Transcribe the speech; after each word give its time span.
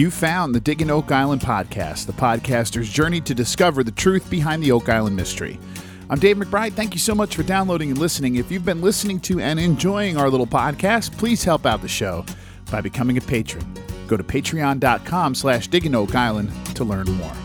You 0.00 0.10
found 0.10 0.54
the 0.54 0.60
Digging 0.60 0.88
Oak 0.88 1.12
Island 1.12 1.42
podcast, 1.42 2.06
the 2.06 2.14
podcaster's 2.14 2.88
journey 2.88 3.20
to 3.20 3.34
discover 3.34 3.84
the 3.84 3.90
truth 3.90 4.30
behind 4.30 4.62
the 4.62 4.72
Oak 4.72 4.88
Island 4.88 5.14
mystery. 5.14 5.60
I'm 6.08 6.18
Dave 6.18 6.38
McBride. 6.38 6.72
Thank 6.72 6.94
you 6.94 6.98
so 6.98 7.14
much 7.14 7.36
for 7.36 7.42
downloading 7.42 7.90
and 7.90 7.98
listening. 7.98 8.36
If 8.36 8.50
you've 8.50 8.64
been 8.64 8.80
listening 8.80 9.20
to 9.20 9.40
and 9.40 9.60
enjoying 9.60 10.16
our 10.16 10.30
little 10.30 10.46
podcast, 10.46 11.18
please 11.18 11.44
help 11.44 11.66
out 11.66 11.82
the 11.82 11.88
show 11.88 12.24
by 12.70 12.80
becoming 12.80 13.18
a 13.18 13.20
patron. 13.20 13.62
Go 14.08 14.16
to 14.16 14.24
patreon.com 14.24 15.34
slash 15.34 15.68
digging 15.68 15.94
oak 15.94 16.14
island 16.14 16.50
to 16.76 16.82
learn 16.82 17.04
more. 17.04 17.36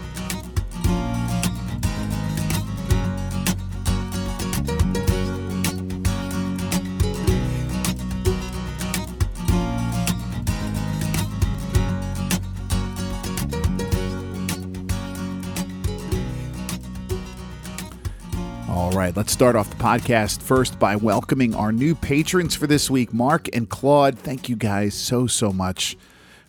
Right, 19.15 19.17
let's 19.17 19.31
start 19.31 19.55
off 19.55 19.69
the 19.69 19.75
podcast 19.75 20.41
first 20.41 20.79
by 20.79 20.95
welcoming 20.95 21.55
our 21.55 21.71
new 21.71 21.95
patrons 21.95 22.55
for 22.55 22.67
this 22.67 22.89
week, 22.89 23.13
Mark 23.13 23.47
and 23.53 23.69
Claude. 23.69 24.17
Thank 24.17 24.49
you 24.49 24.55
guys 24.55 24.93
so, 24.93 25.27
so 25.27 25.51
much 25.51 25.97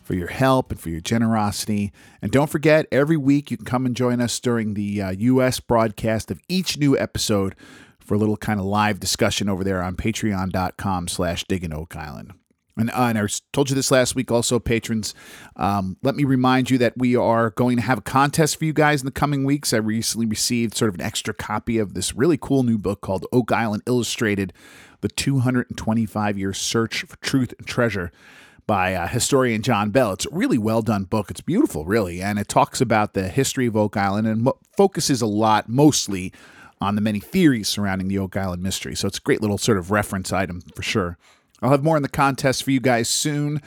for 0.03 0.13
your 0.13 0.27
help 0.27 0.71
and 0.71 0.79
for 0.79 0.89
your 0.89 1.01
generosity. 1.01 1.91
And 2.21 2.31
don't 2.31 2.49
forget, 2.49 2.85
every 2.91 3.17
week 3.17 3.51
you 3.51 3.57
can 3.57 3.65
come 3.65 3.85
and 3.85 3.95
join 3.95 4.21
us 4.21 4.39
during 4.39 4.73
the 4.73 5.01
uh, 5.01 5.11
U.S. 5.11 5.59
broadcast 5.59 6.31
of 6.31 6.39
each 6.47 6.77
new 6.77 6.97
episode 6.97 7.55
for 7.99 8.15
a 8.15 8.17
little 8.17 8.37
kind 8.37 8.59
of 8.59 8.65
live 8.65 8.99
discussion 8.99 9.49
over 9.49 9.63
there 9.63 9.81
on 9.81 9.95
patreon.com 9.95 11.07
slash 11.07 11.43
digging 11.45 11.73
oak 11.73 11.95
island. 11.95 12.33
And, 12.77 12.89
uh, 12.91 13.07
and 13.09 13.17
I 13.17 13.27
told 13.53 13.69
you 13.69 13.75
this 13.75 13.91
last 13.91 14.15
week 14.15 14.31
also, 14.31 14.59
patrons. 14.59 15.13
Um, 15.55 15.97
let 16.03 16.15
me 16.15 16.23
remind 16.23 16.69
you 16.69 16.77
that 16.79 16.97
we 16.97 17.15
are 17.15 17.51
going 17.51 17.77
to 17.77 17.83
have 17.83 17.97
a 17.97 18.01
contest 18.01 18.57
for 18.57 18.65
you 18.65 18.73
guys 18.73 19.01
in 19.01 19.05
the 19.05 19.11
coming 19.11 19.43
weeks. 19.43 19.73
I 19.73 19.77
recently 19.77 20.25
received 20.25 20.75
sort 20.75 20.89
of 20.89 20.95
an 20.95 21.01
extra 21.01 21.33
copy 21.33 21.77
of 21.77 21.93
this 21.93 22.15
really 22.15 22.37
cool 22.39 22.63
new 22.63 22.77
book 22.77 23.01
called 23.01 23.25
Oak 23.31 23.51
Island 23.51 23.83
Illustrated 23.87 24.53
The 25.01 25.09
225 25.09 26.37
Year 26.37 26.53
Search 26.53 27.03
for 27.03 27.17
Truth 27.17 27.53
and 27.57 27.67
Treasure 27.67 28.11
by 28.67 28.93
uh, 28.93 29.07
historian 29.07 29.61
John 29.61 29.89
Bell. 29.89 30.11
It's 30.11 30.25
a 30.25 30.29
really 30.31 30.57
well 30.57 30.81
done 30.81 31.05
book. 31.05 31.31
It's 31.31 31.41
beautiful, 31.41 31.85
really. 31.85 32.21
And 32.21 32.37
it 32.37 32.49
talks 32.49 32.81
about 32.81 33.13
the 33.13 33.29
history 33.29 33.65
of 33.65 33.77
Oak 33.77 33.95
Island 33.95 34.27
and 34.27 34.43
mo- 34.43 34.59
focuses 34.75 35.21
a 35.21 35.25
lot, 35.25 35.69
mostly, 35.69 36.33
on 36.79 36.95
the 36.95 37.01
many 37.01 37.19
theories 37.19 37.69
surrounding 37.69 38.09
the 38.09 38.19
Oak 38.19 38.35
Island 38.35 38.61
mystery. 38.61 38.95
So 38.95 39.07
it's 39.07 39.17
a 39.17 39.21
great 39.21 39.41
little 39.41 39.57
sort 39.57 39.77
of 39.77 39.89
reference 39.89 40.31
item 40.31 40.61
for 40.75 40.83
sure. 40.83 41.17
I'll 41.61 41.71
have 41.71 41.83
more 41.83 41.97
in 41.97 42.03
the 42.03 42.09
contest 42.09 42.63
for 42.63 42.71
you 42.71 42.79
guys 42.79 43.09
soon, 43.09 43.61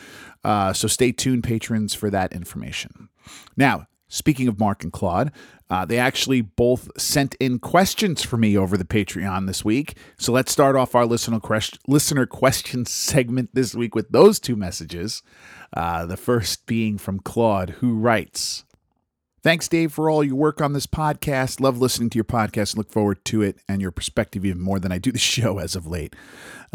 uh, 0.45 0.73
so 0.73 0.89
stay 0.89 1.13
tuned, 1.13 1.45
patrons, 1.45 1.95
for 1.95 2.11
that 2.11 2.33
information. 2.33 3.09
Now, 3.57 3.87
speaking 4.09 4.49
of 4.49 4.59
Mark 4.59 4.83
and 4.83 4.93
Claude, 4.93 5.33
uh, 5.71 5.85
they 5.85 5.99
actually 5.99 6.41
both 6.41 6.89
sent 7.01 7.37
in 7.37 7.59
questions 7.59 8.23
for 8.23 8.37
me 8.37 8.57
over 8.57 8.77
the 8.77 8.85
Patreon 8.85 9.47
this 9.47 9.65
week. 9.65 9.97
So 10.19 10.33
let's 10.33 10.51
start 10.51 10.77
off 10.77 10.95
our 10.95 11.07
listener 11.07 11.41
listener 11.87 12.27
question 12.27 12.85
segment 12.87 13.51
this 13.55 13.75
week 13.75 13.95
with 13.95 14.11
those 14.11 14.41
two 14.41 14.57
messages. 14.57 15.23
Uh, 15.73 16.07
the 16.07 16.17
first 16.17 16.67
being 16.67 16.99
from 16.99 17.21
Claude, 17.21 17.71
who 17.71 17.97
writes. 17.97 18.65
Thanks, 19.43 19.69
Dave, 19.69 19.91
for 19.91 20.11
all 20.11 20.23
your 20.23 20.35
work 20.35 20.61
on 20.61 20.75
this 20.75 20.87
podcast. 20.87 21.61
Love 21.61 21.79
listening 21.79 22.11
to 22.11 22.19
your 22.19 22.25
podcast. 22.27 22.77
Look 22.77 22.91
forward 22.91 23.25
to 23.25 23.41
it 23.41 23.57
and 23.67 23.81
your 23.81 23.91
perspective 23.91 24.45
even 24.45 24.61
more 24.61 24.79
than 24.79 24.93
I 24.93 24.99
do 24.99 25.11
the 25.11 25.19
show 25.35 25.59
as 25.59 25.75
of 25.75 25.87
late. 25.87 26.15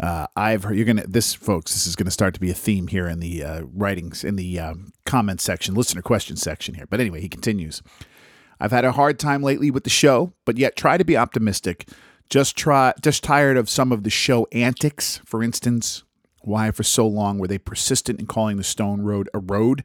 Uh, 0.00 0.26
I've 0.34 0.64
heard 0.64 0.76
you're 0.76 0.84
gonna 0.84 1.06
this, 1.06 1.32
folks. 1.32 1.72
This 1.72 1.86
is 1.86 1.94
gonna 1.94 2.10
start 2.10 2.34
to 2.34 2.40
be 2.40 2.50
a 2.50 2.54
theme 2.54 2.88
here 2.88 3.06
in 3.06 3.20
the 3.20 3.44
uh, 3.44 3.62
writings 3.72 4.24
in 4.24 4.34
the 4.34 4.58
um, 4.58 4.92
comment 5.04 5.40
section, 5.40 5.76
listener 5.76 6.02
question 6.02 6.36
section 6.36 6.74
here. 6.74 6.86
But 6.90 6.98
anyway, 6.98 7.20
he 7.20 7.28
continues. 7.28 7.82
I've 8.58 8.72
had 8.72 8.84
a 8.84 8.92
hard 8.92 9.20
time 9.20 9.44
lately 9.44 9.70
with 9.70 9.84
the 9.84 9.90
show, 9.90 10.32
but 10.44 10.58
yet 10.58 10.74
try 10.74 10.96
to 10.96 11.04
be 11.04 11.16
optimistic. 11.16 11.88
Just 12.28 12.56
try, 12.56 12.94
just 13.00 13.22
tired 13.22 13.56
of 13.56 13.70
some 13.70 13.92
of 13.92 14.02
the 14.02 14.10
show 14.10 14.48
antics. 14.50 15.20
For 15.24 15.40
instance, 15.40 16.02
why 16.40 16.72
for 16.72 16.82
so 16.82 17.06
long 17.06 17.38
were 17.38 17.46
they 17.46 17.58
persistent 17.58 18.18
in 18.18 18.26
calling 18.26 18.56
the 18.56 18.64
Stone 18.64 19.02
Road 19.02 19.28
a 19.32 19.38
road? 19.38 19.84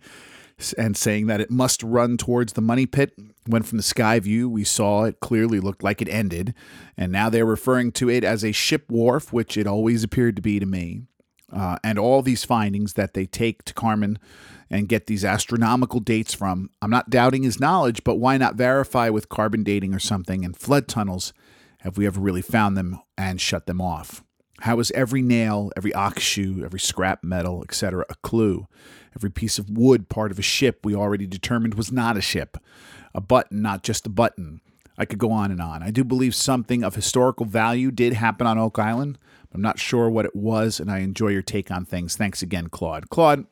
And 0.74 0.96
saying 0.96 1.28
that 1.28 1.42
it 1.42 1.52
must 1.52 1.84
run 1.84 2.18
towards 2.18 2.54
the 2.54 2.62
money 2.62 2.86
pit. 2.86 3.14
When 3.46 3.64
from 3.64 3.78
the 3.78 3.84
sky 3.84 4.20
view, 4.20 4.50
we 4.50 4.64
saw 4.64 5.04
it 5.04 5.20
clearly 5.20 5.60
looked 5.60 5.84
like 5.84 6.02
it 6.02 6.10
ended, 6.10 6.54
and 6.96 7.12
now 7.12 7.30
they're 7.30 7.46
referring 7.46 7.92
to 7.94 8.10
it 8.10 8.24
as 8.24 8.44
a 8.44 8.52
ship 8.52 8.90
wharf, 8.90 9.34
which 9.34 9.58
it 9.58 9.68
always 9.68 10.04
appeared 10.04 10.36
to 10.36 10.42
be 10.42 10.60
to 10.60 10.66
me. 10.66 11.02
Uh, 11.52 11.78
and 11.84 12.00
all 12.00 12.22
these 12.22 12.46
findings 12.46 12.94
that 12.94 13.14
they 13.14 13.26
take 13.26 13.64
to 13.66 13.74
Carmen 13.74 14.18
and 14.70 14.88
get 14.88 15.08
these 15.08 15.26
astronomical 15.26 16.00
dates 16.00 16.34
from. 16.34 16.70
I'm 16.82 16.90
not 16.90 17.10
doubting 17.10 17.44
his 17.44 17.60
knowledge, 17.60 18.04
but 18.06 18.16
why 18.16 18.38
not 18.38 18.56
verify 18.56 19.10
with 19.10 19.28
carbon 19.28 19.64
dating 19.64 19.94
or 19.94 20.00
something? 20.00 20.46
And 20.46 20.56
flood 20.56 20.88
tunnels, 20.88 21.34
have 21.80 21.98
we 21.98 22.08
ever 22.08 22.22
really 22.22 22.42
found 22.42 22.78
them 22.78 23.02
and 23.18 23.42
shut 23.42 23.66
them 23.66 23.82
off? 23.82 24.24
How 24.62 24.80
is 24.80 24.92
every 24.92 25.22
nail, 25.22 25.72
every 25.76 25.94
ox 25.94 26.22
shoe, 26.22 26.64
every 26.64 26.80
scrap 26.80 27.24
metal, 27.24 27.64
etc., 27.64 28.06
a 28.10 28.16
clue? 28.24 28.68
Every 29.16 29.30
piece 29.30 29.60
of 29.60 29.70
wood 29.70 30.10
part 30.10 30.32
of 30.32 30.40
a 30.40 30.44
ship 30.44 30.80
we 30.84 30.96
already 30.96 31.28
determined 31.28 31.74
was 31.74 31.92
not 31.92 32.18
a 32.18 32.22
ship, 32.22 32.58
a 33.14 33.22
button, 33.22 33.62
not 33.62 33.84
just 33.84 34.06
a 34.06 34.10
button. 34.10 34.62
I 34.98 35.06
could 35.06 35.20
go 35.20 35.32
on 35.32 35.52
and 35.52 35.62
on. 35.62 35.84
I 35.84 35.92
do 35.92 36.04
believe 36.04 36.36
something 36.36 36.84
of 36.84 36.96
historical 36.96 37.46
value 37.46 37.92
did 37.92 38.14
happen 38.14 38.48
on 38.48 38.58
Oak 38.58 38.80
Island. 38.80 39.18
I'm 39.54 39.62
not 39.62 39.80
sure 39.80 40.10
what 40.10 40.26
it 40.26 40.36
was, 40.36 40.80
and 40.80 40.90
I 40.92 41.00
enjoy 41.00 41.30
your 41.30 41.42
take 41.42 41.72
on 41.72 41.86
things. 41.86 42.16
Thanks 42.16 42.42
again, 42.42 42.68
Claude. 42.68 43.10
Claude, 43.10 43.46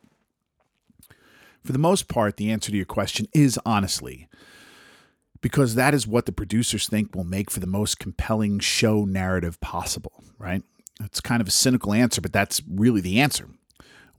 for 1.64 1.74
the 1.74 1.80
most 1.80 2.08
part, 2.08 2.38
the 2.38 2.52
answer 2.52 2.72
to 2.72 2.78
your 2.78 2.86
question 2.86 3.28
is 3.34 3.60
honestly, 3.66 4.28
because 5.42 5.76
that 5.76 5.94
is 5.94 6.08
what 6.08 6.26
the 6.26 6.32
producers 6.32 6.88
think 6.88 7.16
will 7.16 7.24
make 7.24 7.52
for 7.52 7.60
the 7.60 7.68
most 7.68 8.00
compelling 8.00 8.60
show 8.60 9.06
narrative 9.06 9.60
possible, 9.60 10.24
right? 10.38 10.64
It's 11.02 11.22
kind 11.22 11.42
of 11.42 11.48
a 11.48 11.52
cynical 11.52 11.94
answer, 11.94 12.22
but 12.22 12.34
that's 12.34 12.62
really 12.70 13.02
the 13.02 13.20
answer. 13.20 13.50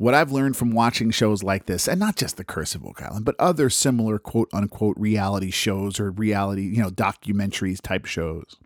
What 0.00 0.15
I've 0.15 0.33
learned 0.33 0.56
from 0.56 0.71
watching 0.71 1.11
shows 1.11 1.43
like 1.43 1.66
this, 1.66 1.87
and 1.87 2.00
not 2.00 2.16
just 2.16 2.38
The 2.38 2.43
Curse 2.43 2.75
of 2.75 2.87
Oak 2.87 3.03
Island, 3.03 3.27
but 3.27 3.34
other 3.38 3.69
similar 3.69 4.19
quote 4.19 4.49
unquote 4.50 4.97
reality 4.97 5.50
shows 5.50 6.00
or 6.00 6.11
reality, 6.11 6.62
you 6.62 6.81
know, 6.81 6.88
documentaries 6.88 7.83
type 7.83 8.06
shows, 8.06 8.56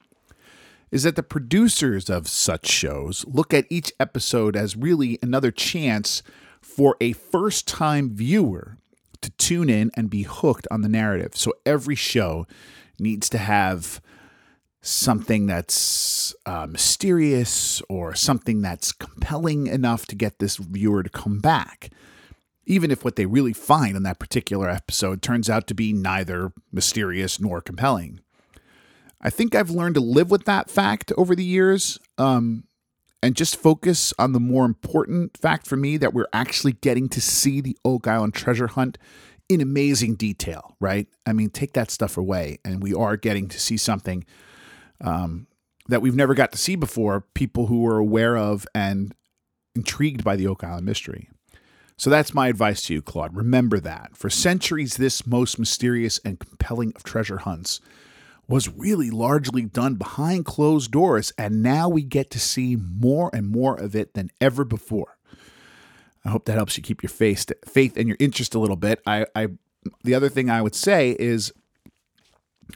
is 0.93 1.03
that 1.03 1.17
the 1.17 1.25
producers 1.25 2.09
of 2.09 2.29
such 2.29 2.69
shows 2.69 3.25
look 3.27 3.53
at 3.53 3.67
each 3.69 3.93
episode 3.99 4.55
as 4.55 4.77
really 4.77 5.19
another 5.23 5.51
chance 5.51 6.23
for 6.61 6.97
a 7.01 7.15
first 7.15 7.67
time 7.67 8.15
viewer 8.15 8.79
to 9.21 9.31
tune 9.31 9.69
in 9.69 9.91
and 9.97 10.09
be 10.09 10.23
hooked 10.23 10.69
on 10.71 10.83
the 10.83 10.89
narrative. 10.89 11.33
So 11.37 11.53
every 11.67 11.97
show 11.97 12.47
needs 13.01 13.29
to 13.31 13.39
have 13.39 14.01
something 14.85 15.47
that's 15.47 16.35
uh, 16.45 16.67
mysterious 16.67 17.81
or 17.89 18.15
something 18.15 18.61
that's 18.61 18.93
compelling 18.93 19.67
enough 19.67 20.05
to 20.07 20.15
get 20.15 20.39
this 20.39 20.57
viewer 20.57 21.03
to 21.03 21.09
come 21.09 21.39
back. 21.41 21.91
Even 22.67 22.91
if 22.91 23.03
what 23.03 23.17
they 23.17 23.25
really 23.25 23.55
find 23.55 23.97
in 23.97 24.03
that 24.03 24.19
particular 24.19 24.69
episode 24.69 25.23
turns 25.23 25.49
out 25.49 25.67
to 25.67 25.75
be 25.75 25.93
neither 25.93 26.53
mysterious 26.71 27.41
nor 27.41 27.63
compelling. 27.63 28.21
I 29.23 29.31
think 29.31 29.55
I've 29.55 29.71
learned 29.71 29.95
to 29.95 30.03
live 30.03 30.31
with 30.31 30.45
that 30.45 30.69
fact 30.69 31.11
over 31.17 31.35
the 31.35 31.45
years 31.45 31.99
um, 32.19 32.65
and 33.23 33.35
just 33.35 33.57
focus 33.57 34.13
on 34.19 34.33
the 34.33 34.41
more 34.41 34.67
important 34.67 35.39
fact 35.39 35.67
for 35.67 35.77
me 35.77 35.97
that 35.97 36.13
we're 36.13 36.29
actually 36.35 36.73
getting 36.73 37.09
to 37.09 37.23
see 37.23 37.63
the 37.63 37.77
Oak 37.87 38.07
Island 38.07 38.35
treasure 38.35 38.67
hunt 38.67 38.99
in 39.49 39.63
amazing 39.63 40.17
detail, 40.17 40.77
right? 40.79 41.07
I 41.25 41.33
mean, 41.33 41.49
take 41.49 41.73
that 41.73 41.91
stuff 41.91 42.19
away, 42.19 42.59
and 42.65 42.83
we 42.83 42.93
are 42.93 43.17
getting 43.17 43.49
to 43.49 43.59
see 43.59 43.79
something 43.79 44.27
um, 45.05 45.47
that 45.89 46.03
we've 46.03 46.17
never 46.17 46.35
got 46.35 46.51
to 46.53 46.59
see 46.59 46.75
before, 46.75 47.21
people 47.35 47.67
who 47.67 47.87
are 47.87 47.99
aware 47.99 48.37
of 48.37 48.67
and 48.75 49.15
intrigued 49.77 50.25
by 50.25 50.35
the 50.35 50.47
Oak 50.47 50.65
Island 50.65 50.87
mystery. 50.87 51.29
So 51.97 52.11
that's 52.11 52.35
my 52.35 52.49
advice 52.49 52.83
to 52.87 52.95
you, 52.95 53.03
Claude. 53.03 53.37
Remember 53.37 53.79
that. 53.79 54.17
For 54.17 54.29
centuries, 54.29 54.97
this 54.97 55.27
most 55.27 55.59
mysterious 55.59 56.19
and 56.25 56.41
compelling 56.41 56.93
of 56.97 57.05
treasure 57.05 57.39
hunts 57.39 57.81
was 58.49 58.69
really 58.69 59.11
largely 59.11 59.63
done 59.63 59.95
behind 59.95 60.45
closed 60.45 60.91
doors, 60.91 61.33
and 61.39 61.63
now 61.63 61.89
we 61.89 62.03
get 62.03 62.31
to 62.31 62.41
see 62.41 62.77
more 62.77 63.31
and 63.33 63.47
more 63.47 63.77
of 63.77 63.95
it 63.95 64.15
than 64.15 64.31
ever 64.41 64.65
before. 64.65 65.17
I 66.25 66.31
hope 66.31 66.47
that 66.47 66.57
helps 66.57 66.77
you 66.77 66.83
keep 66.83 67.03
your 67.03 67.11
faith, 67.11 67.51
faith 67.67 67.97
and 67.97 68.09
your 68.09 68.17
interest 68.19 68.55
a 68.55 68.59
little 68.59 68.77
bit. 68.77 69.01
I, 69.07 69.27
I, 69.37 69.49
the 70.03 70.15
other 70.15 70.29
thing 70.29 70.51
I 70.51 70.63
would 70.63 70.75
say 70.75 71.17
is 71.19 71.53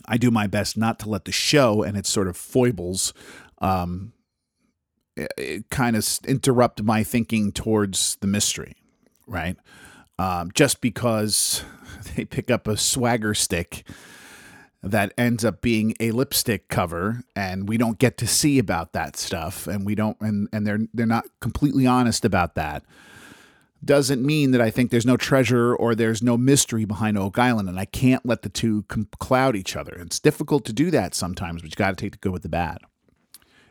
I 0.07 0.17
do 0.17 0.31
my 0.31 0.47
best 0.47 0.77
not 0.77 0.99
to 1.01 1.09
let 1.09 1.25
the 1.25 1.33
show 1.33 1.83
and 1.83 1.97
its 1.97 2.09
sort 2.09 2.29
of 2.29 2.37
foibles 2.37 3.13
um, 3.61 4.13
kind 5.71 5.97
of 5.97 6.07
interrupt 6.27 6.83
my 6.83 7.03
thinking 7.03 7.53
towards 7.53 8.17
the 8.17 8.27
mystery, 8.27 8.77
right? 9.27 9.57
Um, 10.19 10.51
just 10.55 10.81
because 10.81 11.65
they 12.17 12.25
pick 12.25 12.51
up 12.51 12.67
a 12.67 12.77
swagger 12.77 13.35
stick 13.35 13.85
that 14.83 15.13
ends 15.19 15.45
up 15.45 15.61
being 15.61 15.95
a 15.99 16.13
lipstick 16.13 16.69
cover 16.69 17.25
and 17.35 17.69
we 17.69 17.77
don't 17.77 17.99
get 17.99 18.17
to 18.19 18.27
see 18.27 18.59
about 18.59 18.93
that 18.93 19.17
stuff 19.17 19.67
and 19.67 19.85
we 19.85 19.95
don't 19.97 20.17
and 20.21 20.49
and 20.53 20.65
they're 20.65 20.79
they're 20.95 21.05
not 21.05 21.25
completely 21.41 21.85
honest 21.85 22.25
about 22.25 22.55
that 22.55 22.85
doesn't 23.85 24.25
mean 24.25 24.51
that 24.51 24.61
I 24.61 24.71
think 24.71 24.91
there's 24.91 25.07
no 25.07 25.17
treasure 25.17 25.75
or 25.75 25.95
there's 25.95 26.23
no 26.23 26.37
mystery 26.37 26.85
behind 26.85 27.17
Oak 27.17 27.39
Island, 27.39 27.69
and 27.69 27.79
I 27.79 27.85
can't 27.85 28.27
let 28.27 28.43
the 28.43 28.49
two 28.49 28.83
cloud 29.19 29.57
each 29.57 29.77
other. 29.77 29.95
It's 30.01 30.19
difficult 30.19 30.65
to 30.67 30.73
do 30.73 30.91
that 30.91 31.15
sometimes, 31.15 31.63
but 31.63 31.71
you 31.71 31.77
got 31.77 31.91
to 31.91 31.97
take 31.97 32.13
the 32.13 32.19
good 32.19 32.33
with 32.33 32.43
the 32.43 32.49
bad. 32.49 32.79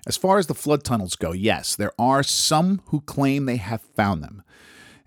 As 0.07 0.15
far 0.15 0.37
as 0.37 0.47
the 0.47 0.55
flood 0.55 0.85
tunnels 0.85 1.15
go, 1.15 1.33
yes, 1.33 1.75
there 1.75 1.91
are 1.99 2.23
some 2.23 2.81
who 2.85 3.01
claim 3.01 3.45
they 3.45 3.57
have 3.57 3.81
found 3.81 4.23
them, 4.23 4.43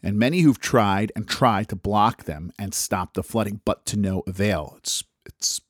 and 0.02 0.18
many 0.18 0.40
who've 0.40 0.60
tried 0.60 1.10
and 1.16 1.26
tried 1.26 1.68
to 1.70 1.76
block 1.76 2.24
them 2.24 2.52
and 2.58 2.74
stop 2.74 3.14
the 3.14 3.22
flooding, 3.22 3.62
but 3.64 3.86
to 3.86 3.96
no 3.96 4.22
avail. 4.26 4.74
It's 4.76 5.02
it's 5.24 5.62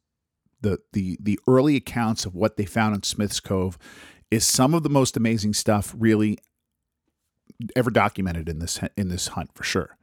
the 0.61 0.79
the 0.93 1.17
the 1.21 1.39
early 1.47 1.77
accounts 1.77 2.25
of 2.25 2.35
what 2.35 2.57
they 2.57 2.65
found 2.65 2.97
in 2.97 3.03
Smith's 3.05 3.41
Cove 3.41 3.79
is 4.31 4.47
some 4.47 4.75
of 4.75 4.83
the 4.83 4.89
most 4.89 5.17
amazing 5.17 5.55
stuff 5.55 5.95
really 5.97 6.39
ever 7.77 7.91
documented 7.91 8.49
in 8.49 8.59
this 8.59 8.81
in 8.97 9.09
this 9.09 9.29
hunt 9.29 9.51
for 9.55 9.65
sure. 9.65 9.97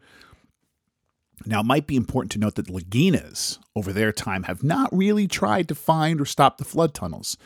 Now, 1.46 1.60
it 1.60 1.66
might 1.66 1.86
be 1.86 1.96
important 1.96 2.32
to 2.32 2.40
note 2.40 2.56
that 2.56 2.68
Laginas 2.68 3.60
over 3.76 3.94
their 3.94 4.12
time 4.12 4.44
have 4.44 4.64
not 4.64 4.90
really 4.92 5.28
tried 5.28 5.68
to 5.68 5.76
find 5.76 6.20
or 6.20 6.26
stop 6.26 6.58
the 6.58 6.66
flood 6.66 6.96
tunnels. 6.96 7.38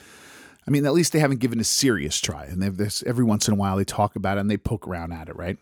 I 0.65 0.71
mean, 0.71 0.85
at 0.85 0.93
least 0.93 1.11
they 1.11 1.19
haven't 1.19 1.39
given 1.39 1.59
a 1.59 1.65
serious 1.65 2.19
try. 2.19 2.45
And 2.45 2.61
they've 2.61 2.75
this 2.75 3.03
every 3.03 3.25
once 3.25 3.47
in 3.47 3.53
a 3.53 3.57
while 3.57 3.75
they 3.75 3.83
talk 3.83 4.15
about 4.15 4.37
it 4.37 4.41
and 4.41 4.49
they 4.49 4.57
poke 4.57 4.87
around 4.87 5.11
at 5.11 5.27
it, 5.27 5.35
right? 5.35 5.57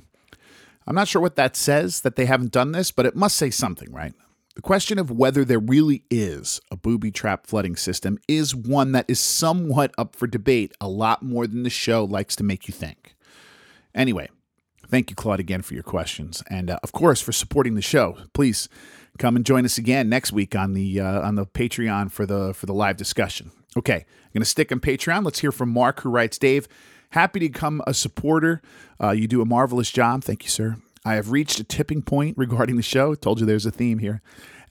I'm 0.85 0.95
not 0.95 1.07
sure 1.07 1.21
what 1.21 1.35
that 1.37 1.55
says 1.55 2.01
that 2.01 2.15
they 2.15 2.25
haven't 2.25 2.51
done 2.51 2.71
this, 2.71 2.91
but 2.91 3.05
it 3.05 3.15
must 3.15 3.35
say 3.35 3.49
something, 3.49 3.91
right? 3.91 4.13
The 4.55 4.61
question 4.61 4.99
of 4.99 5.11
whether 5.11 5.45
there 5.45 5.59
really 5.59 6.03
is 6.09 6.59
a 6.69 6.75
booby 6.75 7.11
trap 7.11 7.47
flooding 7.47 7.75
system 7.75 8.17
is 8.27 8.55
one 8.55 8.91
that 8.91 9.05
is 9.07 9.19
somewhat 9.19 9.93
up 9.97 10.15
for 10.15 10.27
debate, 10.27 10.73
a 10.81 10.87
lot 10.87 11.23
more 11.23 11.47
than 11.47 11.63
the 11.63 11.69
show 11.69 12.03
likes 12.03 12.35
to 12.37 12.43
make 12.43 12.67
you 12.67 12.73
think. 12.73 13.15
Anyway, 13.95 14.29
thank 14.87 15.09
you, 15.09 15.15
Claude, 15.15 15.39
again 15.39 15.61
for 15.61 15.73
your 15.73 15.83
questions, 15.83 16.43
and 16.49 16.69
uh, 16.69 16.79
of 16.83 16.91
course 16.91 17.21
for 17.21 17.31
supporting 17.31 17.75
the 17.75 17.81
show. 17.81 18.17
Please 18.33 18.69
come 19.17 19.35
and 19.35 19.45
join 19.45 19.65
us 19.65 19.77
again 19.77 20.09
next 20.09 20.31
week 20.31 20.55
on 20.55 20.73
the 20.73 20.99
uh, 20.99 21.21
on 21.21 21.35
the 21.35 21.45
Patreon 21.45 22.11
for 22.11 22.25
the 22.25 22.53
for 22.53 22.65
the 22.65 22.73
live 22.73 22.97
discussion. 22.97 23.51
Okay, 23.77 23.93
I'm 23.95 24.31
going 24.33 24.41
to 24.41 24.45
stick 24.45 24.71
on 24.71 24.79
Patreon. 24.79 25.23
Let's 25.23 25.39
hear 25.39 25.51
from 25.51 25.69
Mark, 25.69 26.01
who 26.01 26.09
writes, 26.09 26.37
Dave. 26.37 26.67
Happy 27.11 27.39
to 27.39 27.47
become 27.47 27.81
a 27.87 27.93
supporter. 27.93 28.61
Uh, 29.01 29.11
you 29.11 29.27
do 29.27 29.41
a 29.41 29.45
marvelous 29.45 29.91
job. 29.91 30.23
Thank 30.23 30.43
you, 30.43 30.49
sir. 30.49 30.77
I 31.05 31.15
have 31.15 31.31
reached 31.31 31.59
a 31.59 31.63
tipping 31.63 32.01
point 32.01 32.37
regarding 32.37 32.75
the 32.75 32.83
show. 32.83 33.15
Told 33.15 33.39
you 33.39 33.45
there's 33.45 33.65
a 33.65 33.71
theme 33.71 33.99
here. 33.99 34.21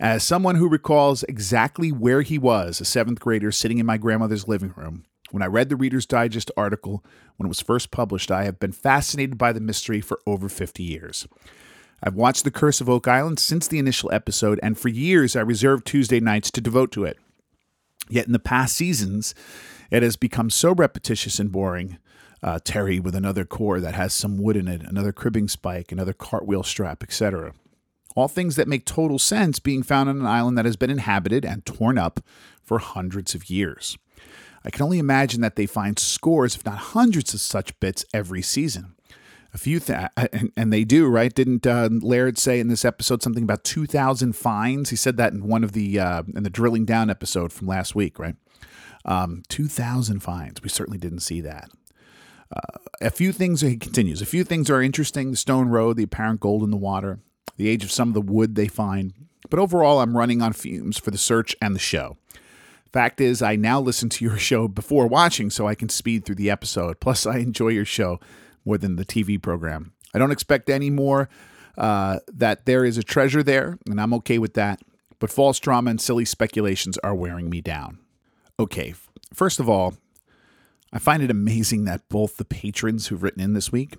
As 0.00 0.22
someone 0.22 0.54
who 0.54 0.68
recalls 0.68 1.24
exactly 1.24 1.90
where 1.90 2.22
he 2.22 2.38
was, 2.38 2.80
a 2.80 2.84
seventh 2.84 3.18
grader 3.18 3.50
sitting 3.50 3.78
in 3.78 3.86
my 3.86 3.96
grandmother's 3.96 4.46
living 4.46 4.72
room, 4.76 5.04
when 5.30 5.42
I 5.42 5.46
read 5.46 5.68
the 5.68 5.76
Reader's 5.76 6.06
Digest 6.06 6.50
article 6.56 7.04
when 7.36 7.46
it 7.46 7.48
was 7.48 7.60
first 7.60 7.90
published, 7.90 8.30
I 8.30 8.44
have 8.44 8.58
been 8.58 8.72
fascinated 8.72 9.38
by 9.38 9.52
the 9.52 9.60
mystery 9.60 10.00
for 10.00 10.20
over 10.26 10.48
50 10.48 10.82
years. 10.82 11.26
I've 12.02 12.14
watched 12.14 12.44
The 12.44 12.50
Curse 12.50 12.80
of 12.80 12.88
Oak 12.88 13.08
Island 13.08 13.38
since 13.38 13.66
the 13.66 13.78
initial 13.78 14.12
episode, 14.12 14.60
and 14.62 14.78
for 14.78 14.88
years 14.88 15.34
I 15.34 15.40
reserved 15.40 15.86
Tuesday 15.86 16.20
nights 16.20 16.50
to 16.52 16.60
devote 16.60 16.92
to 16.92 17.04
it. 17.04 17.18
Yet 18.08 18.26
in 18.26 18.32
the 18.32 18.38
past 18.38 18.76
seasons, 18.76 19.34
it 19.90 20.02
has 20.02 20.16
become 20.16 20.50
so 20.50 20.72
repetitious 20.72 21.38
and 21.38 21.50
boring 21.50 21.98
uh, 22.42 22.60
Terry 22.62 23.00
with 23.00 23.14
another 23.14 23.44
core 23.44 23.80
that 23.80 23.94
has 23.94 24.14
some 24.14 24.38
wood 24.38 24.56
in 24.56 24.68
it, 24.68 24.82
another 24.82 25.12
cribbing 25.12 25.48
spike, 25.48 25.90
another 25.90 26.12
cartwheel 26.12 26.62
strap, 26.62 27.02
etc. 27.02 27.52
All 28.14 28.28
things 28.28 28.56
that 28.56 28.68
make 28.68 28.84
total 28.84 29.18
sense 29.18 29.58
being 29.58 29.82
found 29.82 30.08
on 30.08 30.20
an 30.20 30.26
island 30.26 30.56
that 30.56 30.64
has 30.64 30.76
been 30.76 30.90
inhabited 30.90 31.44
and 31.44 31.66
torn 31.66 31.98
up 31.98 32.20
for 32.62 32.78
hundreds 32.78 33.34
of 33.34 33.50
years. 33.50 33.98
I 34.68 34.70
can 34.70 34.82
only 34.82 34.98
imagine 34.98 35.40
that 35.40 35.56
they 35.56 35.64
find 35.64 35.98
scores, 35.98 36.54
if 36.54 36.66
not 36.66 36.76
hundreds, 36.76 37.32
of 37.32 37.40
such 37.40 37.80
bits 37.80 38.04
every 38.12 38.42
season. 38.42 38.94
A 39.54 39.58
few, 39.58 39.80
th- 39.80 40.10
and, 40.30 40.52
and, 40.58 40.70
they 40.70 40.84
do, 40.84 41.08
right? 41.08 41.32
Didn't 41.32 41.66
uh, 41.66 41.88
Laird 41.90 42.36
say 42.36 42.60
in 42.60 42.68
this 42.68 42.84
episode 42.84 43.22
something 43.22 43.44
about 43.44 43.64
two 43.64 43.86
thousand 43.86 44.34
finds? 44.34 44.90
He 44.90 44.96
said 44.96 45.16
that 45.16 45.32
in 45.32 45.48
one 45.48 45.64
of 45.64 45.72
the 45.72 45.98
uh, 45.98 46.22
in 46.36 46.42
the 46.42 46.50
drilling 46.50 46.84
down 46.84 47.08
episode 47.08 47.50
from 47.50 47.66
last 47.66 47.94
week, 47.94 48.18
right? 48.18 48.36
Um, 49.06 49.42
two 49.48 49.68
thousand 49.68 50.20
finds. 50.20 50.62
We 50.62 50.68
certainly 50.68 50.98
didn't 50.98 51.20
see 51.20 51.40
that. 51.40 51.70
Uh, 52.54 52.78
a 53.00 53.10
few 53.10 53.32
things, 53.32 53.62
he 53.62 53.78
continues, 53.78 54.20
a 54.20 54.26
few 54.26 54.44
things 54.44 54.68
are 54.68 54.82
interesting 54.82 55.30
the 55.30 55.36
stone 55.38 55.70
road, 55.70 55.96
the 55.96 56.02
apparent 56.02 56.40
gold 56.40 56.62
in 56.62 56.70
the 56.70 56.76
water, 56.76 57.20
the 57.56 57.68
age 57.68 57.84
of 57.84 57.90
some 57.90 58.08
of 58.08 58.14
the 58.14 58.20
wood 58.20 58.54
they 58.54 58.68
find. 58.68 59.14
But 59.48 59.60
overall, 59.60 60.00
I'm 60.00 60.16
running 60.16 60.42
on 60.42 60.52
fumes 60.52 60.98
for 60.98 61.10
the 61.10 61.18
search 61.18 61.56
and 61.62 61.74
the 61.74 61.80
show. 61.80 62.18
Fact 62.92 63.20
is, 63.20 63.42
I 63.42 63.56
now 63.56 63.80
listen 63.80 64.08
to 64.10 64.24
your 64.24 64.38
show 64.38 64.68
before 64.68 65.06
watching 65.06 65.50
so 65.50 65.66
I 65.66 65.74
can 65.74 65.88
speed 65.88 66.24
through 66.24 66.36
the 66.36 66.50
episode. 66.50 67.00
Plus, 67.00 67.26
I 67.26 67.38
enjoy 67.38 67.68
your 67.68 67.84
show 67.84 68.20
more 68.64 68.78
than 68.78 68.96
the 68.96 69.04
TV 69.04 69.40
program. 69.40 69.92
I 70.14 70.18
don't 70.18 70.32
expect 70.32 70.70
any 70.70 70.90
more 70.90 71.28
uh, 71.76 72.18
that 72.32 72.66
there 72.66 72.84
is 72.84 72.98
a 72.98 73.02
treasure 73.02 73.42
there, 73.42 73.78
and 73.86 74.00
I'm 74.00 74.14
okay 74.14 74.38
with 74.38 74.54
that. 74.54 74.80
But 75.18 75.30
false 75.30 75.58
drama 75.58 75.90
and 75.90 76.00
silly 76.00 76.24
speculations 76.24 76.96
are 76.98 77.14
wearing 77.14 77.50
me 77.50 77.60
down. 77.60 77.98
Okay, 78.58 78.94
first 79.32 79.60
of 79.60 79.68
all, 79.68 79.94
I 80.92 80.98
find 80.98 81.22
it 81.22 81.30
amazing 81.30 81.84
that 81.84 82.08
both 82.08 82.36
the 82.36 82.44
patrons 82.44 83.06
who've 83.06 83.22
written 83.22 83.42
in 83.42 83.52
this 83.52 83.70
week, 83.70 83.96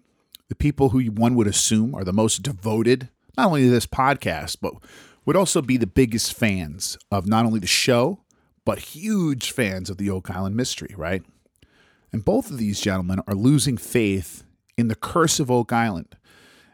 the 0.47 0.55
people 0.55 0.89
who 0.89 1.01
one 1.05 1.35
would 1.35 1.47
assume 1.47 1.93
are 1.93 2.03
the 2.03 2.13
most 2.13 2.41
devoted, 2.41 3.09
not 3.37 3.47
only 3.47 3.63
to 3.63 3.69
this 3.69 3.85
podcast, 3.85 4.57
but 4.61 4.73
would 5.25 5.35
also 5.35 5.61
be 5.61 5.77
the 5.77 5.87
biggest 5.87 6.33
fans 6.33 6.97
of 7.11 7.27
not 7.27 7.45
only 7.45 7.59
the 7.59 7.67
show, 7.67 8.19
but 8.65 8.79
huge 8.79 9.51
fans 9.51 9.89
of 9.89 9.97
the 9.97 10.09
Oak 10.09 10.29
Island 10.29 10.55
mystery, 10.55 10.93
right? 10.97 11.23
And 12.11 12.25
both 12.25 12.49
of 12.49 12.57
these 12.57 12.81
gentlemen 12.81 13.21
are 13.27 13.35
losing 13.35 13.77
faith 13.77 14.43
in 14.77 14.87
the 14.87 14.95
curse 14.95 15.39
of 15.39 15.51
Oak 15.51 15.71
Island. 15.71 16.15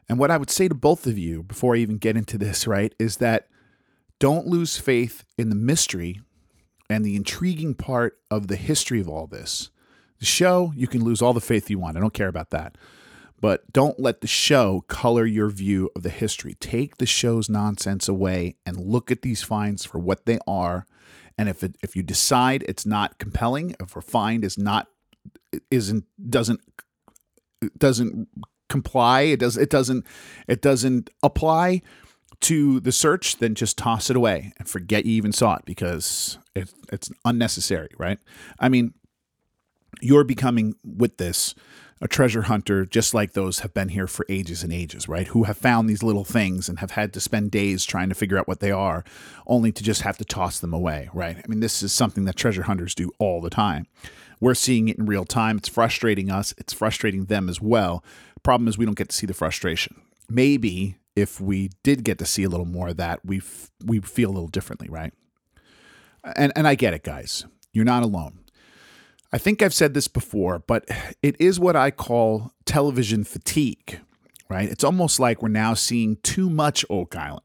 And 0.08 0.20
what 0.20 0.32
I 0.32 0.38
would 0.38 0.52
say 0.52 0.68
to 0.68 0.76
both 0.76 1.08
of 1.08 1.18
you 1.18 1.44
before 1.44 1.76
I 1.76 1.80
even 1.80 1.98
get 1.98 2.16
into 2.16 2.38
this, 2.38 2.68
right, 2.68 2.94
is 3.00 3.18
that 3.18 3.48
don't 4.20 4.48
lose 4.48 4.78
faith 4.78 5.24
in 5.38 5.50
the 5.50 5.56
mystery 5.56 6.22
and 6.90 7.04
the 7.04 7.16
intriguing 7.16 7.74
part 7.74 8.20
of 8.30 8.48
the 8.48 8.56
history 8.56 9.02
of 9.02 9.10
all 9.10 9.28
this. 9.28 9.72
The 10.20 10.26
show, 10.26 10.72
you 10.76 10.88
can 10.88 11.04
lose 11.04 11.22
all 11.22 11.34
the 11.34 11.42
faith 11.42 11.70
you 11.70 11.80
want. 11.80 11.98
I 11.98 12.00
don't 12.00 12.14
care 12.14 12.28
about 12.28 12.52
that. 12.52 12.78
But 13.42 13.72
don't 13.74 14.00
let 14.00 14.22
the 14.22 14.28
show 14.28 14.86
color 14.88 15.26
your 15.26 15.50
view 15.50 15.90
of 15.96 16.04
the 16.04 16.10
history. 16.10 16.56
Take 16.56 16.98
the 16.98 17.06
show's 17.06 17.50
nonsense 17.50 18.08
away 18.08 18.56
and 18.66 18.78
look 18.78 19.12
at 19.12 19.24
these 19.24 19.44
finds 19.44 19.84
for 19.84 20.00
what 20.00 20.26
they 20.26 20.40
are. 20.48 20.86
And 21.38 21.50
if 21.50 21.64
it, 21.64 21.76
if 21.84 21.96
you 21.96 22.04
decide 22.04 22.64
it's 22.68 22.86
not 22.86 23.18
compelling, 23.20 23.76
if 23.80 23.96
a 23.96 24.02
find 24.02 24.44
is 24.44 24.58
not 24.58 24.88
isn't 25.70 26.06
doesn't 26.30 26.62
doesn't 27.78 28.28
comply, 28.70 29.22
it 29.22 29.40
does 29.40 29.58
it 29.58 29.70
doesn't 29.70 30.06
it 30.48 30.62
doesn't 30.62 31.10
apply 31.24 31.82
to 32.42 32.80
the 32.80 32.92
search, 32.92 33.38
then 33.38 33.56
just 33.56 33.78
toss 33.78 34.10
it 34.10 34.16
away 34.16 34.54
and 34.58 34.70
forget 34.70 35.06
you 35.06 35.14
even 35.14 35.32
saw 35.32 35.56
it 35.56 35.66
because 35.66 36.38
it, 36.56 36.72
it's 36.92 37.10
unnecessary, 37.24 37.90
right? 37.98 38.20
I 38.60 38.70
mean, 38.70 38.94
you're 40.02 40.24
becoming 40.24 40.76
with 40.84 41.18
this 41.18 41.56
a 42.06 42.08
treasure 42.08 42.44
hunter 42.44 42.86
just 42.86 43.16
like 43.16 43.34
those 43.34 43.60
have 43.60 43.74
been 43.74 43.90
here 43.90 44.06
for 44.06 44.28
ages 44.30 44.62
and 44.62 44.72
ages, 44.72 45.10
right? 45.10 45.28
Who 45.30 45.46
have 45.46 45.58
found 45.58 45.90
these 45.90 46.04
little 46.04 46.24
things 46.24 46.70
and 46.70 46.78
have 46.78 46.92
had 46.92 47.12
to 47.14 47.20
spend 47.20 47.50
days 47.50 47.84
trying 47.84 48.10
to 48.10 48.16
figure 48.16 48.38
out 48.38 48.48
what 48.48 48.60
they 48.60 48.70
are, 48.70 49.04
only 49.48 49.72
to 49.72 49.84
just 49.84 50.04
have 50.04 50.16
to 50.20 50.24
toss 50.24 50.60
them 50.60 50.72
away, 50.72 51.10
right? 51.16 51.36
I 51.36 51.48
mean, 51.48 51.62
this 51.62 51.82
is 51.82 51.92
something 51.92 52.26
that 52.26 52.36
treasure 52.36 52.62
hunters 52.64 52.94
do 52.94 53.12
all 53.18 53.42
the 53.42 53.50
time. 53.50 53.88
We're 54.40 54.54
seeing 54.54 54.88
it 54.88 55.00
in 55.00 55.08
real 55.08 55.26
time. 55.26 55.58
It's 55.58 55.68
frustrating 55.68 56.30
us, 56.30 56.54
it's 56.60 56.74
frustrating 56.74 57.26
them 57.26 57.50
as 57.50 57.60
well. 57.60 58.04
Problem 58.44 58.68
is, 58.68 58.78
we 58.78 58.86
don't 58.86 58.98
get 58.98 59.10
to 59.10 59.16
see 59.16 59.26
the 59.26 59.34
frustration. 59.34 60.00
Maybe 60.30 60.98
if 61.16 61.42
we 61.42 61.72
did 61.82 62.04
get 62.04 62.20
to 62.20 62.26
see 62.26 62.44
a 62.44 62.50
little 62.50 62.68
more 62.68 62.90
of 62.90 62.98
that, 62.98 63.26
we 63.26 63.42
we 63.84 64.00
feel 64.00 64.30
a 64.30 64.34
little 64.34 64.48
differently, 64.48 64.90
right? 64.90 65.12
And 66.36 66.54
and 66.56 66.68
I 66.68 66.76
get 66.76 66.94
it, 66.94 67.04
guys. 67.04 67.46
You're 67.74 67.84
not 67.84 68.04
alone. 68.04 68.45
I 69.32 69.38
think 69.38 69.62
I've 69.62 69.74
said 69.74 69.94
this 69.94 70.08
before, 70.08 70.60
but 70.60 70.88
it 71.22 71.36
is 71.40 71.60
what 71.60 71.76
I 71.76 71.92
call 71.92 72.54
television 72.66 73.24
fatigue, 73.24 74.00
right? 74.50 74.70
It's 74.70 74.84
almost 74.84 75.20
like 75.20 75.42
we're 75.42 75.50
now 75.50 75.74
seeing 75.74 76.18
too 76.18 76.50
much 76.50 76.86
Oak 76.90 77.16
Island. 77.16 77.42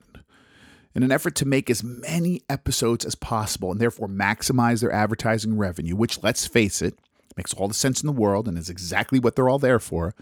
In 0.94 1.02
an 1.04 1.12
effort 1.12 1.37
to 1.37 1.46
make 1.46 1.70
as 1.70 1.84
many 1.84 2.42
episodes 2.49 3.04
as 3.04 3.14
possible 3.14 3.70
and 3.70 3.80
therefore 3.80 4.08
maximize 4.08 4.80
their 4.80 4.92
advertising 4.92 5.56
revenue, 5.56 5.94
which, 5.94 6.22
let's 6.22 6.46
face 6.46 6.82
it, 6.82 6.99
makes 7.37 7.54
all 7.54 7.68
the 7.68 7.75
sense 7.75 8.02
in 8.02 8.06
the 8.08 8.12
world 8.12 8.49
and 8.49 8.58
is 8.58 8.68
exactly 8.68 9.20
what 9.20 9.37
they're 9.37 9.49
all 9.49 9.60
there 9.60 9.78
for, 9.78 10.14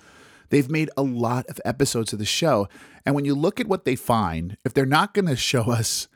they've 0.50 0.70
made 0.70 0.90
a 0.96 1.02
lot 1.02 1.46
of 1.48 1.60
episodes 1.64 2.12
of 2.12 2.18
the 2.18 2.26
show. 2.26 2.68
And 3.06 3.14
when 3.14 3.24
you 3.24 3.34
look 3.34 3.60
at 3.60 3.66
what 3.66 3.84
they 3.86 3.96
find, 3.96 4.58
if 4.64 4.74
they're 4.74 4.86
not 4.86 5.14
going 5.14 5.26
to 5.26 5.36
show 5.36 5.62
us 5.70 6.06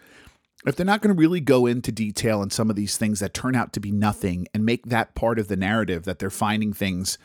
if 0.66 0.76
they're 0.76 0.86
not 0.86 1.02
going 1.02 1.14
to 1.14 1.20
really 1.20 1.40
go 1.40 1.66
into 1.66 1.90
detail 1.90 2.40
on 2.40 2.50
some 2.50 2.70
of 2.70 2.76
these 2.76 2.96
things 2.96 3.20
that 3.20 3.34
turn 3.34 3.54
out 3.54 3.72
to 3.72 3.80
be 3.80 3.90
nothing 3.90 4.46
and 4.54 4.64
make 4.64 4.86
that 4.86 5.14
part 5.14 5.38
of 5.38 5.48
the 5.48 5.56
narrative 5.56 6.04
that 6.04 6.18
they're 6.18 6.30
finding 6.30 6.72
things, 6.72 7.18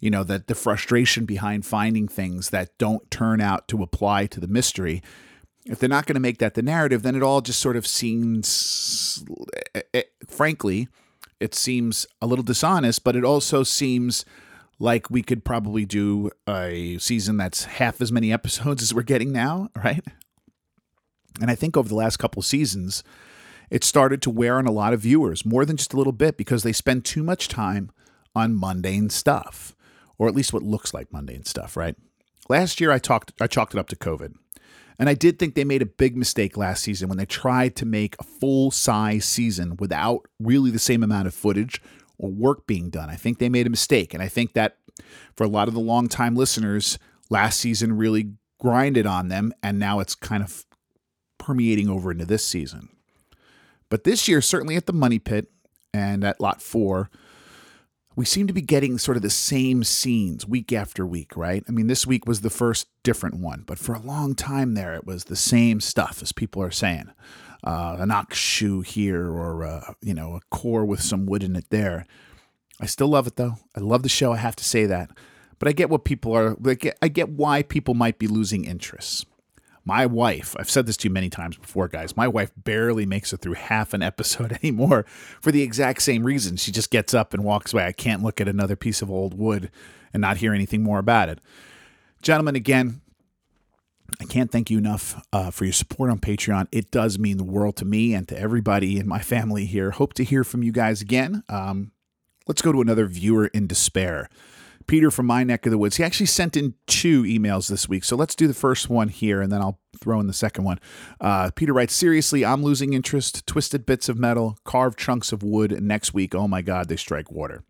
you 0.00 0.10
know, 0.10 0.24
that 0.24 0.46
the 0.46 0.54
frustration 0.54 1.24
behind 1.24 1.64
finding 1.64 2.08
things 2.08 2.50
that 2.50 2.76
don't 2.78 3.10
turn 3.10 3.40
out 3.40 3.68
to 3.68 3.82
apply 3.82 4.26
to 4.26 4.40
the 4.40 4.48
mystery, 4.48 5.02
if 5.64 5.78
they're 5.78 5.88
not 5.88 6.06
going 6.06 6.14
to 6.14 6.20
make 6.20 6.38
that 6.38 6.54
the 6.54 6.62
narrative, 6.62 7.02
then 7.02 7.14
it 7.14 7.22
all 7.22 7.40
just 7.40 7.60
sort 7.60 7.76
of 7.76 7.86
seems, 7.86 9.24
it, 9.74 9.88
eh, 9.94 10.00
eh, 10.00 10.26
frankly, 10.26 10.88
it 11.40 11.54
seems 11.54 12.06
a 12.20 12.26
little 12.26 12.42
dishonest, 12.42 13.04
but 13.04 13.16
it 13.16 13.24
also 13.24 13.62
seems 13.62 14.24
like 14.78 15.10
we 15.10 15.22
could 15.22 15.44
probably 15.44 15.84
do 15.84 16.30
a 16.48 16.98
season 16.98 17.36
that's 17.36 17.64
half 17.64 18.00
as 18.00 18.10
many 18.10 18.32
episodes 18.32 18.82
as 18.82 18.92
we're 18.92 19.02
getting 19.02 19.32
now, 19.32 19.68
right? 19.76 20.04
And 21.40 21.50
I 21.50 21.54
think 21.54 21.76
over 21.76 21.88
the 21.88 21.94
last 21.94 22.18
couple 22.18 22.42
seasons, 22.42 23.02
it 23.70 23.84
started 23.84 24.20
to 24.22 24.30
wear 24.30 24.58
on 24.58 24.66
a 24.66 24.72
lot 24.72 24.92
of 24.92 25.00
viewers 25.00 25.46
more 25.46 25.64
than 25.64 25.76
just 25.76 25.94
a 25.94 25.96
little 25.96 26.12
bit 26.12 26.36
because 26.36 26.62
they 26.62 26.72
spend 26.72 27.04
too 27.04 27.22
much 27.22 27.48
time 27.48 27.90
on 28.34 28.58
mundane 28.58 29.10
stuff, 29.10 29.74
or 30.18 30.28
at 30.28 30.34
least 30.34 30.52
what 30.52 30.62
looks 30.62 30.92
like 30.92 31.12
mundane 31.12 31.44
stuff, 31.44 31.76
right? 31.76 31.96
Last 32.48 32.80
year 32.80 32.90
I 32.90 32.98
talked 32.98 33.32
I 33.40 33.46
chalked 33.46 33.74
it 33.74 33.78
up 33.78 33.88
to 33.88 33.96
COVID. 33.96 34.34
And 34.98 35.08
I 35.08 35.14
did 35.14 35.38
think 35.38 35.54
they 35.54 35.64
made 35.64 35.82
a 35.82 35.86
big 35.86 36.16
mistake 36.16 36.56
last 36.56 36.84
season 36.84 37.08
when 37.08 37.18
they 37.18 37.24
tried 37.24 37.74
to 37.76 37.86
make 37.86 38.14
a 38.20 38.24
full 38.24 38.70
size 38.70 39.24
season 39.24 39.76
without 39.78 40.26
really 40.38 40.70
the 40.70 40.78
same 40.78 41.02
amount 41.02 41.26
of 41.26 41.34
footage 41.34 41.80
or 42.18 42.30
work 42.30 42.66
being 42.66 42.90
done. 42.90 43.10
I 43.10 43.16
think 43.16 43.38
they 43.38 43.48
made 43.48 43.66
a 43.66 43.70
mistake. 43.70 44.14
And 44.14 44.22
I 44.22 44.28
think 44.28 44.52
that 44.52 44.76
for 45.36 45.44
a 45.44 45.48
lot 45.48 45.66
of 45.66 45.74
the 45.74 45.80
longtime 45.80 46.36
listeners, 46.36 46.98
last 47.30 47.58
season 47.58 47.96
really 47.96 48.34
grinded 48.60 49.06
on 49.06 49.28
them. 49.28 49.52
And 49.62 49.78
now 49.78 49.98
it's 49.98 50.14
kind 50.14 50.42
of 50.42 50.64
permeating 51.42 51.88
over 51.88 52.12
into 52.12 52.24
this 52.24 52.44
season. 52.44 52.88
But 53.88 54.04
this 54.04 54.28
year, 54.28 54.40
certainly 54.40 54.76
at 54.76 54.86
the 54.86 54.92
Money 54.92 55.18
Pit 55.18 55.48
and 55.92 56.24
at 56.24 56.40
Lot 56.40 56.62
4, 56.62 57.10
we 58.14 58.24
seem 58.24 58.46
to 58.46 58.52
be 58.52 58.62
getting 58.62 58.96
sort 58.96 59.16
of 59.16 59.22
the 59.22 59.30
same 59.30 59.84
scenes 59.84 60.46
week 60.46 60.72
after 60.72 61.04
week, 61.04 61.36
right? 61.36 61.64
I 61.68 61.72
mean, 61.72 61.88
this 61.88 62.06
week 62.06 62.26
was 62.26 62.42
the 62.42 62.50
first 62.50 62.86
different 63.02 63.36
one, 63.36 63.64
but 63.66 63.78
for 63.78 63.94
a 63.94 64.00
long 64.00 64.34
time 64.34 64.74
there, 64.74 64.94
it 64.94 65.04
was 65.04 65.24
the 65.24 65.36
same 65.36 65.80
stuff, 65.80 66.20
as 66.22 66.30
people 66.32 66.62
are 66.62 66.70
saying. 66.70 67.10
Uh, 67.64 67.96
an 67.98 68.10
ox 68.10 68.36
shoe 68.36 68.82
here, 68.82 69.28
or 69.28 69.64
uh, 69.64 69.94
you 70.00 70.14
know, 70.14 70.34
a 70.34 70.40
core 70.54 70.84
with 70.84 71.00
some 71.00 71.26
wood 71.26 71.42
in 71.42 71.56
it 71.56 71.66
there. 71.70 72.06
I 72.80 72.86
still 72.86 73.08
love 73.08 73.26
it 73.26 73.36
though. 73.36 73.54
I 73.76 73.80
love 73.80 74.02
the 74.02 74.08
show. 74.08 74.32
I 74.32 74.38
have 74.38 74.56
to 74.56 74.64
say 74.64 74.86
that, 74.86 75.10
but 75.58 75.68
I 75.68 75.72
get 75.72 75.88
what 75.90 76.04
people 76.04 76.36
are. 76.36 76.54
Get, 76.54 76.98
I 77.00 77.08
get 77.08 77.28
why 77.30 77.62
people 77.62 77.94
might 77.94 78.18
be 78.18 78.26
losing 78.26 78.64
interest. 78.64 79.26
My 79.84 80.06
wife, 80.06 80.54
I've 80.58 80.70
said 80.70 80.86
this 80.86 80.96
to 80.98 81.08
you 81.08 81.12
many 81.12 81.28
times 81.28 81.56
before, 81.56 81.88
guys. 81.88 82.16
My 82.16 82.28
wife 82.28 82.52
barely 82.56 83.04
makes 83.04 83.32
it 83.32 83.38
through 83.40 83.54
half 83.54 83.94
an 83.94 84.02
episode 84.02 84.52
anymore 84.62 85.04
for 85.40 85.50
the 85.50 85.62
exact 85.62 86.02
same 86.02 86.24
reason. 86.24 86.56
She 86.56 86.70
just 86.70 86.90
gets 86.90 87.14
up 87.14 87.34
and 87.34 87.44
walks 87.44 87.72
away. 87.72 87.84
I 87.84 87.92
can't 87.92 88.22
look 88.22 88.40
at 88.40 88.48
another 88.48 88.76
piece 88.76 89.02
of 89.02 89.10
old 89.10 89.34
wood 89.36 89.70
and 90.12 90.20
not 90.20 90.36
hear 90.36 90.54
anything 90.54 90.82
more 90.82 90.98
about 90.98 91.28
it. 91.28 91.40
Gentlemen, 92.22 92.54
again, 92.54 93.00
I 94.20 94.24
can't 94.24 94.52
thank 94.52 94.70
you 94.70 94.78
enough 94.78 95.20
uh, 95.32 95.50
for 95.50 95.64
your 95.64 95.72
support 95.72 96.10
on 96.10 96.18
Patreon. 96.18 96.68
It 96.70 96.90
does 96.90 97.18
mean 97.18 97.38
the 97.38 97.44
world 97.44 97.76
to 97.76 97.84
me 97.84 98.14
and 98.14 98.28
to 98.28 98.38
everybody 98.38 98.98
in 98.98 99.08
my 99.08 99.20
family 99.20 99.64
here. 99.66 99.90
Hope 99.90 100.12
to 100.14 100.24
hear 100.24 100.44
from 100.44 100.62
you 100.62 100.70
guys 100.70 101.00
again. 101.00 101.42
Um, 101.48 101.92
let's 102.46 102.62
go 102.62 102.72
to 102.72 102.80
another 102.80 103.06
viewer 103.06 103.46
in 103.46 103.66
despair. 103.66 104.28
Peter 104.86 105.10
from 105.10 105.26
my 105.26 105.44
neck 105.44 105.66
of 105.66 105.70
the 105.70 105.78
woods. 105.78 105.96
He 105.96 106.04
actually 106.04 106.26
sent 106.26 106.56
in 106.56 106.74
two 106.86 107.22
emails 107.22 107.68
this 107.68 107.88
week. 107.88 108.04
So 108.04 108.16
let's 108.16 108.34
do 108.34 108.46
the 108.46 108.54
first 108.54 108.88
one 108.88 109.08
here 109.08 109.40
and 109.40 109.52
then 109.52 109.60
I'll 109.60 109.78
throw 109.98 110.20
in 110.20 110.26
the 110.26 110.32
second 110.32 110.64
one. 110.64 110.78
Uh, 111.20 111.50
Peter 111.54 111.72
writes 111.72 111.94
Seriously, 111.94 112.44
I'm 112.44 112.62
losing 112.62 112.92
interest. 112.92 113.46
Twisted 113.46 113.86
bits 113.86 114.08
of 114.08 114.18
metal, 114.18 114.58
carved 114.64 114.98
chunks 114.98 115.32
of 115.32 115.42
wood, 115.42 115.82
next 115.82 116.14
week, 116.14 116.34
oh 116.34 116.48
my 116.48 116.62
God, 116.62 116.88
they 116.88 116.96
strike 116.96 117.30
water. 117.30 117.62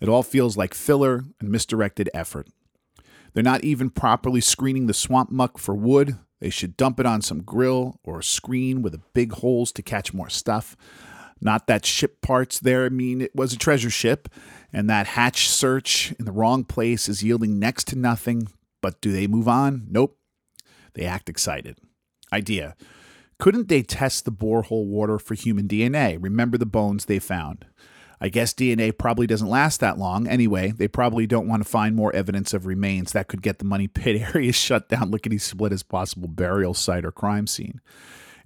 It 0.00 0.08
all 0.08 0.22
feels 0.22 0.56
like 0.56 0.74
filler 0.74 1.24
and 1.40 1.48
misdirected 1.48 2.10
effort. 2.12 2.48
They're 3.32 3.42
not 3.42 3.64
even 3.64 3.90
properly 3.90 4.40
screening 4.40 4.86
the 4.86 4.94
swamp 4.94 5.30
muck 5.30 5.58
for 5.58 5.74
wood. 5.74 6.18
They 6.40 6.50
should 6.50 6.76
dump 6.76 7.00
it 7.00 7.06
on 7.06 7.22
some 7.22 7.42
grill 7.42 7.98
or 8.04 8.18
a 8.18 8.24
screen 8.24 8.82
with 8.82 9.00
big 9.12 9.32
holes 9.32 9.72
to 9.72 9.82
catch 9.82 10.12
more 10.12 10.28
stuff. 10.28 10.76
Not 11.44 11.66
that 11.66 11.84
ship 11.84 12.22
parts 12.22 12.58
there 12.58 12.88
mean 12.88 13.20
it 13.20 13.36
was 13.36 13.52
a 13.52 13.58
treasure 13.58 13.90
ship, 13.90 14.28
and 14.72 14.88
that 14.88 15.08
hatch 15.08 15.48
search 15.48 16.12
in 16.18 16.24
the 16.24 16.32
wrong 16.32 16.64
place 16.64 17.08
is 17.08 17.22
yielding 17.22 17.58
next 17.58 17.86
to 17.88 17.96
nothing. 17.96 18.48
But 18.80 19.00
do 19.00 19.12
they 19.12 19.26
move 19.26 19.46
on? 19.46 19.86
Nope. 19.90 20.18
They 20.94 21.04
act 21.04 21.28
excited. 21.28 21.78
Idea. 22.32 22.74
Couldn't 23.38 23.68
they 23.68 23.82
test 23.82 24.24
the 24.24 24.32
borehole 24.32 24.86
water 24.86 25.18
for 25.18 25.34
human 25.34 25.68
DNA? 25.68 26.16
Remember 26.18 26.56
the 26.56 26.66
bones 26.66 27.04
they 27.04 27.18
found. 27.18 27.66
I 28.20 28.28
guess 28.30 28.54
DNA 28.54 28.96
probably 28.96 29.26
doesn't 29.26 29.48
last 29.48 29.80
that 29.80 29.98
long. 29.98 30.26
Anyway, 30.26 30.70
they 30.70 30.88
probably 30.88 31.26
don't 31.26 31.48
want 31.48 31.62
to 31.62 31.68
find 31.68 31.94
more 31.94 32.14
evidence 32.14 32.54
of 32.54 32.64
remains 32.64 33.12
that 33.12 33.28
could 33.28 33.42
get 33.42 33.58
the 33.58 33.66
money 33.66 33.86
pit 33.86 34.22
area 34.34 34.52
shut 34.52 34.88
down 34.88 35.10
lickety 35.10 35.36
split 35.36 35.72
as 35.72 35.82
possible 35.82 36.28
burial 36.28 36.72
site 36.72 37.04
or 37.04 37.12
crime 37.12 37.46
scene. 37.46 37.80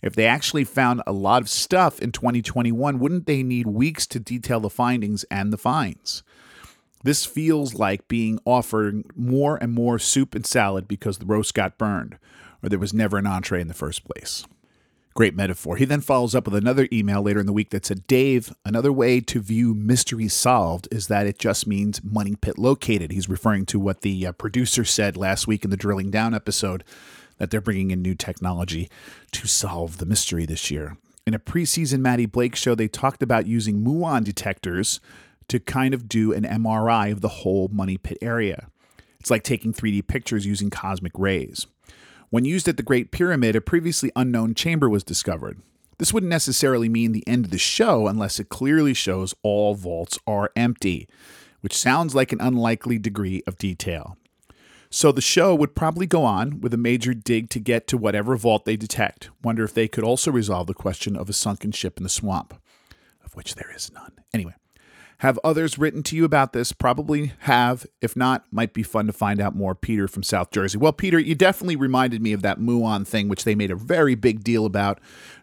If 0.02 0.14
they 0.14 0.26
actually 0.26 0.64
found 0.64 1.02
a 1.06 1.12
lot 1.12 1.42
of 1.42 1.48
stuff 1.48 2.00
in 2.00 2.12
2021, 2.12 2.98
wouldn't 2.98 3.26
they 3.26 3.42
need 3.42 3.66
weeks 3.66 4.06
to 4.08 4.20
detail 4.20 4.60
the 4.60 4.70
findings 4.70 5.24
and 5.24 5.52
the 5.52 5.58
finds? 5.58 6.22
This 7.04 7.24
feels 7.24 7.74
like 7.74 8.08
being 8.08 8.40
offered 8.44 9.04
more 9.16 9.56
and 9.56 9.72
more 9.72 9.98
soup 9.98 10.34
and 10.34 10.46
salad 10.46 10.88
because 10.88 11.18
the 11.18 11.26
roast 11.26 11.54
got 11.54 11.78
burned, 11.78 12.18
or 12.62 12.68
there 12.68 12.78
was 12.78 12.94
never 12.94 13.18
an 13.18 13.26
entree 13.26 13.60
in 13.60 13.68
the 13.68 13.74
first 13.74 14.04
place. 14.04 14.44
Great 15.14 15.34
metaphor. 15.34 15.76
He 15.76 15.84
then 15.84 16.00
follows 16.00 16.34
up 16.34 16.44
with 16.44 16.54
another 16.54 16.86
email 16.92 17.20
later 17.22 17.40
in 17.40 17.46
the 17.46 17.52
week 17.52 17.70
that 17.70 17.84
said, 17.84 18.06
Dave, 18.06 18.54
another 18.64 18.92
way 18.92 19.20
to 19.20 19.40
view 19.40 19.74
mystery 19.74 20.28
solved 20.28 20.86
is 20.92 21.08
that 21.08 21.26
it 21.26 21.40
just 21.40 21.66
means 21.66 22.04
money 22.04 22.36
pit 22.36 22.56
located. 22.56 23.10
He's 23.10 23.28
referring 23.28 23.66
to 23.66 23.80
what 23.80 24.02
the 24.02 24.28
uh, 24.28 24.32
producer 24.32 24.84
said 24.84 25.16
last 25.16 25.48
week 25.48 25.64
in 25.64 25.70
the 25.70 25.76
drilling 25.76 26.12
down 26.12 26.34
episode 26.34 26.84
that 27.38 27.50
they're 27.50 27.60
bringing 27.60 27.90
in 27.90 28.02
new 28.02 28.14
technology 28.14 28.88
to 29.32 29.46
solve 29.46 29.98
the 29.98 30.06
mystery 30.06 30.46
this 30.46 30.70
year. 30.70 30.96
In 31.26 31.34
a 31.34 31.38
preseason 31.38 32.00
Matty 32.00 32.26
Blake 32.26 32.56
show, 32.56 32.74
they 32.74 32.88
talked 32.88 33.22
about 33.22 33.46
using 33.46 33.84
muon 33.84 34.24
detectors 34.24 35.00
to 35.48 35.58
kind 35.58 35.94
of 35.94 36.08
do 36.08 36.32
an 36.32 36.44
MRI 36.44 37.10
of 37.12 37.20
the 37.20 37.28
whole 37.28 37.68
money 37.68 37.96
pit 37.96 38.18
area. 38.22 38.68
It's 39.20 39.30
like 39.30 39.42
taking 39.42 39.72
3D 39.72 40.06
pictures 40.06 40.46
using 40.46 40.70
cosmic 40.70 41.12
rays. 41.16 41.66
When 42.30 42.44
used 42.44 42.68
at 42.68 42.76
the 42.76 42.82
Great 42.82 43.10
Pyramid, 43.10 43.56
a 43.56 43.60
previously 43.60 44.12
unknown 44.14 44.54
chamber 44.54 44.88
was 44.88 45.02
discovered. 45.02 45.60
This 45.98 46.12
wouldn't 46.12 46.30
necessarily 46.30 46.88
mean 46.88 47.12
the 47.12 47.26
end 47.26 47.46
of 47.46 47.50
the 47.50 47.58
show 47.58 48.06
unless 48.06 48.38
it 48.38 48.48
clearly 48.48 48.94
shows 48.94 49.34
all 49.42 49.74
vaults 49.74 50.18
are 50.26 50.52
empty, 50.54 51.08
which 51.60 51.76
sounds 51.76 52.14
like 52.14 52.30
an 52.30 52.40
unlikely 52.40 52.98
degree 52.98 53.42
of 53.46 53.58
detail. 53.58 54.16
So 54.90 55.12
the 55.12 55.20
show 55.20 55.54
would 55.54 55.74
probably 55.74 56.06
go 56.06 56.24
on 56.24 56.60
with 56.60 56.72
a 56.72 56.78
major 56.78 57.12
dig 57.12 57.50
to 57.50 57.60
get 57.60 57.86
to 57.88 57.98
whatever 57.98 58.36
vault 58.36 58.64
they 58.64 58.76
detect. 58.76 59.30
Wonder 59.42 59.64
if 59.64 59.74
they 59.74 59.88
could 59.88 60.04
also 60.04 60.30
resolve 60.30 60.66
the 60.66 60.74
question 60.74 61.16
of 61.16 61.28
a 61.28 61.34
sunken 61.34 61.72
ship 61.72 61.98
in 61.98 62.04
the 62.04 62.08
swamp, 62.08 62.54
of 63.24 63.34
which 63.34 63.54
there 63.54 63.70
is 63.74 63.92
none. 63.92 64.12
Anyway, 64.32 64.54
have 65.18 65.38
others 65.42 65.78
written 65.78 66.02
to 66.04 66.16
you 66.16 66.24
about 66.24 66.52
this? 66.52 66.72
Probably 66.72 67.32
have. 67.40 67.84
If 68.00 68.16
not, 68.16 68.44
might 68.52 68.72
be 68.72 68.84
fun 68.84 69.06
to 69.08 69.12
find 69.12 69.40
out 69.40 69.54
more. 69.54 69.74
Peter 69.74 70.06
from 70.06 70.22
South 70.22 70.52
Jersey. 70.52 70.78
Well, 70.78 70.92
Peter, 70.92 71.18
you 71.18 71.34
definitely 71.34 71.76
reminded 71.76 72.22
me 72.22 72.32
of 72.32 72.42
that 72.42 72.60
Muon 72.60 73.06
thing, 73.06 73.28
which 73.28 73.44
they 73.44 73.56
made 73.56 73.72
a 73.72 73.76
very 73.76 74.14
big 74.14 74.44
deal 74.44 74.64
about 74.64 75.00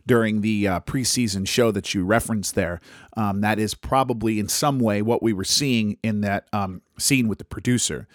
during 0.08 0.42
the 0.42 0.68
uh, 0.68 0.80
preseason 0.80 1.46
show 1.46 1.72
that 1.72 1.94
you 1.94 2.06
referenced 2.06 2.56
there. 2.56 2.80
Um, 3.18 3.42
that 3.42 3.60
is 3.60 3.75
probably 3.75 4.40
in 4.40 4.48
some 4.48 4.80
way 4.80 5.02
what 5.02 5.22
we 5.22 5.34
were 5.34 5.44
seeing 5.44 5.98
in 6.02 6.22
that 6.22 6.48
um, 6.54 6.82
scene 6.98 7.28
with 7.28 7.38
the 7.38 7.46
producer. 7.46 8.08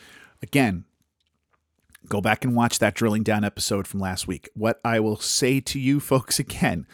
Again, 0.43 0.87
Go 2.11 2.21
back 2.21 2.45
and 2.45 2.57
watch 2.57 2.81
that 2.81 2.95
drilling 2.95 3.23
down 3.23 3.45
episode 3.45 3.87
from 3.87 4.01
last 4.01 4.27
week. 4.27 4.51
What 4.55 4.81
I 4.85 4.99
will 4.99 5.17
say 5.17 5.61
to 5.61 5.79
you 5.79 6.01
folks 6.01 6.39
again 6.39 6.87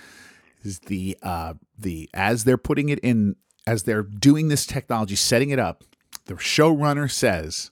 is 0.63 0.81
the 0.81 1.17
uh, 1.23 1.55
the 1.77 2.09
as 2.15 2.45
they're 2.45 2.59
putting 2.59 2.91
it 2.91 3.01
in 3.01 3.35
as 3.67 3.83
they're 3.83 4.03
doing 4.03 4.49
this 4.49 4.67
technology, 4.67 5.17
setting 5.17 5.51
it 5.51 5.59
up, 5.59 5.83
the 6.27 6.35
showrunner 6.35 7.11
says 7.11 7.71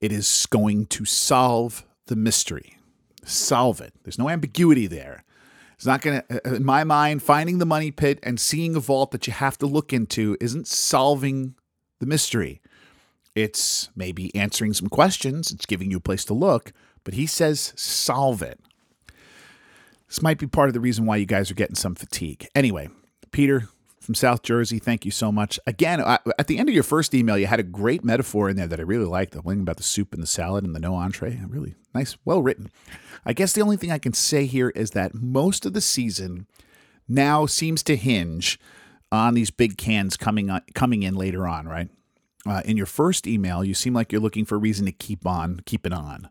it 0.00 0.12
is 0.12 0.46
going 0.50 0.86
to 0.86 1.04
solve 1.06 1.84
the 2.06 2.16
mystery. 2.16 2.78
Solve 3.24 3.80
it. 3.80 3.94
There's 4.04 4.18
no 4.18 4.28
ambiguity 4.28 4.86
there. 4.86 5.24
It's 5.74 5.86
not 5.86 6.02
going 6.02 6.22
to, 6.22 6.48
uh, 6.50 6.54
in 6.56 6.64
my 6.64 6.84
mind, 6.84 7.22
finding 7.22 7.58
the 7.58 7.66
money 7.66 7.90
pit 7.90 8.18
and 8.22 8.38
seeing 8.38 8.76
a 8.76 8.80
vault 8.80 9.10
that 9.12 9.26
you 9.26 9.32
have 9.32 9.56
to 9.58 9.66
look 9.66 9.92
into 9.92 10.36
isn't 10.40 10.66
solving 10.66 11.54
the 11.98 12.06
mystery. 12.06 12.60
It's 13.38 13.88
maybe 13.94 14.34
answering 14.34 14.72
some 14.72 14.88
questions, 14.88 15.52
it's 15.52 15.64
giving 15.64 15.92
you 15.92 15.98
a 15.98 16.00
place 16.00 16.24
to 16.24 16.34
look, 16.34 16.72
but 17.04 17.14
he 17.14 17.24
says 17.24 17.72
solve 17.76 18.42
it. 18.42 18.58
This 20.08 20.20
might 20.20 20.38
be 20.38 20.48
part 20.48 20.68
of 20.68 20.74
the 20.74 20.80
reason 20.80 21.06
why 21.06 21.18
you 21.18 21.24
guys 21.24 21.48
are 21.48 21.54
getting 21.54 21.76
some 21.76 21.94
fatigue. 21.94 22.48
Anyway, 22.56 22.88
Peter 23.30 23.68
from 24.00 24.16
South 24.16 24.42
Jersey, 24.42 24.80
thank 24.80 25.04
you 25.04 25.12
so 25.12 25.30
much. 25.30 25.60
Again, 25.68 26.00
at 26.00 26.48
the 26.48 26.58
end 26.58 26.68
of 26.68 26.74
your 26.74 26.82
first 26.82 27.14
email, 27.14 27.38
you 27.38 27.46
had 27.46 27.60
a 27.60 27.62
great 27.62 28.02
metaphor 28.02 28.48
in 28.48 28.56
there 28.56 28.66
that 28.66 28.80
I 28.80 28.82
really 28.82 29.04
liked 29.04 29.34
the 29.34 29.40
one 29.40 29.60
about 29.60 29.76
the 29.76 29.84
soup 29.84 30.12
and 30.12 30.20
the 30.20 30.26
salad 30.26 30.64
and 30.64 30.74
the 30.74 30.80
no 30.80 30.96
entree. 30.96 31.40
Really 31.46 31.76
nice, 31.94 32.16
well 32.24 32.42
written. 32.42 32.72
I 33.24 33.34
guess 33.34 33.52
the 33.52 33.62
only 33.62 33.76
thing 33.76 33.92
I 33.92 33.98
can 33.98 34.14
say 34.14 34.46
here 34.46 34.70
is 34.70 34.90
that 34.92 35.14
most 35.14 35.64
of 35.64 35.74
the 35.74 35.80
season 35.80 36.48
now 37.06 37.46
seems 37.46 37.84
to 37.84 37.94
hinge 37.94 38.58
on 39.12 39.34
these 39.34 39.52
big 39.52 39.78
cans 39.78 40.16
coming 40.16 40.50
on, 40.50 40.62
coming 40.74 41.04
in 41.04 41.14
later 41.14 41.46
on, 41.46 41.68
right? 41.68 41.88
Uh, 42.46 42.62
in 42.64 42.76
your 42.76 42.86
first 42.86 43.26
email, 43.26 43.64
you 43.64 43.74
seem 43.74 43.94
like 43.94 44.12
you're 44.12 44.20
looking 44.20 44.44
for 44.44 44.56
a 44.56 44.58
reason 44.58 44.86
to 44.86 44.92
keep 44.92 45.26
on, 45.26 45.60
keep 45.66 45.86
it 45.86 45.92
on. 45.92 46.28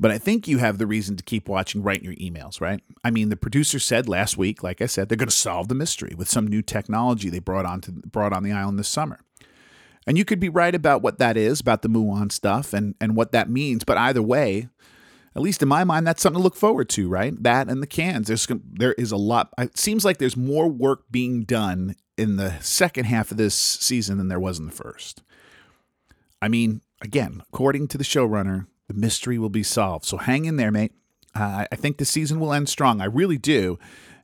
But 0.00 0.10
I 0.12 0.18
think 0.18 0.46
you 0.46 0.58
have 0.58 0.78
the 0.78 0.86
reason 0.86 1.16
to 1.16 1.24
keep 1.24 1.48
watching 1.48 1.82
right 1.82 1.98
in 1.98 2.04
your 2.04 2.14
emails, 2.14 2.60
right? 2.60 2.80
I 3.02 3.10
mean, 3.10 3.30
the 3.30 3.36
producer 3.36 3.80
said 3.80 4.08
last 4.08 4.36
week, 4.36 4.62
like 4.62 4.80
I 4.80 4.86
said, 4.86 5.08
they're 5.08 5.16
going 5.16 5.28
to 5.28 5.34
solve 5.34 5.68
the 5.68 5.74
mystery 5.74 6.14
with 6.16 6.30
some 6.30 6.46
new 6.46 6.62
technology 6.62 7.30
they 7.30 7.40
brought 7.40 7.66
on 7.66 7.80
to 7.82 7.92
brought 7.92 8.32
on 8.32 8.44
the 8.44 8.52
island 8.52 8.78
this 8.78 8.88
summer. 8.88 9.18
And 10.06 10.16
you 10.16 10.24
could 10.24 10.40
be 10.40 10.48
right 10.48 10.74
about 10.74 11.02
what 11.02 11.18
that 11.18 11.36
is, 11.36 11.60
about 11.60 11.82
the 11.82 11.88
Muon 11.88 12.30
stuff 12.30 12.72
and, 12.72 12.94
and 13.00 13.16
what 13.16 13.32
that 13.32 13.50
means. 13.50 13.84
But 13.84 13.98
either 13.98 14.22
way, 14.22 14.68
at 15.34 15.42
least 15.42 15.62
in 15.62 15.68
my 15.68 15.84
mind, 15.84 16.06
that's 16.06 16.22
something 16.22 16.40
to 16.40 16.42
look 16.42 16.56
forward 16.56 16.88
to, 16.90 17.08
right? 17.08 17.40
That 17.42 17.68
and 17.68 17.82
the 17.82 17.86
cans. 17.86 18.28
There's 18.28 18.46
there 18.72 18.94
is 18.94 19.10
a 19.12 19.16
lot. 19.16 19.52
It 19.58 19.76
seems 19.76 20.04
like 20.04 20.18
there's 20.18 20.36
more 20.36 20.68
work 20.68 21.04
being 21.10 21.42
done 21.42 21.96
in 22.18 22.36
the 22.36 22.58
second 22.60 23.04
half 23.04 23.30
of 23.30 23.36
this 23.36 23.54
season 23.54 24.18
than 24.18 24.28
there 24.28 24.40
was 24.40 24.58
in 24.58 24.66
the 24.66 24.72
first. 24.72 25.22
I 26.42 26.48
mean, 26.48 26.82
again, 27.00 27.42
according 27.52 27.88
to 27.88 27.98
the 27.98 28.04
showrunner, 28.04 28.66
the 28.88 28.94
mystery 28.94 29.38
will 29.38 29.48
be 29.48 29.62
solved. 29.62 30.04
So 30.04 30.16
hang 30.16 30.44
in 30.44 30.56
there, 30.56 30.70
mate. 30.70 30.92
Uh, 31.34 31.66
I 31.70 31.76
think 31.76 31.98
the 31.98 32.04
season 32.04 32.40
will 32.40 32.52
end 32.52 32.68
strong. 32.68 33.00
I 33.00 33.04
really 33.04 33.38
do. 33.38 33.78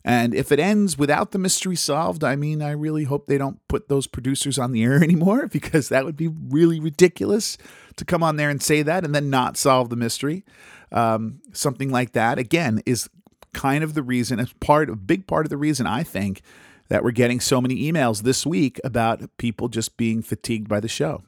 And 0.04 0.34
if 0.34 0.52
it 0.52 0.60
ends 0.60 0.98
without 0.98 1.30
the 1.30 1.38
mystery 1.38 1.76
solved, 1.76 2.24
I 2.24 2.36
mean, 2.36 2.60
I 2.60 2.72
really 2.72 3.04
hope 3.04 3.26
they 3.26 3.38
don't 3.38 3.66
put 3.68 3.88
those 3.88 4.06
producers 4.06 4.58
on 4.58 4.72
the 4.72 4.82
air 4.82 4.94
anymore 5.02 5.46
because 5.46 5.88
that 5.88 6.04
would 6.04 6.16
be 6.16 6.28
really 6.28 6.80
ridiculous 6.80 7.56
to 7.96 8.04
come 8.04 8.22
on 8.22 8.36
there 8.36 8.50
and 8.50 8.62
say 8.62 8.82
that 8.82 9.04
and 9.04 9.14
then 9.14 9.30
not 9.30 9.56
solve 9.56 9.88
the 9.88 9.96
mystery. 9.96 10.44
Um, 10.92 11.40
something 11.52 11.90
like 11.90 12.12
that, 12.12 12.38
again, 12.38 12.82
is 12.84 13.08
kind 13.52 13.82
of 13.82 13.94
the 13.94 14.02
reason, 14.02 14.40
it's 14.40 14.52
part, 14.54 14.90
a 14.90 14.96
big 14.96 15.26
part 15.26 15.46
of 15.46 15.50
the 15.50 15.56
reason 15.56 15.86
I 15.86 16.02
think 16.02 16.42
that 16.88 17.02
we're 17.02 17.10
getting 17.10 17.40
so 17.40 17.60
many 17.60 17.90
emails 17.90 18.22
this 18.22 18.44
week 18.44 18.80
about 18.84 19.22
people 19.38 19.68
just 19.68 19.96
being 19.96 20.22
fatigued 20.22 20.68
by 20.68 20.80
the 20.80 20.88
show. 20.88 21.22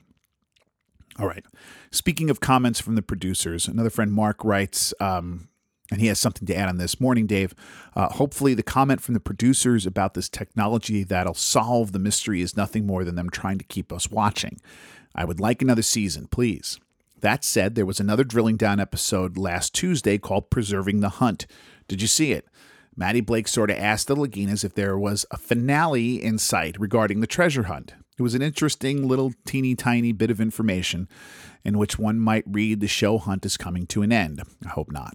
All 1.19 1.27
right. 1.27 1.45
Speaking 1.91 2.29
of 2.29 2.41
comments 2.41 2.81
from 2.81 2.95
the 2.95 3.03
producers, 3.03 3.67
another 3.67 3.91
friend, 3.91 4.13
Mark, 4.13 4.45
writes, 4.45 4.93
um, 5.01 5.49
and 5.91 6.01
he 6.01 6.09
has 6.09 6.19
something 6.19 6.47
to 6.47 6.55
add 6.55 6.69
on 6.69 6.79
this. 6.79 7.01
Morning, 7.01 7.27
Dave. 7.27 7.55
Uh, 7.95 8.09
hopefully, 8.09 8.55
the 8.55 8.63
comment 8.63 9.01
from 9.01 9.15
the 9.15 9.21
producers 9.21 9.87
about 9.87 10.15
this 10.15 10.29
technology 10.29 11.05
that'll 11.05 11.35
solve 11.35 11.93
the 11.93 11.99
mystery 11.99 12.43
is 12.43 12.57
nothing 12.57 12.87
more 12.87 13.05
than 13.05 13.15
them 13.15 13.31
trying 13.31 13.59
to 13.59 13.65
keep 13.65 13.93
us 13.93 14.11
watching. 14.11 14.61
I 15.15 15.25
would 15.25 15.41
like 15.41 15.63
another 15.63 15.83
season, 15.83 16.27
please. 16.27 16.79
That 17.21 17.45
said, 17.45 17.75
there 17.75 17.87
was 17.87 18.01
another 18.01 18.25
drilling 18.25 18.57
down 18.57 18.79
episode 18.79 19.39
last 19.39 19.75
Tuesday 19.75 20.19
called 20.19 20.51
Preserving 20.51 21.01
the 21.01 21.09
Hunt. 21.09 21.47
Did 21.89 22.03
you 22.03 22.09
see 22.09 22.33
it? 22.33 22.47
Matty 22.97 23.21
Blake 23.21 23.47
sort 23.47 23.71
of 23.71 23.77
asked 23.77 24.09
the 24.09 24.17
Laginas 24.17 24.65
if 24.65 24.75
there 24.75 24.99
was 24.99 25.27
a 25.31 25.37
finale 25.37 26.23
in 26.23 26.39
sight 26.39 26.81
regarding 26.81 27.21
the 27.21 27.27
treasure 27.27 27.65
hunt. 27.65 27.95
It 28.19 28.23
was 28.23 28.35
an 28.35 28.41
interesting 28.41 29.07
little 29.07 29.35
teeny 29.45 29.75
tiny 29.75 30.13
bit 30.13 30.31
of 30.31 30.41
information 30.41 31.07
in 31.63 31.77
which 31.77 31.99
one 31.99 32.19
might 32.19 32.45
read 32.47 32.81
the 32.81 32.89
show 32.89 33.19
hunt 33.19 33.45
is 33.45 33.59
coming 33.59 33.87
to 33.89 34.01
an 34.01 34.13
end. 34.13 34.41
I 34.65 34.71
hope 34.71 34.91
not. 34.91 35.15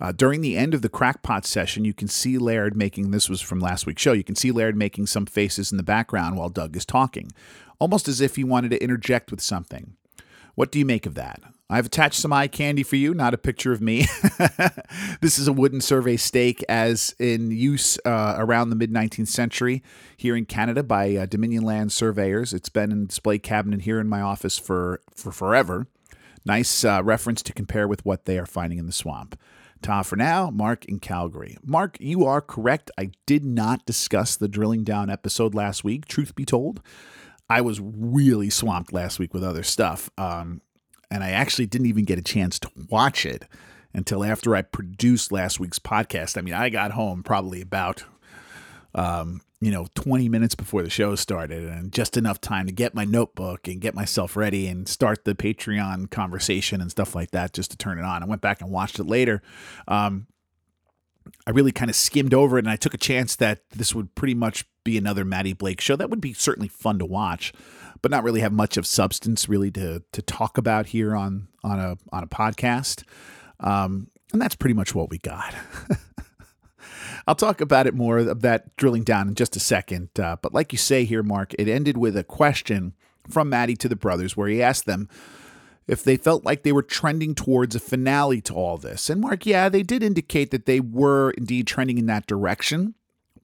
Uh, 0.00 0.12
during 0.12 0.42
the 0.42 0.56
end 0.56 0.74
of 0.74 0.82
the 0.82 0.88
crackpot 0.88 1.44
session, 1.44 1.84
you 1.84 1.94
can 1.94 2.06
see 2.06 2.38
Laird 2.38 2.76
making 2.76 3.10
this 3.10 3.28
was 3.28 3.40
from 3.40 3.58
last 3.58 3.86
week's 3.86 4.02
show. 4.02 4.12
You 4.12 4.22
can 4.22 4.36
see 4.36 4.52
Laird 4.52 4.76
making 4.76 5.06
some 5.06 5.26
faces 5.26 5.72
in 5.72 5.78
the 5.78 5.82
background 5.82 6.36
while 6.36 6.50
Doug 6.50 6.76
is 6.76 6.84
talking, 6.84 7.32
almost 7.80 8.06
as 8.06 8.20
if 8.20 8.36
he 8.36 8.44
wanted 8.44 8.70
to 8.70 8.82
interject 8.82 9.30
with 9.30 9.40
something. 9.40 9.96
What 10.54 10.70
do 10.70 10.78
you 10.78 10.84
make 10.84 11.06
of 11.06 11.14
that? 11.14 11.40
I've 11.68 11.86
attached 11.86 12.20
some 12.20 12.32
eye 12.32 12.46
candy 12.46 12.84
for 12.84 12.94
you, 12.94 13.12
not 13.12 13.34
a 13.34 13.38
picture 13.38 13.72
of 13.72 13.80
me. 13.80 14.06
this 15.20 15.36
is 15.36 15.48
a 15.48 15.52
wooden 15.52 15.80
survey 15.80 16.16
stake 16.16 16.64
as 16.68 17.14
in 17.18 17.50
use 17.50 17.98
uh, 18.04 18.36
around 18.38 18.70
the 18.70 18.76
mid 18.76 18.92
19th 18.92 19.28
century 19.28 19.82
here 20.16 20.36
in 20.36 20.44
Canada 20.44 20.84
by 20.84 21.16
uh, 21.16 21.26
Dominion 21.26 21.64
Land 21.64 21.90
surveyors. 21.90 22.54
It's 22.54 22.68
been 22.68 22.92
in 22.92 23.06
display 23.06 23.38
cabinet 23.40 23.82
here 23.82 23.98
in 23.98 24.08
my 24.08 24.20
office 24.20 24.58
for, 24.58 25.00
for 25.16 25.32
forever. 25.32 25.88
Nice 26.44 26.84
uh, 26.84 27.02
reference 27.02 27.42
to 27.42 27.52
compare 27.52 27.88
with 27.88 28.04
what 28.04 28.26
they 28.26 28.38
are 28.38 28.46
finding 28.46 28.78
in 28.78 28.86
the 28.86 28.92
swamp. 28.92 29.36
Ta 29.82 30.02
for 30.02 30.14
now, 30.14 30.50
Mark 30.50 30.84
in 30.84 31.00
Calgary. 31.00 31.56
Mark, 31.64 31.96
you 31.98 32.24
are 32.24 32.40
correct. 32.40 32.92
I 32.96 33.10
did 33.26 33.44
not 33.44 33.84
discuss 33.84 34.36
the 34.36 34.48
drilling 34.48 34.84
down 34.84 35.10
episode 35.10 35.52
last 35.54 35.82
week, 35.82 36.06
truth 36.06 36.36
be 36.36 36.44
told. 36.44 36.80
I 37.48 37.60
was 37.60 37.80
really 37.80 38.50
swamped 38.50 38.92
last 38.92 39.18
week 39.18 39.34
with 39.34 39.44
other 39.44 39.62
stuff. 39.62 40.10
Um, 40.16 40.62
and 41.10 41.22
I 41.22 41.30
actually 41.30 41.66
didn't 41.66 41.86
even 41.86 42.04
get 42.04 42.18
a 42.18 42.22
chance 42.22 42.58
to 42.60 42.70
watch 42.88 43.24
it 43.24 43.44
until 43.94 44.24
after 44.24 44.54
I 44.54 44.62
produced 44.62 45.32
last 45.32 45.58
week's 45.58 45.78
podcast. 45.78 46.36
I 46.36 46.42
mean, 46.42 46.54
I 46.54 46.68
got 46.68 46.92
home 46.92 47.22
probably 47.22 47.60
about, 47.62 48.04
um, 48.94 49.40
you 49.60 49.70
know, 49.70 49.86
20 49.94 50.28
minutes 50.28 50.54
before 50.54 50.82
the 50.82 50.90
show 50.90 51.14
started 51.14 51.64
and 51.64 51.92
just 51.92 52.16
enough 52.16 52.40
time 52.40 52.66
to 52.66 52.72
get 52.72 52.94
my 52.94 53.04
notebook 53.04 53.66
and 53.66 53.80
get 53.80 53.94
myself 53.94 54.36
ready 54.36 54.66
and 54.66 54.86
start 54.86 55.24
the 55.24 55.34
Patreon 55.34 56.10
conversation 56.10 56.80
and 56.80 56.90
stuff 56.90 57.14
like 57.14 57.30
that 57.30 57.54
just 57.54 57.70
to 57.70 57.76
turn 57.76 57.98
it 57.98 58.04
on. 58.04 58.22
I 58.22 58.26
went 58.26 58.42
back 58.42 58.60
and 58.60 58.70
watched 58.70 58.98
it 58.98 59.06
later. 59.06 59.40
Um, 59.88 60.26
I 61.46 61.50
really 61.50 61.72
kind 61.72 61.90
of 61.90 61.96
skimmed 61.96 62.34
over 62.34 62.58
it 62.58 62.64
and 62.64 62.70
I 62.70 62.76
took 62.76 62.94
a 62.94 62.98
chance 62.98 63.36
that 63.36 63.60
this 63.70 63.94
would 63.94 64.14
pretty 64.14 64.34
much 64.34 64.64
be 64.84 64.98
another 64.98 65.24
Matty 65.24 65.52
Blake 65.52 65.80
show. 65.80 65.96
That 65.96 66.10
would 66.10 66.20
be 66.20 66.32
certainly 66.32 66.68
fun 66.68 66.98
to 66.98 67.06
watch, 67.06 67.52
but 68.02 68.10
not 68.10 68.24
really 68.24 68.40
have 68.40 68.52
much 68.52 68.76
of 68.76 68.86
substance 68.86 69.48
really 69.48 69.70
to 69.72 70.02
to 70.12 70.22
talk 70.22 70.58
about 70.58 70.86
here 70.86 71.14
on 71.14 71.48
on 71.64 71.78
a 71.78 71.96
on 72.12 72.22
a 72.22 72.26
podcast. 72.26 73.04
Um, 73.60 74.08
and 74.32 74.42
that's 74.42 74.56
pretty 74.56 74.74
much 74.74 74.94
what 74.94 75.10
we 75.10 75.18
got. 75.18 75.54
I'll 77.26 77.34
talk 77.34 77.60
about 77.60 77.86
it 77.86 77.94
more 77.94 78.18
of 78.18 78.42
that 78.42 78.76
drilling 78.76 79.02
down 79.02 79.28
in 79.28 79.34
just 79.34 79.56
a 79.56 79.60
second. 79.60 80.10
Uh, 80.18 80.36
but 80.40 80.54
like 80.54 80.72
you 80.72 80.78
say 80.78 81.04
here, 81.04 81.22
Mark, 81.22 81.54
it 81.58 81.68
ended 81.68 81.96
with 81.96 82.16
a 82.16 82.22
question 82.22 82.94
from 83.28 83.48
Matty 83.48 83.74
to 83.76 83.88
the 83.88 83.96
brothers 83.96 84.36
where 84.36 84.48
he 84.48 84.62
asked 84.62 84.86
them 84.86 85.08
if 85.88 86.04
they 86.04 86.16
felt 86.16 86.44
like 86.44 86.62
they 86.62 86.72
were 86.72 86.82
trending 86.82 87.34
towards 87.34 87.74
a 87.74 87.80
finale 87.80 88.40
to 88.42 88.54
all 88.54 88.76
this. 88.76 89.10
And 89.10 89.20
Mark, 89.20 89.46
yeah, 89.46 89.68
they 89.68 89.82
did 89.82 90.02
indicate 90.02 90.50
that 90.50 90.66
they 90.66 90.80
were 90.80 91.30
indeed 91.32 91.66
trending 91.66 91.98
in 91.98 92.06
that 92.06 92.26
direction. 92.26 92.94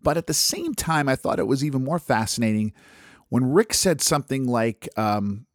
But 0.02 0.16
at 0.16 0.26
the 0.26 0.34
same 0.34 0.74
time, 0.74 1.08
I 1.08 1.16
thought 1.16 1.38
it 1.38 1.46
was 1.46 1.64
even 1.64 1.84
more 1.84 2.00
fascinating 2.00 2.72
when 3.32 3.50
Rick 3.50 3.72
said 3.72 4.02
something 4.02 4.46
like 4.46 4.90
um, 4.94 5.46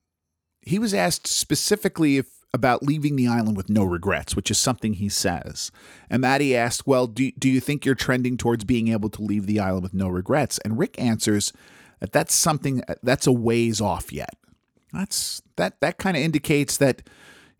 he 0.61 0.79
was 0.79 0.95
asked 0.95 1.27
specifically 1.27 2.17
if 2.17 2.25
about 2.51 2.81
leaving 2.81 3.15
the 3.15 3.27
island 3.27 3.55
with 3.55 3.69
no 3.69 3.83
regrets, 3.83 4.35
which 4.35 4.49
is 4.49 4.57
something 4.57 4.93
he 4.93 5.09
says. 5.09 5.71
And 6.09 6.23
Matty 6.23 6.57
asked, 6.57 6.87
Well, 6.87 7.05
do, 7.05 7.31
do 7.37 7.47
you 7.47 7.59
think 7.59 7.85
you're 7.85 7.93
trending 7.93 8.35
towards 8.35 8.63
being 8.63 8.87
able 8.87 9.11
to 9.11 9.21
leave 9.21 9.45
the 9.45 9.59
island 9.59 9.83
with 9.83 9.93
no 9.93 10.07
regrets? 10.07 10.57
And 10.65 10.79
Rick 10.79 10.99
answers 10.99 11.53
that 11.99 12.11
that's 12.11 12.33
something 12.33 12.81
that's 13.03 13.27
a 13.27 13.31
ways 13.31 13.79
off 13.79 14.11
yet. 14.11 14.33
That's 14.91 15.43
that 15.57 15.79
that 15.81 15.99
kind 15.99 16.17
of 16.17 16.23
indicates 16.23 16.77
that 16.77 17.03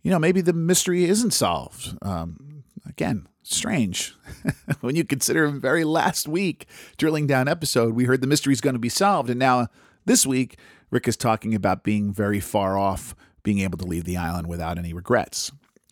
you 0.02 0.10
know 0.10 0.18
maybe 0.18 0.42
the 0.42 0.52
mystery 0.52 1.06
isn't 1.06 1.30
solved. 1.30 1.96
Um, 2.02 2.64
again, 2.88 3.28
strange 3.44 4.16
when 4.82 4.96
you 4.96 5.04
consider 5.04 5.48
very 5.50 5.84
last 5.84 6.28
week 6.28 6.66
drilling 6.98 7.28
down 7.28 7.48
episode 7.48 7.94
we 7.94 8.06
heard 8.06 8.22
the 8.22 8.28
mystery 8.28 8.52
is 8.52 8.62
going 8.62 8.74
to 8.74 8.80
be 8.80 8.90
solved, 8.90 9.30
and 9.30 9.38
now 9.38 9.68
this 10.08 10.26
week 10.26 10.58
Rick 10.90 11.08
is 11.08 11.18
talking 11.18 11.54
about 11.54 11.84
being 11.84 12.12
very 12.12 12.40
far 12.40 12.78
off 12.78 13.16
being 13.44 13.60
able 13.60 13.78
to 13.78 13.86
leave 13.86 14.04
the 14.04 14.18
island 14.18 14.48
without 14.48 14.78
any 14.78 14.94
regrets. 14.94 15.52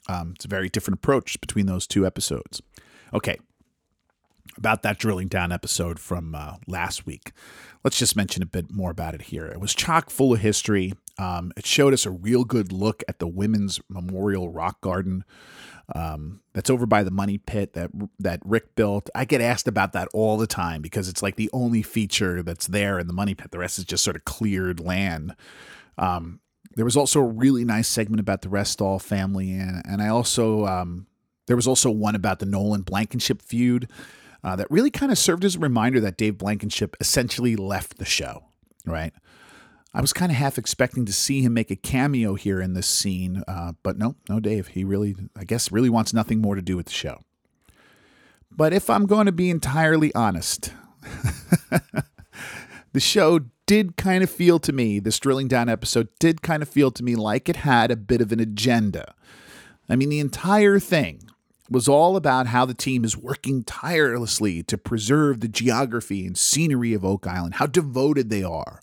Um, 0.10 0.34
it's 0.36 0.46
a 0.46 0.50
very 0.50 0.70
different 0.70 0.98
approach 0.98 1.40
between 1.40 1.68
those 1.68 1.88
two 1.88 2.06
episodes. 2.06 2.62
Okay, 3.14 3.38
about 4.58 4.84
that 4.84 5.00
drilling 5.00 5.28
down 5.28 5.52
episode 5.52 6.00
from 6.00 6.36
uh, 6.36 6.56
last 6.68 7.06
week. 7.06 7.32
Let's 7.84 7.98
just 7.98 8.16
mention 8.16 8.44
a 8.44 8.48
bit 8.48 8.72
more 8.72 8.92
about 8.92 9.16
it 9.16 9.24
here. 9.24 9.46
It 9.46 9.60
was 9.60 9.74
chock 9.74 10.10
full 10.10 10.34
of 10.34 10.40
history. 10.40 10.94
Um, 11.18 11.52
it 11.56 11.66
showed 11.66 11.94
us 11.94 12.06
a 12.06 12.12
real 12.12 12.44
good 12.44 12.72
look 12.72 13.04
at 13.08 13.20
the 13.20 13.28
Women's 13.28 13.80
Memorial 13.90 14.50
Rock 14.50 14.82
Garden 14.82 15.24
um, 15.94 16.42
that's 16.54 16.70
over 16.70 16.86
by 16.86 17.04
the 17.04 17.12
Money 17.12 17.38
Pit 17.38 17.74
that 17.74 17.92
that 18.20 18.40
Rick 18.44 18.76
built. 18.76 19.10
I 19.14 19.26
get 19.26 19.42
asked 19.42 19.68
about 19.68 19.94
that 19.94 20.08
all 20.14 20.38
the 20.38 20.48
time 20.48 20.82
because 20.82 21.08
it's 21.08 21.22
like 21.22 21.36
the 21.36 21.50
only 21.54 21.84
feature 21.84 22.42
that's 22.42 22.68
there 22.68 22.98
in 22.98 23.08
the 23.08 23.14
Money 23.14 23.36
Pit. 23.36 23.52
The 23.52 23.60
rest 23.60 23.78
is 23.78 23.86
just 23.86 24.04
sort 24.04 24.16
of 24.16 24.26
cleared 24.26 24.80
land. 24.80 25.36
Um, 25.98 26.40
there 26.76 26.86
was 26.86 26.98
also 26.98 27.20
a 27.20 27.26
really 27.26 27.64
nice 27.64 27.88
segment 27.88 28.20
about 28.20 28.42
the 28.42 28.50
Restall 28.50 29.02
family, 29.02 29.52
and, 29.54 29.82
and 29.86 30.02
I 30.02 30.08
also 30.08 30.66
um, 30.66 31.08
there 31.48 31.56
was 31.56 31.68
also 31.68 31.92
one 31.92 32.16
about 32.16 32.40
the 32.40 32.46
Nolan 32.46 32.82
Blankenship 32.82 33.42
feud 33.42 33.88
uh, 34.44 34.56
that 34.56 34.70
really 34.72 34.92
kind 34.92 35.12
of 35.12 35.18
served 35.18 35.46
as 35.46 35.56
a 35.56 35.60
reminder 35.60 36.00
that 36.00 36.18
Dave 36.18 36.38
Blankenship 36.38 36.96
essentially 37.00 37.56
left 37.56 37.98
the 37.98 38.06
show. 38.06 38.46
Right, 38.88 39.14
I 39.96 40.02
was 40.02 40.12
kind 40.12 40.30
of 40.30 40.38
half 40.38 40.58
expecting 40.58 41.06
to 41.06 41.14
see 41.14 41.42
him 41.42 41.54
make 41.54 41.72
a 41.72 41.78
cameo 41.78 42.34
here 42.34 42.60
in 42.60 42.74
this 42.74 42.86
scene, 42.86 43.46
uh, 43.48 43.72
but 43.82 43.98
no, 43.98 44.16
no, 44.28 44.42
Dave. 44.42 44.68
He 44.68 44.84
really, 44.84 45.16
I 45.38 45.46
guess, 45.46 45.72
really 45.72 45.90
wants 45.90 46.14
nothing 46.14 46.42
more 46.42 46.56
to 46.56 46.62
do 46.62 46.76
with 46.76 46.88
the 46.88 46.92
show. 46.92 47.22
But 48.52 48.74
if 48.74 48.90
I'm 48.90 49.06
going 49.06 49.26
to 49.26 49.32
be 49.32 49.50
entirely 49.50 50.14
honest, 50.14 50.74
the 52.92 53.00
show 53.00 53.40
did 53.66 53.96
kind 53.96 54.22
of 54.22 54.30
feel 54.30 54.60
to 54.60 54.74
me, 54.74 55.00
this 55.00 55.18
drilling 55.18 55.48
down 55.48 55.70
episode 55.70 56.10
did 56.20 56.42
kind 56.42 56.62
of 56.62 56.68
feel 56.68 56.92
to 56.92 57.02
me 57.02 57.16
like 57.16 57.48
it 57.48 57.58
had 57.58 57.90
a 57.90 57.96
bit 57.96 58.20
of 58.20 58.34
an 58.34 58.42
agenda. 58.42 59.14
I 59.88 59.96
mean, 59.96 60.10
the 60.10 60.20
entire 60.20 60.78
thing 60.78 61.22
was 61.70 61.88
all 61.88 62.18
about 62.18 62.48
how 62.48 62.66
the 62.66 62.74
team 62.74 63.06
is 63.06 63.16
working 63.16 63.64
tirelessly 63.64 64.62
to 64.64 64.78
preserve 64.78 65.40
the 65.40 65.48
geography 65.48 66.26
and 66.26 66.38
scenery 66.38 66.94
of 66.94 67.06
Oak 67.06 67.26
Island, 67.26 67.56
how 67.56 67.66
devoted 67.66 68.30
they 68.30 68.44
are 68.44 68.82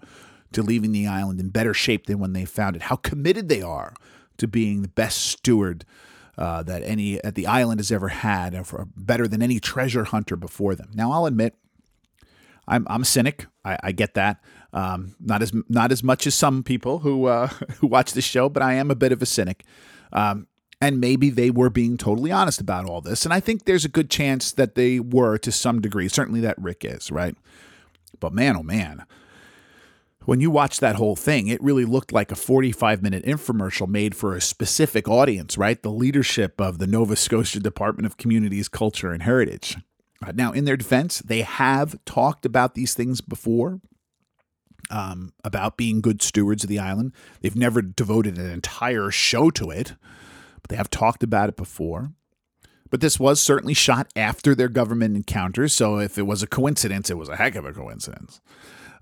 to 0.55 0.63
leaving 0.63 0.93
the 0.93 1.07
island 1.07 1.41
in 1.41 1.49
better 1.49 1.75
shape 1.75 2.07
than 2.07 2.19
when 2.19 2.33
they 2.33 2.45
found 2.45 2.77
it, 2.77 2.83
how 2.83 2.97
committed 2.97 3.49
they 3.49 3.63
are 3.63 3.95
to 4.39 4.47
being 4.47 4.83
the 4.83 4.89
best 4.89 5.19
steward 5.19 5.85
uh, 6.39 6.63
that 6.63 6.83
any 6.83 7.21
that 7.23 7.35
the 7.35 7.47
island 7.47 7.79
has 7.79 7.93
ever 7.93 8.09
had, 8.09 8.55
or 8.55 8.89
better 8.97 9.29
than 9.29 9.43
any 9.43 9.61
treasure 9.61 10.05
hunter 10.05 10.37
before 10.37 10.75
them. 10.75 10.91
Now, 10.95 11.13
I'll 11.13 11.27
admit, 11.27 11.55
I'm 12.67 12.87
I'm 12.89 13.03
a 13.03 13.05
cynic. 13.05 13.47
I, 13.65 13.79
I 13.83 13.93
get 13.93 14.15
that. 14.15 14.43
Um, 14.73 15.15
not 15.21 15.43
as 15.43 15.53
not 15.69 15.93
as 15.93 16.03
much 16.03 16.27
as 16.27 16.35
some 16.35 16.63
people 16.63 17.01
who 17.01 17.27
uh, 17.27 17.47
who 17.79 17.87
watch 17.87 18.13
this 18.13 18.25
show, 18.25 18.49
but 18.49 18.63
I 18.63 18.75
am 18.75 18.91
a 18.91 18.95
bit 18.95 19.13
of 19.13 19.23
a 19.23 19.27
cynic. 19.27 19.65
Um, 20.13 20.47
and 20.81 21.01
maybe 21.01 21.31
they 21.31 21.49
were 21.49 21.71
being 21.71 21.97
totally 21.97 22.33
honest 22.33 22.61
about 22.61 22.87
all 22.87 23.01
this, 23.01 23.25
and 23.25 23.33
I 23.33 23.39
think 23.39 23.65
there's 23.65 23.85
a 23.85 23.89
good 23.89 24.11
chance 24.11 24.53
that 24.53 24.75
they 24.75 24.99
were 24.99 25.39
to 25.39 25.53
some 25.53 25.81
degree. 25.81 26.09
Certainly, 26.09 26.41
that 26.41 26.61
Rick 26.61 26.85
is 26.85 27.11
right. 27.11 27.37
But 28.19 28.33
man, 28.33 28.57
oh 28.57 28.63
man, 28.63 29.05
when 30.25 30.41
you 30.41 30.51
watch 30.51 30.81
that 30.81 30.97
whole 30.97 31.17
thing, 31.17 31.49
it 31.49 31.63
really 31.63 31.85
looked 31.85 32.13
like 32.13 32.31
a 32.31 32.37
45 32.37 33.03
minute 33.03 33.25
infomercial 33.25 33.89
made 33.89 34.15
for 34.15 34.35
a 34.35 34.41
specific 34.41 35.09
audience, 35.09 35.59
right? 35.59 35.83
The 35.83 35.91
leadership 35.91 36.61
of 36.61 36.79
the 36.79 36.87
Nova 36.87 37.17
Scotia 37.17 37.61
Department 37.61 38.07
of 38.07 38.17
Communities, 38.17 38.69
Culture, 38.69 39.13
and 39.13 39.23
Heritage. 39.23 39.77
Uh, 40.25 40.33
now, 40.35 40.53
in 40.53 40.65
their 40.65 40.77
defense, 40.77 41.19
they 41.19 41.43
have 41.43 41.97
talked 42.05 42.47
about 42.47 42.75
these 42.75 42.95
things 42.95 43.21
before, 43.21 43.81
um, 44.91 45.33
about 45.43 45.77
being 45.77 46.01
good 46.01 46.23
stewards 46.23 46.63
of 46.63 46.71
the 46.71 46.79
island. 46.79 47.13
They've 47.41 47.57
never 47.57 47.83
devoted 47.83 48.39
an 48.39 48.51
entire 48.51 49.11
show 49.11 49.51
to 49.51 49.71
it, 49.71 49.95
but 50.61 50.69
they 50.69 50.77
have 50.77 50.91
talked 50.91 51.23
about 51.23 51.49
it 51.49 51.57
before. 51.57 52.13
But 52.91 53.01
this 53.01 53.19
was 53.19 53.41
certainly 53.41 53.75
shot 53.75 54.13
after 54.15 54.55
their 54.55 54.69
government 54.69 55.17
encounters, 55.17 55.73
so 55.73 55.99
if 55.99 56.19
it 56.19 56.27
was 56.27 56.43
a 56.43 56.47
coincidence, 56.47 57.11
it 57.11 57.17
was 57.17 57.31
a 57.31 57.37
heck 57.37 57.55
of 57.55 57.65
a 57.65 57.73
coincidence. 57.73 58.41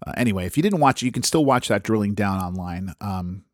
Uh, 0.06 0.12
anyway, 0.16 0.46
if 0.46 0.56
you 0.56 0.62
didn't 0.62 0.80
watch 0.80 1.02
it, 1.02 1.06
you 1.06 1.12
can 1.12 1.22
still 1.22 1.44
watch 1.44 1.68
that 1.68 1.82
drilling 1.82 2.14
down 2.14 2.38
online. 2.38 2.94
Um, 3.00 3.44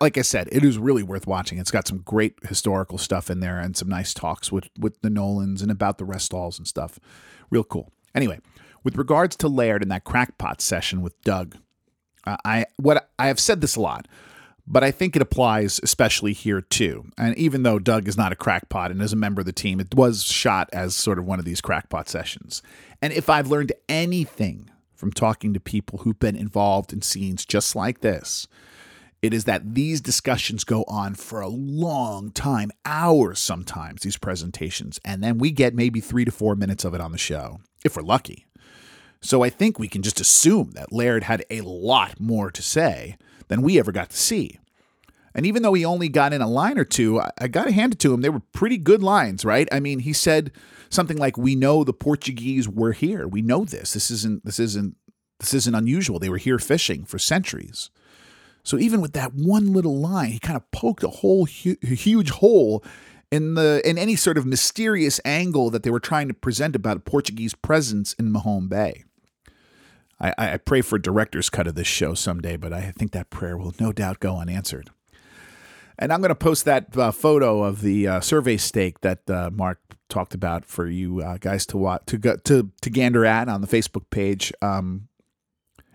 like 0.00 0.18
I 0.18 0.22
said, 0.22 0.48
it 0.50 0.64
is 0.64 0.78
really 0.78 1.02
worth 1.02 1.26
watching. 1.26 1.58
It's 1.58 1.70
got 1.70 1.86
some 1.86 1.98
great 1.98 2.34
historical 2.48 2.98
stuff 2.98 3.30
in 3.30 3.40
there 3.40 3.58
and 3.58 3.76
some 3.76 3.88
nice 3.88 4.14
talks 4.14 4.50
with 4.50 4.68
with 4.78 5.00
the 5.02 5.10
Nolans 5.10 5.62
and 5.62 5.70
about 5.70 5.98
the 5.98 6.04
Restalls 6.04 6.58
and 6.58 6.66
stuff. 6.66 6.98
Real 7.50 7.64
cool. 7.64 7.92
Anyway, 8.14 8.40
with 8.82 8.96
regards 8.96 9.36
to 9.36 9.48
Laird 9.48 9.82
and 9.82 9.90
that 9.90 10.04
crackpot 10.04 10.60
session 10.60 11.02
with 11.02 11.20
Doug, 11.22 11.56
uh, 12.26 12.36
I 12.44 12.66
what 12.76 13.10
I 13.18 13.28
have 13.28 13.38
said 13.38 13.60
this 13.60 13.76
a 13.76 13.80
lot, 13.80 14.08
but 14.66 14.82
I 14.82 14.90
think 14.90 15.14
it 15.14 15.22
applies 15.22 15.78
especially 15.82 16.32
here 16.32 16.60
too. 16.60 17.10
And 17.16 17.36
even 17.36 17.62
though 17.62 17.78
Doug 17.78 18.08
is 18.08 18.16
not 18.16 18.32
a 18.32 18.36
crackpot 18.36 18.90
and 18.90 19.00
is 19.00 19.12
a 19.12 19.16
member 19.16 19.40
of 19.40 19.46
the 19.46 19.52
team, 19.52 19.78
it 19.80 19.94
was 19.94 20.24
shot 20.24 20.68
as 20.72 20.96
sort 20.96 21.18
of 21.18 21.26
one 21.26 21.38
of 21.38 21.44
these 21.44 21.60
crackpot 21.60 22.08
sessions. 22.08 22.62
And 23.00 23.12
if 23.12 23.30
I've 23.30 23.48
learned 23.48 23.72
anything 23.88 24.70
from 24.96 25.12
talking 25.12 25.54
to 25.54 25.60
people 25.60 26.00
who've 26.00 26.18
been 26.18 26.36
involved 26.36 26.92
in 26.92 27.02
scenes 27.02 27.44
just 27.44 27.76
like 27.76 28.00
this, 28.00 28.48
it 29.22 29.32
is 29.32 29.44
that 29.44 29.74
these 29.74 30.00
discussions 30.00 30.64
go 30.64 30.84
on 30.88 31.14
for 31.14 31.40
a 31.40 31.48
long 31.48 32.30
time, 32.30 32.70
hours 32.84 33.38
sometimes, 33.38 34.02
these 34.02 34.16
presentations, 34.16 35.00
and 35.04 35.22
then 35.22 35.38
we 35.38 35.50
get 35.50 35.74
maybe 35.74 36.00
three 36.00 36.24
to 36.24 36.30
four 36.30 36.54
minutes 36.54 36.84
of 36.84 36.94
it 36.94 37.00
on 37.00 37.12
the 37.12 37.18
show, 37.18 37.60
if 37.84 37.96
we're 37.96 38.02
lucky. 38.02 38.46
So 39.20 39.42
I 39.42 39.50
think 39.50 39.78
we 39.78 39.88
can 39.88 40.02
just 40.02 40.20
assume 40.20 40.72
that 40.72 40.92
Laird 40.92 41.24
had 41.24 41.44
a 41.50 41.62
lot 41.62 42.20
more 42.20 42.50
to 42.50 42.62
say 42.62 43.16
than 43.48 43.62
we 43.62 43.78
ever 43.78 43.92
got 43.92 44.10
to 44.10 44.16
see. 44.16 44.58
And 45.36 45.44
even 45.44 45.62
though 45.62 45.74
he 45.74 45.84
only 45.84 46.08
got 46.08 46.32
in 46.32 46.40
a 46.40 46.48
line 46.48 46.78
or 46.78 46.84
two, 46.84 47.20
I, 47.38 47.48
got 47.48 47.64
to 47.64 47.72
hand 47.72 47.92
it 47.92 47.98
to 48.00 48.14
him. 48.14 48.22
They 48.22 48.30
were 48.30 48.40
pretty 48.52 48.78
good 48.78 49.02
lines, 49.02 49.44
right? 49.44 49.68
I 49.70 49.80
mean, 49.80 49.98
he 49.98 50.14
said 50.14 50.50
something 50.88 51.18
like, 51.18 51.36
"We 51.36 51.54
know 51.54 51.84
the 51.84 51.92
Portuguese 51.92 52.66
were 52.66 52.92
here. 52.92 53.28
We 53.28 53.42
know 53.42 53.66
this. 53.66 53.92
This 53.92 54.10
isn't. 54.10 54.46
This 54.46 54.58
isn't. 54.58 54.96
This 55.38 55.52
isn't 55.52 55.74
unusual. 55.74 56.18
They 56.18 56.30
were 56.30 56.38
here 56.38 56.58
fishing 56.58 57.04
for 57.04 57.18
centuries." 57.18 57.90
So 58.62 58.78
even 58.78 59.02
with 59.02 59.12
that 59.12 59.34
one 59.34 59.74
little 59.74 60.00
line, 60.00 60.30
he 60.30 60.38
kind 60.38 60.56
of 60.56 60.68
poked 60.70 61.04
a 61.04 61.08
whole 61.08 61.44
hu- 61.44 61.76
huge 61.82 62.30
hole 62.30 62.82
in 63.30 63.54
the 63.54 63.82
in 63.84 63.98
any 63.98 64.16
sort 64.16 64.38
of 64.38 64.46
mysterious 64.46 65.20
angle 65.26 65.68
that 65.68 65.82
they 65.82 65.90
were 65.90 66.00
trying 66.00 66.28
to 66.28 66.34
present 66.34 66.74
about 66.74 66.96
a 66.96 67.00
Portuguese 67.00 67.54
presence 67.54 68.14
in 68.14 68.32
Mahone 68.32 68.68
Bay. 68.68 69.04
I, 70.18 70.32
I 70.38 70.56
pray 70.56 70.80
for 70.80 70.96
a 70.96 71.02
director's 71.02 71.50
cut 71.50 71.66
of 71.66 71.74
this 71.74 71.86
show 71.86 72.14
someday, 72.14 72.56
but 72.56 72.72
I 72.72 72.90
think 72.90 73.12
that 73.12 73.28
prayer 73.28 73.58
will 73.58 73.74
no 73.78 73.92
doubt 73.92 74.18
go 74.18 74.38
unanswered. 74.38 74.90
And 75.98 76.12
I'm 76.12 76.20
going 76.20 76.28
to 76.30 76.34
post 76.34 76.64
that 76.66 76.96
uh, 76.96 77.10
photo 77.10 77.62
of 77.62 77.80
the 77.80 78.06
uh, 78.06 78.20
survey 78.20 78.56
stake 78.56 79.00
that 79.00 79.28
uh, 79.30 79.50
Mark 79.52 79.80
talked 80.08 80.34
about 80.34 80.64
for 80.64 80.86
you 80.86 81.20
uh, 81.20 81.38
guys 81.38 81.66
to 81.66 81.76
watch 81.76 82.02
to 82.06 82.18
go, 82.18 82.36
to 82.36 82.70
to 82.82 82.90
gander 82.90 83.24
at 83.24 83.48
on 83.48 83.60
the 83.60 83.66
Facebook 83.66 84.10
page. 84.10 84.52
Um, 84.62 85.08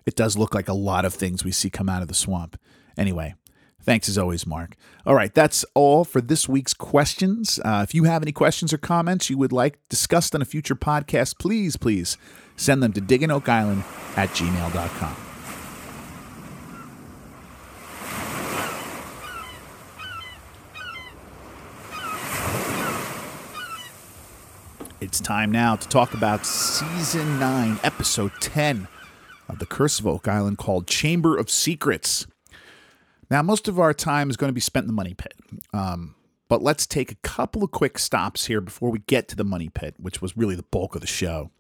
it 0.06 0.16
does 0.16 0.38
look 0.38 0.56
like 0.56 0.68
a 0.68 0.74
lot 0.74 1.06
of 1.06 1.14
things 1.14 1.46
we 1.46 1.52
see 1.52 1.70
come 1.70 1.88
out 1.88 2.02
of 2.02 2.08
the 2.08 2.14
swamp. 2.14 2.60
Anyway, 2.98 3.36
thanks 3.82 4.10
as 4.10 4.18
always, 4.18 4.48
Mark. 4.48 4.76
All 5.06 5.16
right, 5.16 5.34
that's 5.34 5.64
all 5.76 6.04
for 6.04 6.22
this 6.22 6.50
week's 6.50 6.74
questions. 6.74 7.60
Uh, 7.64 7.86
if 7.88 7.94
you 7.94 8.06
have 8.06 8.22
any 8.22 8.32
questions 8.32 8.74
or 8.74 8.78
comments 8.78 9.30
you 9.30 9.38
would 9.38 9.52
like 9.52 9.78
discussed 9.90 10.34
on 10.34 10.42
a 10.42 10.46
future 10.46 10.76
podcast, 10.76 11.38
please, 11.38 11.78
please 11.78 12.18
send 12.56 12.82
them 12.82 12.94
to 12.94 13.02
digginoakisland 13.02 13.84
at 14.18 14.30
gmail.com. 14.30 15.31
It's 25.12 25.20
time 25.20 25.52
now 25.52 25.76
to 25.76 25.90
talk 25.90 26.14
about 26.14 26.46
season 26.46 27.38
9, 27.38 27.82
episode 27.84 28.32
10 28.40 28.88
of 29.50 29.60
The 29.60 29.66
Curse 29.66 30.00
of 30.00 30.08
Oak 30.08 30.26
Island 30.30 30.58
called 30.58 30.88
Chamber 30.88 31.36
of 31.38 31.50
Secrets. 31.50 32.28
Now, 33.30 33.42
most 33.42 33.68
of 33.68 33.78
our 33.78 33.94
time 33.94 34.30
is 34.30 34.38
going 34.38 34.48
to 34.48 34.54
be 34.54 34.62
spent 34.62 34.86
in 34.86 34.88
the 34.88 34.94
money 34.94 35.14
pit. 35.14 35.34
Um, 35.74 36.16
but 36.48 36.64
let's 36.64 36.88
take 36.88 37.12
a 37.12 37.16
couple 37.16 37.62
of 37.62 37.72
quick 37.72 38.00
stops 38.00 38.46
here 38.46 38.62
before 38.62 38.90
we 38.90 39.00
get 39.00 39.28
to 39.28 39.36
the 39.36 39.44
money 39.44 39.68
pit, 39.68 39.96
which 40.00 40.22
was 40.22 40.38
really 40.38 40.56
the 40.56 40.64
bulk 40.64 40.96
of 40.96 41.02
the 41.02 41.08
show. 41.08 41.52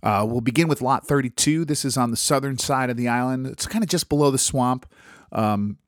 Uh, 0.00 0.24
we'll 0.24 0.40
begin 0.40 0.68
with 0.68 0.80
Lot 0.80 1.04
32. 1.04 1.64
This 1.64 1.84
is 1.84 1.96
on 1.96 2.12
the 2.12 2.16
southern 2.16 2.58
side 2.58 2.90
of 2.90 2.96
the 2.96 3.08
island. 3.08 3.48
It's 3.48 3.66
kind 3.66 3.82
of 3.82 3.90
just 3.90 4.08
below 4.08 4.30
the 4.30 4.38
swamp. 4.38 4.86
Um, 5.32 5.78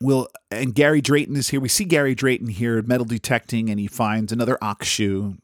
Will 0.00 0.26
and 0.50 0.74
Gary 0.74 1.02
Drayton 1.02 1.36
is 1.36 1.50
here. 1.50 1.60
We 1.60 1.68
see 1.68 1.84
Gary 1.84 2.14
Drayton 2.14 2.48
here 2.48 2.80
metal 2.80 3.04
detecting, 3.04 3.68
and 3.68 3.78
he 3.78 3.88
finds 3.88 4.32
another 4.32 4.56
ox 4.62 4.86
shoe, 4.86 5.36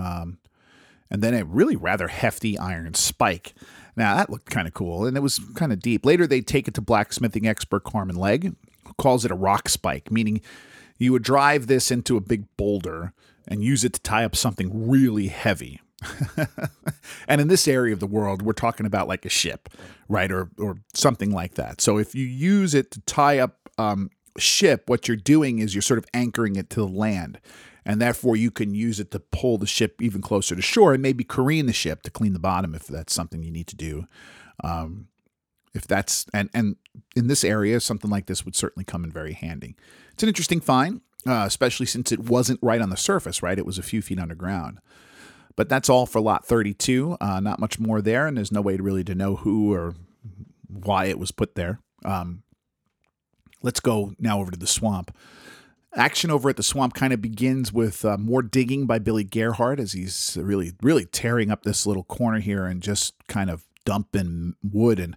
um, 0.00 0.38
and 1.10 1.22
then 1.22 1.34
a 1.34 1.44
really 1.44 1.76
rather 1.76 2.08
hefty 2.08 2.58
iron 2.58 2.94
spike. 2.94 3.54
Now 3.96 4.16
that 4.16 4.30
looked 4.30 4.50
kind 4.50 4.66
of 4.68 4.74
cool, 4.74 5.04
and 5.04 5.16
it 5.16 5.20
was 5.20 5.40
kind 5.54 5.72
of 5.72 5.80
deep. 5.80 6.06
Later, 6.06 6.26
they 6.26 6.40
take 6.40 6.68
it 6.68 6.74
to 6.74 6.80
blacksmithing 6.80 7.46
expert 7.46 7.84
Carmen 7.84 8.16
Legg, 8.16 8.54
who 8.86 8.94
calls 8.94 9.24
it 9.24 9.30
a 9.30 9.36
rock 9.36 9.68
spike, 9.68 10.10
meaning 10.10 10.40
you 10.98 11.12
would 11.12 11.22
drive 11.22 11.66
this 11.66 11.90
into 11.90 12.16
a 12.16 12.20
big 12.20 12.44
boulder 12.56 13.12
and 13.48 13.64
use 13.64 13.84
it 13.84 13.94
to 13.94 14.00
tie 14.00 14.24
up 14.24 14.36
something 14.36 14.88
really 14.88 15.28
heavy. 15.28 15.80
and 17.28 17.40
in 17.40 17.48
this 17.48 17.68
area 17.68 17.92
of 17.92 18.00
the 18.00 18.06
world, 18.06 18.42
we're 18.42 18.52
talking 18.52 18.86
about 18.86 19.08
like 19.08 19.26
a 19.26 19.30
ship, 19.30 19.68
right, 20.08 20.30
or 20.30 20.48
or 20.58 20.78
something 20.94 21.30
like 21.30 21.54
that. 21.54 21.80
So 21.80 21.98
if 21.98 22.14
you 22.14 22.24
use 22.24 22.74
it 22.74 22.90
to 22.92 23.00
tie 23.02 23.38
up 23.38 23.68
um, 23.76 24.10
ship, 24.38 24.88
what 24.88 25.08
you're 25.08 25.16
doing 25.16 25.58
is 25.58 25.74
you're 25.74 25.82
sort 25.82 25.98
of 25.98 26.06
anchoring 26.14 26.56
it 26.56 26.70
to 26.70 26.80
the 26.80 26.88
land. 26.88 27.40
And 27.84 28.00
therefore, 28.00 28.36
you 28.36 28.50
can 28.50 28.74
use 28.74 29.00
it 29.00 29.10
to 29.12 29.20
pull 29.20 29.58
the 29.58 29.66
ship 29.66 30.00
even 30.00 30.20
closer 30.20 30.54
to 30.54 30.62
shore 30.62 30.92
and 30.92 31.02
maybe 31.02 31.24
careen 31.24 31.66
the 31.66 31.72
ship 31.72 32.02
to 32.02 32.10
clean 32.10 32.32
the 32.32 32.38
bottom 32.38 32.74
if 32.74 32.86
that's 32.86 33.14
something 33.14 33.42
you 33.42 33.50
need 33.50 33.66
to 33.68 33.76
do. 33.76 34.06
Um, 34.62 35.08
if 35.72 35.86
that's 35.86 36.26
and 36.34 36.50
and 36.52 36.76
in 37.16 37.28
this 37.28 37.44
area, 37.44 37.80
something 37.80 38.10
like 38.10 38.26
this 38.26 38.44
would 38.44 38.56
certainly 38.56 38.84
come 38.84 39.04
in 39.04 39.10
very 39.10 39.32
handy. 39.32 39.76
It's 40.12 40.22
an 40.22 40.28
interesting 40.28 40.60
find, 40.60 41.00
uh, 41.26 41.44
especially 41.46 41.86
since 41.86 42.12
it 42.12 42.20
wasn't 42.20 42.60
right 42.62 42.80
on 42.80 42.90
the 42.90 42.96
surface. 42.96 43.42
Right, 43.42 43.58
it 43.58 43.66
was 43.66 43.78
a 43.78 43.82
few 43.82 44.02
feet 44.02 44.18
underground. 44.18 44.80
But 45.56 45.68
that's 45.68 45.88
all 45.88 46.06
for 46.06 46.20
lot 46.20 46.46
32. 46.46 47.16
Uh, 47.20 47.40
not 47.40 47.58
much 47.58 47.78
more 47.78 48.00
there, 48.00 48.26
and 48.26 48.36
there's 48.36 48.52
no 48.52 48.60
way 48.60 48.76
really 48.76 49.04
to 49.04 49.14
know 49.14 49.36
who 49.36 49.72
or 49.72 49.94
why 50.68 51.06
it 51.06 51.18
was 51.18 51.32
put 51.32 51.54
there. 51.54 51.80
Um, 52.04 52.42
Let's 53.62 53.80
go 53.80 54.14
now 54.18 54.40
over 54.40 54.50
to 54.50 54.58
the 54.58 54.66
swamp. 54.66 55.14
Action 55.96 56.30
over 56.30 56.48
at 56.48 56.56
the 56.56 56.62
swamp 56.62 56.94
kind 56.94 57.12
of 57.12 57.20
begins 57.20 57.72
with 57.72 58.04
uh, 58.04 58.16
more 58.16 58.42
digging 58.42 58.86
by 58.86 58.98
Billy 58.98 59.24
Gerhardt 59.24 59.80
as 59.80 59.92
he's 59.92 60.38
really, 60.40 60.72
really 60.82 61.04
tearing 61.04 61.50
up 61.50 61.64
this 61.64 61.84
little 61.84 62.04
corner 62.04 62.38
here 62.38 62.64
and 62.64 62.80
just 62.80 63.14
kind 63.26 63.50
of 63.50 63.64
dumping 63.84 64.54
wood. 64.62 65.00
And 65.00 65.16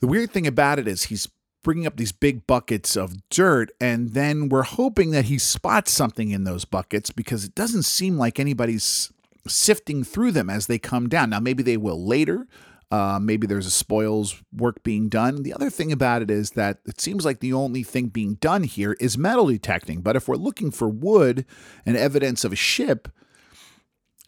the 0.00 0.06
weird 0.06 0.30
thing 0.30 0.46
about 0.46 0.78
it 0.78 0.86
is 0.86 1.04
he's 1.04 1.28
bringing 1.64 1.86
up 1.86 1.96
these 1.96 2.12
big 2.12 2.46
buckets 2.46 2.96
of 2.96 3.28
dirt, 3.30 3.70
and 3.80 4.14
then 4.14 4.48
we're 4.48 4.62
hoping 4.62 5.10
that 5.10 5.26
he 5.26 5.38
spots 5.38 5.90
something 5.90 6.30
in 6.30 6.44
those 6.44 6.64
buckets 6.64 7.10
because 7.10 7.44
it 7.44 7.54
doesn't 7.54 7.82
seem 7.82 8.16
like 8.16 8.38
anybody's 8.38 9.12
sifting 9.46 10.04
through 10.04 10.32
them 10.32 10.48
as 10.48 10.66
they 10.66 10.78
come 10.78 11.08
down. 11.08 11.30
Now, 11.30 11.40
maybe 11.40 11.62
they 11.62 11.76
will 11.76 12.06
later, 12.06 12.46
uh, 12.90 13.18
maybe 13.20 13.46
there's 13.46 13.66
a 13.66 13.70
spoils 13.70 14.42
work 14.52 14.82
being 14.82 15.08
done. 15.08 15.42
The 15.42 15.52
other 15.52 15.70
thing 15.70 15.92
about 15.92 16.22
it 16.22 16.30
is 16.30 16.52
that 16.52 16.78
it 16.86 17.00
seems 17.00 17.24
like 17.24 17.40
the 17.40 17.52
only 17.52 17.82
thing 17.82 18.06
being 18.06 18.34
done 18.34 18.62
here 18.62 18.96
is 18.98 19.18
metal 19.18 19.46
detecting. 19.46 20.00
But 20.00 20.16
if 20.16 20.26
we're 20.26 20.36
looking 20.36 20.70
for 20.70 20.88
wood 20.88 21.44
and 21.84 21.96
evidence 21.96 22.44
of 22.44 22.52
a 22.52 22.56
ship, 22.56 23.08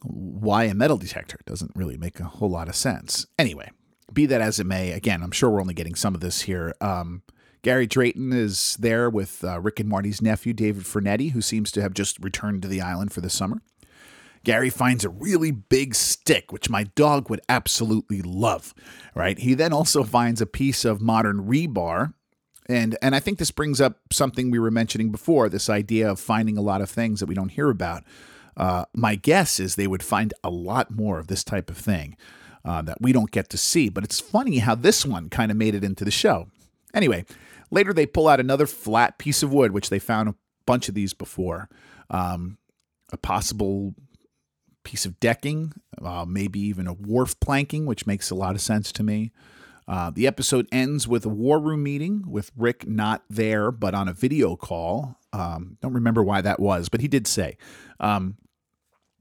why 0.03 0.65
a 0.65 0.75
metal 0.75 0.99
detector? 0.99 1.37
It 1.41 1.47
doesn't 1.47 1.73
really 1.75 1.97
make 1.97 2.21
a 2.21 2.25
whole 2.25 2.51
lot 2.51 2.69
of 2.69 2.77
sense. 2.77 3.27
Anyway, 3.39 3.71
be 4.13 4.27
that 4.27 4.41
as 4.41 4.61
it 4.61 4.67
may, 4.67 4.93
again, 4.93 5.23
I'm 5.23 5.31
sure 5.31 5.51
we're 5.51 5.61
only 5.61 5.75
getting 5.75 5.95
some 5.95 6.15
of 6.15 6.21
this 6.21 6.43
here. 6.43 6.75
Um, 6.81 7.23
Gary 7.63 7.87
Drayton 7.87 8.33
is 8.33 8.77
there 8.79 9.11
with 9.11 9.45
uh, 9.45 9.61
Rick 9.61 9.81
and 9.81 9.89
Marty's 9.89 10.23
nephew, 10.23 10.53
David 10.53 10.85
Fornetti, 10.85 11.33
who 11.33 11.43
seems 11.43 11.71
to 11.73 11.83
have 11.83 11.93
just 11.93 12.19
returned 12.21 12.63
to 12.63 12.69
the 12.69 12.81
island 12.81 13.13
for 13.13 13.21
the 13.21 13.31
summer. 13.31 13.61
Gary 14.45 14.71
finds 14.71 15.05
a 15.05 15.11
really 15.11 15.51
big 15.51 15.95
stick, 15.95 16.53
which 16.53 16.71
my 16.71 16.85
dog 16.95 17.29
would 17.29 17.41
absolutely 17.49 18.23
love, 18.23 18.75
right? 19.15 19.39
He 19.39 19.55
then 19.55 19.73
also 19.73 20.03
finds 20.03 20.41
a 20.41 20.47
piece 20.47 20.85
of 20.85 21.01
modern 21.01 21.47
rebar. 21.47 22.15
And, 22.67 22.97
and 23.03 23.15
I 23.15 23.21
think 23.21 23.39
this 23.39 23.51
brings 23.51 23.81
up 23.81 23.99
something 24.13 24.51
we 24.51 24.59
were 24.59 24.71
mentioning 24.71 25.11
before 25.11 25.49
this 25.49 25.69
idea 25.69 26.11
of 26.11 26.21
finding 26.21 26.57
a 26.57 26.63
lot 26.63 26.81
of 26.81 26.89
things 26.89 27.21
that 27.21 27.27
we 27.27 27.35
don't 27.35 27.51
hear 27.51 27.69
about. 27.69 28.05
Uh, 28.57 28.85
my 28.95 29.15
guess 29.15 29.61
is 29.61 29.75
they 29.75 29.87
would 29.87 30.03
find 30.03 30.33
a 30.43 30.51
lot 30.51 30.91
more 30.91 31.19
of 31.19 31.27
this 31.27 31.45
type 31.45 31.71
of 31.71 31.77
thing 31.77 32.17
uh, 32.65 32.83
that 32.83 33.01
we 33.01 33.13
don't 33.13 33.31
get 33.31 33.51
to 33.51 33.59
see. 33.59 33.89
But 33.89 34.05
it's 34.05 34.21
funny 34.21 34.59
how 34.59 34.75
this 34.75 35.05
one 35.05 35.29
kind 35.29 35.51
of 35.51 35.57
made 35.57 35.75
it 35.75 35.85
into 35.85 36.05
the 36.05 36.11
show. 36.11 36.49
Anyway, 36.95 37.25
later 37.71 37.93
they 37.93 38.07
pull 38.07 38.29
out 38.29 38.41
another 38.41 38.67
flat 38.67 39.19
piece 39.19 39.43
of 39.43 39.53
wood, 39.53 39.73
which 39.73 39.91
they 39.91 39.99
found 39.99 40.29
a 40.29 40.35
bunch 40.67 40.89
of 40.89 40.95
these 40.95 41.13
before. 41.13 41.69
Um, 42.09 42.59
a 43.13 43.17
possible 43.17 43.95
piece 44.91 45.07
of 45.07 45.21
decking, 45.21 45.73
uh, 46.05 46.25
maybe 46.27 46.59
even 46.59 46.89
a 46.89 46.93
wharf 46.93 47.39
planking, 47.39 47.87
which 47.87 48.09
makes 48.09 48.29
a 48.29 48.35
lot 48.35 48.57
of 48.57 48.61
sense 48.61 48.91
to 48.91 49.05
me. 49.05 49.31
Uh, 49.87 50.11
the 50.11 50.27
episode 50.27 50.67
ends 50.73 51.07
with 51.07 51.25
a 51.25 51.29
war 51.29 51.61
room 51.61 51.85
meeting 51.85 52.25
with 52.27 52.51
Rick 52.57 52.89
not 52.89 53.23
there, 53.31 53.71
but 53.71 53.95
on 53.95 54.09
a 54.09 54.13
video 54.13 54.57
call. 54.57 55.17
Um, 55.33 55.79
don't 55.81 55.93
remember 55.93 56.25
why 56.25 56.41
that 56.41 56.59
was, 56.59 56.89
but 56.89 57.01
he 57.01 57.07
did 57.07 57.29
say. 57.29 57.57
Um, 58.01 58.37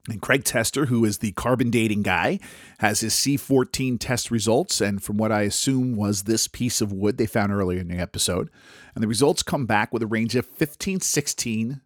and 0.08 0.20
Craig 0.20 0.42
Tester, 0.42 0.86
who 0.86 1.04
is 1.04 1.18
the 1.18 1.30
carbon 1.32 1.70
dating 1.70 2.02
guy, 2.02 2.40
has 2.80 2.98
his 2.98 3.14
C14 3.14 3.96
test 4.00 4.32
results. 4.32 4.80
And 4.80 5.00
from 5.00 5.18
what 5.18 5.30
I 5.30 5.42
assume 5.42 5.94
was 5.94 6.24
this 6.24 6.48
piece 6.48 6.80
of 6.80 6.92
wood 6.92 7.16
they 7.16 7.26
found 7.26 7.52
earlier 7.52 7.78
in 7.78 7.86
the 7.86 7.98
episode. 7.98 8.50
And 8.96 9.04
the 9.04 9.08
results 9.08 9.44
come 9.44 9.66
back 9.66 9.92
with 9.92 10.02
a 10.02 10.08
range 10.08 10.34
of 10.34 10.46
1516 10.46 11.80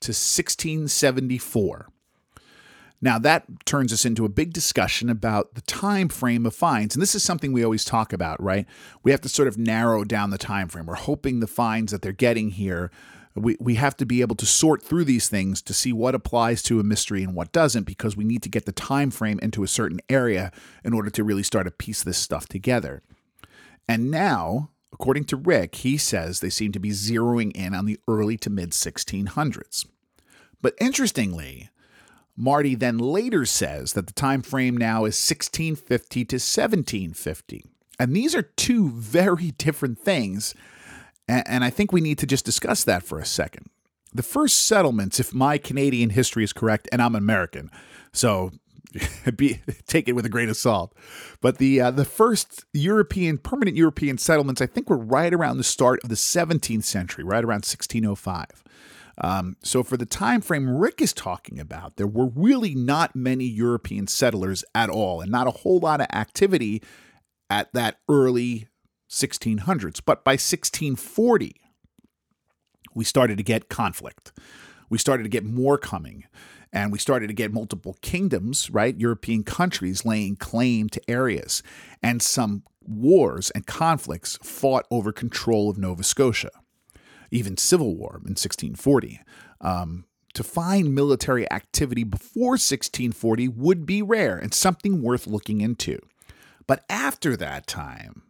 to 0.00 0.08
1674. 0.08 1.88
Now 3.06 3.20
that 3.20 3.44
turns 3.66 3.92
us 3.92 4.04
into 4.04 4.24
a 4.24 4.28
big 4.28 4.52
discussion 4.52 5.08
about 5.08 5.54
the 5.54 5.60
time 5.60 6.08
frame 6.08 6.44
of 6.44 6.56
finds. 6.56 6.96
And 6.96 7.00
this 7.00 7.14
is 7.14 7.22
something 7.22 7.52
we 7.52 7.62
always 7.62 7.84
talk 7.84 8.12
about, 8.12 8.42
right? 8.42 8.66
We 9.04 9.12
have 9.12 9.20
to 9.20 9.28
sort 9.28 9.46
of 9.46 9.56
narrow 9.56 10.02
down 10.02 10.30
the 10.30 10.38
time 10.38 10.66
frame. 10.66 10.86
We're 10.86 10.96
hoping 10.96 11.38
the 11.38 11.46
finds 11.46 11.92
that 11.92 12.02
they're 12.02 12.10
getting 12.10 12.50
here 12.50 12.90
we, 13.36 13.56
we 13.60 13.74
have 13.74 13.96
to 13.98 14.06
be 14.06 14.22
able 14.22 14.34
to 14.36 14.46
sort 14.46 14.82
through 14.82 15.04
these 15.04 15.28
things 15.28 15.60
to 15.60 15.74
see 15.74 15.92
what 15.92 16.14
applies 16.14 16.62
to 16.64 16.80
a 16.80 16.82
mystery 16.82 17.22
and 17.22 17.34
what 17.34 17.52
doesn't 17.52 17.84
because 17.84 18.16
we 18.16 18.24
need 18.24 18.42
to 18.42 18.48
get 18.48 18.64
the 18.64 18.72
time 18.72 19.10
frame 19.10 19.38
into 19.40 19.62
a 19.62 19.68
certain 19.68 20.00
area 20.08 20.50
in 20.82 20.92
order 20.92 21.10
to 21.10 21.22
really 21.22 21.42
start 21.42 21.66
to 21.66 21.70
piece 21.70 22.02
this 22.02 22.16
stuff 22.16 22.48
together 22.48 23.02
and 23.86 24.10
now 24.10 24.70
according 24.90 25.24
to 25.24 25.36
rick 25.36 25.74
he 25.74 25.98
says 25.98 26.40
they 26.40 26.48
seem 26.48 26.72
to 26.72 26.80
be 26.80 26.90
zeroing 26.90 27.54
in 27.54 27.74
on 27.74 27.84
the 27.84 28.00
early 28.08 28.38
to 28.38 28.48
mid 28.48 28.70
1600s 28.70 29.84
but 30.62 30.74
interestingly 30.80 31.68
Marty 32.36 32.74
then 32.74 32.98
later 32.98 33.46
says 33.46 33.94
that 33.94 34.06
the 34.06 34.12
time 34.12 34.42
frame 34.42 34.76
now 34.76 35.04
is 35.04 35.16
1650 35.16 36.24
to 36.26 36.36
1750. 36.36 37.64
And 37.98 38.14
these 38.14 38.34
are 38.34 38.42
two 38.42 38.90
very 38.90 39.52
different 39.52 39.98
things. 39.98 40.54
And, 41.28 41.64
I 41.64 41.70
think 41.70 41.92
we 41.92 42.00
need 42.00 42.18
to 42.18 42.26
just 42.26 42.44
discuss 42.44 42.84
that 42.84 43.02
for 43.02 43.18
a 43.18 43.26
second. 43.26 43.70
The 44.12 44.22
first 44.22 44.66
settlements, 44.66 45.18
if 45.18 45.34
my 45.34 45.58
Canadian 45.58 46.10
history 46.10 46.44
is 46.44 46.52
correct, 46.52 46.88
and 46.92 47.02
I'm 47.02 47.16
American, 47.16 47.70
so 48.12 48.52
be, 49.36 49.60
take 49.86 50.08
it 50.08 50.12
with 50.12 50.24
a 50.24 50.28
grain 50.28 50.48
of 50.48 50.56
salt. 50.56 50.94
But 51.40 51.58
the 51.58 51.80
uh, 51.80 51.90
the 51.90 52.04
first 52.04 52.64
European 52.72 53.38
permanent 53.38 53.76
European 53.76 54.18
settlements, 54.18 54.60
I 54.60 54.66
think, 54.66 54.88
were 54.88 54.96
right 54.96 55.34
around 55.34 55.58
the 55.58 55.64
start 55.64 56.00
of 56.02 56.08
the 56.08 56.14
17th 56.14 56.84
century, 56.84 57.24
right 57.24 57.44
around 57.44 57.64
1605. 57.64 58.64
Um, 59.18 59.56
so 59.62 59.82
for 59.82 59.96
the 59.96 60.06
time 60.06 60.40
frame 60.40 60.68
Rick 60.68 61.00
is 61.00 61.12
talking 61.12 61.58
about, 61.58 61.96
there 61.96 62.06
were 62.06 62.30
really 62.34 62.74
not 62.74 63.16
many 63.16 63.44
European 63.44 64.06
settlers 64.06 64.64
at 64.74 64.90
all, 64.90 65.20
and 65.20 65.30
not 65.30 65.46
a 65.46 65.52
whole 65.52 65.78
lot 65.78 66.00
of 66.00 66.06
activity 66.12 66.82
at 67.48 67.72
that 67.72 67.98
early 68.08 68.68
1600s. 69.10 70.00
But 70.04 70.24
by 70.24 70.32
1640, 70.32 71.54
we 72.94 73.04
started 73.04 73.38
to 73.38 73.44
get 73.44 73.68
conflict. 73.68 74.32
We 74.88 74.98
started 74.98 75.22
to 75.24 75.28
get 75.28 75.44
more 75.44 75.78
coming. 75.78 76.24
And 76.72 76.92
we 76.92 76.98
started 76.98 77.28
to 77.28 77.34
get 77.34 77.52
multiple 77.52 77.96
kingdoms, 78.02 78.70
right? 78.70 78.98
European 78.98 79.44
countries 79.44 80.04
laying 80.04 80.36
claim 80.36 80.88
to 80.90 81.10
areas. 81.10 81.62
And 82.02 82.20
some 82.20 82.64
wars 82.82 83.50
and 83.50 83.66
conflicts 83.66 84.38
fought 84.42 84.86
over 84.90 85.12
control 85.12 85.70
of 85.70 85.78
Nova 85.78 86.02
Scotia 86.02 86.50
even 87.30 87.56
civil 87.56 87.96
war 87.96 88.16
in 88.24 88.34
1640. 88.34 89.20
Um, 89.60 90.04
to 90.34 90.44
find 90.44 90.94
military 90.94 91.50
activity 91.50 92.04
before 92.04 92.52
1640 92.52 93.48
would 93.48 93.86
be 93.86 94.02
rare 94.02 94.36
and 94.36 94.52
something 94.52 95.00
worth 95.00 95.26
looking 95.26 95.62
into. 95.62 95.98
But 96.66 96.84
after 96.90 97.36
that 97.38 97.66
time, 97.66 98.22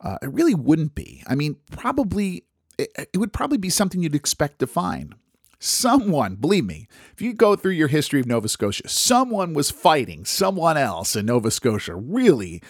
uh, 0.00 0.18
it 0.22 0.32
really 0.32 0.54
wouldn't 0.54 0.94
be. 0.94 1.24
I 1.26 1.34
mean, 1.34 1.56
probably, 1.72 2.44
it, 2.78 3.08
it 3.12 3.18
would 3.18 3.32
probably 3.32 3.58
be 3.58 3.70
something 3.70 4.02
you'd 4.02 4.14
expect 4.14 4.60
to 4.60 4.68
find. 4.68 5.16
Someone, 5.58 6.36
believe 6.36 6.64
me, 6.64 6.88
if 7.12 7.20
you 7.20 7.34
go 7.34 7.56
through 7.56 7.72
your 7.72 7.88
history 7.88 8.20
of 8.20 8.26
Nova 8.26 8.48
Scotia, 8.48 8.88
someone 8.88 9.52
was 9.52 9.70
fighting 9.70 10.24
someone 10.24 10.76
else 10.76 11.16
in 11.16 11.26
Nova 11.26 11.50
Scotia, 11.50 11.96
really, 11.96 12.62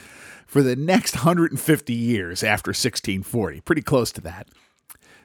for 0.46 0.62
the 0.62 0.74
next 0.74 1.14
150 1.14 1.92
years 1.92 2.42
after 2.42 2.70
1640. 2.70 3.60
Pretty 3.60 3.82
close 3.82 4.10
to 4.12 4.20
that. 4.22 4.48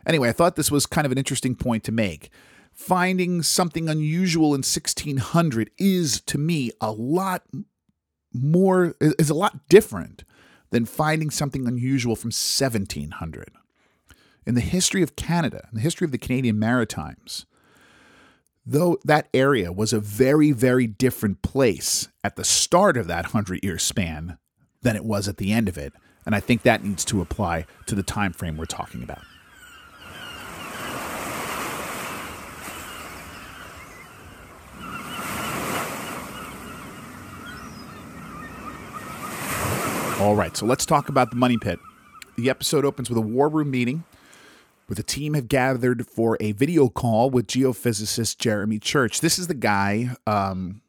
Anyway, 0.05 0.29
I 0.29 0.33
thought 0.33 0.55
this 0.55 0.71
was 0.71 0.85
kind 0.85 1.05
of 1.05 1.11
an 1.11 1.17
interesting 1.17 1.55
point 1.55 1.83
to 1.85 1.91
make. 1.91 2.29
Finding 2.71 3.41
something 3.41 3.87
unusual 3.89 4.47
in 4.47 4.59
1600 4.59 5.71
is, 5.77 6.21
to 6.21 6.37
me, 6.37 6.71
a 6.81 6.91
lot 6.91 7.43
more, 8.33 8.95
is 8.99 9.29
a 9.29 9.33
lot 9.33 9.67
different 9.69 10.23
than 10.71 10.85
finding 10.85 11.29
something 11.29 11.67
unusual 11.67 12.15
from 12.15 12.29
1700. 12.29 13.51
In 14.45 14.55
the 14.55 14.61
history 14.61 15.01
of 15.01 15.15
Canada, 15.15 15.67
in 15.71 15.75
the 15.75 15.81
history 15.81 16.05
of 16.05 16.11
the 16.11 16.17
Canadian 16.17 16.59
Maritimes, 16.59 17.45
though 18.65 18.97
that 19.05 19.29
area 19.33 19.71
was 19.71 19.93
a 19.93 19.99
very, 19.99 20.51
very 20.51 20.85
different 20.85 21.41
place 21.41 22.09
at 22.23 22.35
the 22.35 22.43
start 22.43 22.97
of 22.97 23.07
that 23.07 23.25
100 23.25 23.63
year 23.63 23.79
span 23.79 24.37
than 24.81 24.95
it 24.95 25.05
was 25.05 25.27
at 25.27 25.37
the 25.37 25.51
end 25.51 25.69
of 25.69 25.77
it. 25.77 25.93
And 26.25 26.35
I 26.35 26.39
think 26.39 26.63
that 26.63 26.83
needs 26.83 27.05
to 27.05 27.21
apply 27.21 27.65
to 27.85 27.95
the 27.95 28.03
time 28.03 28.33
frame 28.33 28.57
we're 28.57 28.65
talking 28.65 29.03
about. 29.03 29.21
All 40.17 40.33
right, 40.33 40.55
so 40.55 40.65
let's 40.65 40.85
talk 40.85 41.09
about 41.09 41.29
the 41.29 41.35
money 41.35 41.57
pit. 41.57 41.77
The 42.37 42.49
episode 42.49 42.85
opens 42.85 43.09
with 43.09 43.17
a 43.17 43.21
war 43.21 43.49
room 43.49 43.69
meeting 43.69 44.05
where 44.87 44.95
the 44.95 45.03
team 45.03 45.33
have 45.33 45.49
gathered 45.49 46.07
for 46.07 46.37
a 46.39 46.53
video 46.53 46.87
call 46.87 47.29
with 47.29 47.47
geophysicist 47.47 48.37
Jeremy 48.37 48.79
Church. 48.79 49.19
This 49.19 49.37
is 49.37 49.47
the 49.47 49.53
guy 49.53 50.15
um, 50.25 50.81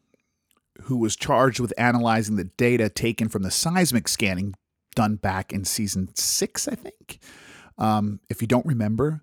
who 0.83 0.97
was 0.97 1.17
charged 1.17 1.59
with 1.59 1.75
analyzing 1.77 2.37
the 2.37 2.45
data 2.45 2.89
taken 2.89 3.29
from 3.29 3.43
the 3.43 3.51
seismic 3.51 4.07
scanning 4.07 4.55
done 4.95 5.17
back 5.17 5.53
in 5.53 5.65
season 5.65 6.09
six, 6.15 6.69
I 6.69 6.77
think. 6.77 7.19
Um, 7.79 8.21
if 8.31 8.41
you 8.41 8.47
don't 8.47 8.65
remember, 8.65 9.23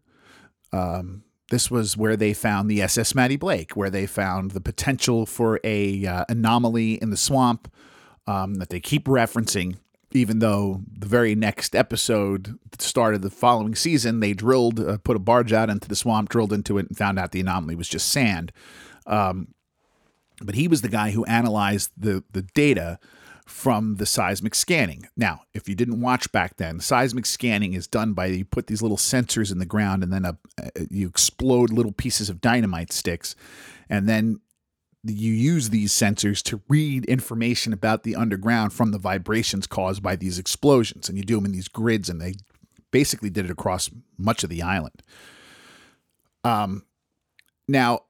um, 0.74 1.24
this 1.50 1.72
was 1.72 1.96
where 1.96 2.18
they 2.18 2.34
found 2.34 2.70
the 2.70 2.82
SS 2.82 3.16
Matty 3.16 3.38
Blake, 3.38 3.78
where 3.78 3.89
they 3.89 4.06
found 4.06 4.52
the 4.52 4.62
potential 4.62 5.26
for 5.26 5.62
a 5.63 6.06
uh, 6.06 6.26
anomaly 6.28 6.96
in 6.96 7.10
the 7.10 7.18
swamp 7.18 7.72
um, 8.28 8.56
that 8.56 8.70
they 8.70 8.82
keep 8.82 9.06
referencing 9.06 9.78
even 10.15 10.39
though 10.39 10.82
the 10.97 11.08
very 11.08 11.36
next 11.36 11.76
episode 11.76 12.58
started 12.80 13.21
the 13.21 13.30
following 13.30 13.76
season, 13.76 14.19
they 14.19 14.34
drilled, 14.34 14.80
uh, 14.80 14.97
put 14.97 15.15
a 15.15 15.19
barge 15.19 15.54
out 15.54 15.69
into 15.69 15.88
the 15.88 15.95
swamp, 15.95 16.30
drilled 16.30 16.54
into 16.54 16.78
it, 16.78 16.88
and 16.88 16.97
found 16.97 17.19
out 17.19 17.32
the 17.32 17.39
anomaly 17.39 17.76
was 17.76 17.89
just 17.89 18.10
sand. 18.10 18.52
Um, 19.06 19.49
but 20.41 20.56
he 20.56 20.67
was 20.67 20.82
the 20.82 20.89
guy 20.89 21.12
who 21.12 21.26
analyzed 21.26 21.91
the 21.97 22.23
the 22.32 22.41
data 22.41 22.99
from 23.45 23.95
the 23.95 24.06
seismic 24.06 24.56
scanning. 24.56 25.08
Now, 25.17 25.41
if 25.54 25.67
you 25.67 25.76
didn't 25.76 26.02
watch 26.02 26.32
back 26.32 26.58
then, 26.58 26.80
seismic 26.80 27.26
scanning 27.26 27.73
is 27.73 27.88
done 27.88 28.13
by 28.13 28.28
you 28.28 28.45
put 28.45 28.67
these 28.67 28.82
little 28.82 28.97
sensors 28.97 29.52
in 29.52 29.60
the 29.60 29.65
ground 29.65 30.02
and 30.02 30.13
then 30.13 30.26
a, 30.26 30.38
you 30.89 31.08
explode 31.08 31.69
little 31.69 31.91
pieces 31.91 32.30
of 32.30 32.39
dynamite 32.39 32.93
sticks, 32.93 33.36
and 33.89 34.08
then 34.08 34.39
you 35.06 35.34
use 35.34 35.70
these 35.70 35.92
sensors 35.92 36.42
to 36.44 36.62
read 36.70 37.06
information 37.06 37.74
about 37.74 38.04
the 38.04 38.16
underground 38.16 38.72
from 38.72 38.92
the 38.92 38.98
vibrations 38.98 39.68
caused 39.68 40.02
by 40.02 40.16
these 40.16 40.39
explosions. 40.39 41.10
And 41.10 41.18
you 41.18 41.24
do 41.24 41.36
them 41.36 41.46
in 41.46 41.52
these 41.52 41.68
grids, 41.68 42.10
and 42.10 42.22
they 42.22 42.36
basically 42.92 43.30
did 43.30 43.46
it 43.46 43.52
across 43.52 43.89
much 44.18 44.44
of 44.44 44.50
the 44.50 44.62
island. 44.62 45.04
Um, 46.46 46.84
now, 47.68 48.02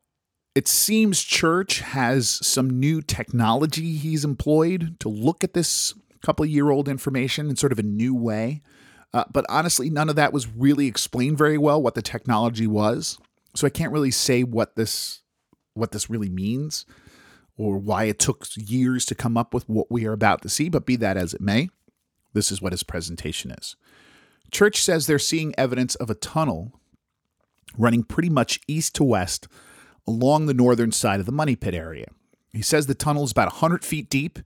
it 0.54 0.68
seems 0.68 1.24
Church 1.24 1.80
has 1.80 2.40
some 2.46 2.80
new 2.80 3.02
technology 3.02 3.96
he's 3.96 4.24
employed 4.24 5.00
to 5.00 5.10
look 5.10 5.44
at 5.44 5.54
this 5.54 5.96
couple 6.22 6.46
year 6.46 6.70
old 6.70 6.88
information 6.88 7.50
in 7.50 7.56
sort 7.56 7.72
of 7.72 7.80
a 7.80 7.84
new 7.84 8.14
way. 8.14 8.62
Uh, 9.14 9.24
but 9.32 9.46
honestly, 9.50 9.90
none 9.90 10.10
of 10.10 10.16
that 10.16 10.34
was 10.34 10.48
really 10.48 10.88
explained 10.88 11.38
very 11.38 11.58
well 11.58 11.82
what 11.82 11.96
the 11.96 12.02
technology 12.02 12.68
was. 12.68 13.18
So 13.56 13.68
I 13.68 13.72
can't 13.72 13.92
really 13.92 14.12
say 14.12 14.44
what 14.44 14.76
this 14.76 15.23
what 15.74 15.92
this 15.92 16.10
really 16.10 16.30
means. 16.30 16.86
or 17.58 17.78
why 17.78 18.06
it 18.06 18.18
took 18.18 18.48
years 18.56 19.06
to 19.06 19.14
come 19.16 19.38
up 19.38 19.54
with 19.54 19.70
what 19.70 19.92
we 19.92 20.06
are 20.08 20.14
about 20.14 20.42
to 20.42 20.50
see, 20.50 20.70
but 20.70 20.86
be 20.88 20.96
that 20.96 21.18
as 21.18 21.34
it 21.34 21.42
may, 21.42 21.70
this 22.34 22.52
is 22.52 22.62
what 22.62 22.74
his 22.74 22.84
presentation 22.84 23.52
is. 23.52 23.76
Church 24.52 24.82
says 24.82 25.06
they're 25.06 25.20
seeing 25.20 25.54
evidence 25.58 25.96
of 25.96 26.10
a 26.10 26.16
tunnel 26.16 26.80
running 27.78 28.04
pretty 28.04 28.30
much 28.30 28.60
east 28.68 28.96
to 28.96 29.04
west 29.04 29.48
along 30.08 30.46
the 30.46 30.54
northern 30.54 30.92
side 30.92 31.20
of 31.20 31.26
the 31.26 31.32
money 31.32 31.56
pit 31.56 31.74
area. 31.74 32.08
He 32.52 32.62
says 32.62 32.88
the 32.88 32.96
tunnel 32.96 33.24
is 33.24 33.32
about 33.32 33.54
100 33.54 33.86
feet 33.86 34.10
deep 34.10 34.40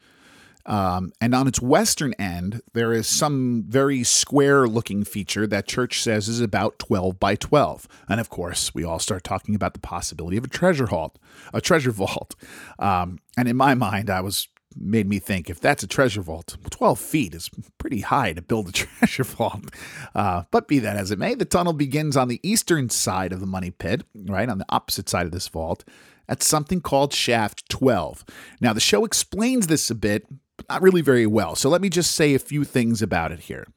um, 0.67 1.13
and 1.21 1.33
on 1.33 1.47
its 1.47 1.61
western 1.61 2.13
end, 2.13 2.61
there 2.73 2.91
is 2.91 3.07
some 3.07 3.63
very 3.67 4.03
square 4.03 4.67
looking 4.67 5.05
feature 5.05 5.47
that 5.47 5.65
Church 5.65 6.01
says 6.01 6.27
is 6.27 6.41
about 6.41 6.77
12 6.77 7.19
by 7.19 7.35
12. 7.35 7.87
And 8.09 8.19
of 8.19 8.29
course, 8.29 8.75
we 8.75 8.83
all 8.83 8.99
start 8.99 9.23
talking 9.23 9.55
about 9.55 9.73
the 9.73 9.79
possibility 9.79 10.35
of 10.35 10.43
a 10.43 10.49
treasure 10.49 10.85
vault, 10.85 11.17
a 11.53 11.61
treasure 11.61 11.91
vault. 11.93 12.35
Um, 12.77 13.19
and 13.37 13.47
in 13.47 13.55
my 13.55 13.73
mind, 13.73 14.09
I 14.09 14.21
was 14.21 14.49
made 14.79 15.07
me 15.07 15.17
think 15.17 15.49
if 15.49 15.59
that's 15.59 15.81
a 15.81 15.87
treasure 15.87 16.21
vault, 16.21 16.55
12 16.69 16.99
feet 16.99 17.33
is 17.33 17.49
pretty 17.79 18.01
high 18.01 18.33
to 18.33 18.41
build 18.41 18.69
a 18.69 18.71
treasure 18.73 19.23
vault. 19.23 19.71
Uh, 20.13 20.43
but 20.51 20.67
be 20.67 20.79
that 20.79 20.97
as 20.97 21.11
it 21.11 21.17
may, 21.17 21.33
the 21.33 21.45
tunnel 21.45 21.73
begins 21.73 22.17
on 22.17 22.27
the 22.27 22.41
eastern 22.43 22.89
side 22.89 23.31
of 23.31 23.39
the 23.39 23.47
money 23.47 23.71
pit, 23.71 24.03
right, 24.13 24.49
on 24.49 24.57
the 24.57 24.65
opposite 24.69 25.09
side 25.09 25.25
of 25.25 25.31
this 25.31 25.47
vault, 25.47 25.83
at 26.29 26.43
something 26.43 26.81
called 26.81 27.13
Shaft 27.13 27.69
12. 27.69 28.25
Now, 28.59 28.73
the 28.73 28.79
show 28.79 29.05
explains 29.05 29.67
this 29.67 29.89
a 29.89 29.95
bit, 29.95 30.27
not 30.69 30.81
really 30.81 31.01
very 31.01 31.27
well. 31.27 31.55
So 31.55 31.69
let 31.69 31.81
me 31.81 31.89
just 31.89 32.13
say 32.13 32.33
a 32.33 32.39
few 32.39 32.63
things 32.63 33.01
about 33.01 33.31
it 33.31 33.41
here. 33.41 33.67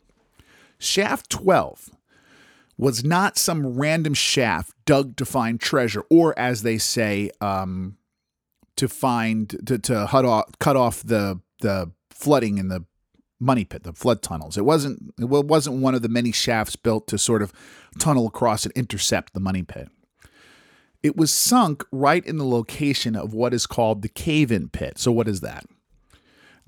Shaft 0.78 1.30
12 1.30 1.90
was 2.78 3.04
not 3.04 3.36
some 3.36 3.78
random 3.78 4.14
shaft 4.14 4.74
dug 4.86 5.16
to 5.16 5.26
find 5.26 5.60
treasure, 5.60 6.04
or 6.08 6.36
as 6.38 6.62
they 6.62 6.78
say, 6.78 7.30
um, 7.40 7.98
to 8.76 8.88
find 8.88 9.50
to, 9.66 9.78
to 9.78 10.06
cut 10.08 10.24
off, 10.24 10.46
cut 10.58 10.76
off 10.76 11.02
the 11.02 11.40
the 11.60 11.92
flooding 12.08 12.56
in 12.56 12.68
the 12.68 12.84
money 13.38 13.64
pit, 13.64 13.82
the 13.82 13.92
flood 13.92 14.22
tunnels. 14.22 14.56
It 14.56 14.64
wasn't 14.64 15.12
it 15.18 15.26
wasn't 15.26 15.82
one 15.82 15.94
of 15.94 16.00
the 16.00 16.08
many 16.08 16.32
shafts 16.32 16.76
built 16.76 17.06
to 17.08 17.18
sort 17.18 17.42
of 17.42 17.52
tunnel 17.98 18.26
across 18.26 18.64
and 18.64 18.72
intercept 18.74 19.34
the 19.34 19.40
money 19.40 19.62
pit. 19.62 19.88
It 21.02 21.16
was 21.16 21.32
sunk 21.32 21.84
right 21.90 22.24
in 22.24 22.38
the 22.38 22.44
location 22.44 23.16
of 23.16 23.32
what 23.32 23.54
is 23.54 23.66
called 23.66 24.02
the 24.02 24.08
cave-in 24.08 24.68
pit. 24.68 24.98
So 24.98 25.10
what 25.10 25.28
is 25.28 25.40
that? 25.40 25.64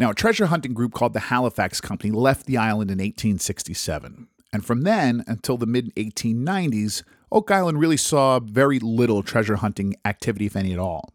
Now, 0.03 0.11
a 0.11 0.15
treasure 0.15 0.47
hunting 0.47 0.75
group 0.75 0.95
called 0.95 1.12
the 1.12 1.21
Halifax 1.21 1.81
Company 1.81 2.11
left 2.11 2.47
the 2.47 2.57
island 2.57 2.91
in 2.91 2.99
1867. 2.99 4.27
And 4.53 4.67
from 4.67 4.83
then 4.83 5.23
until 5.29 5.57
the 5.57 5.65
mid 5.65 5.95
1890s, 5.95 7.05
Oak 7.31 7.53
Island 7.53 7.79
really 7.79 7.97
saw 7.97 8.41
very 8.41 8.81
little 8.81 9.23
treasure 9.23 9.55
hunting 9.55 9.95
activity, 10.05 10.47
if 10.47 10.57
any 10.57 10.73
at 10.73 10.81
all. 10.81 11.11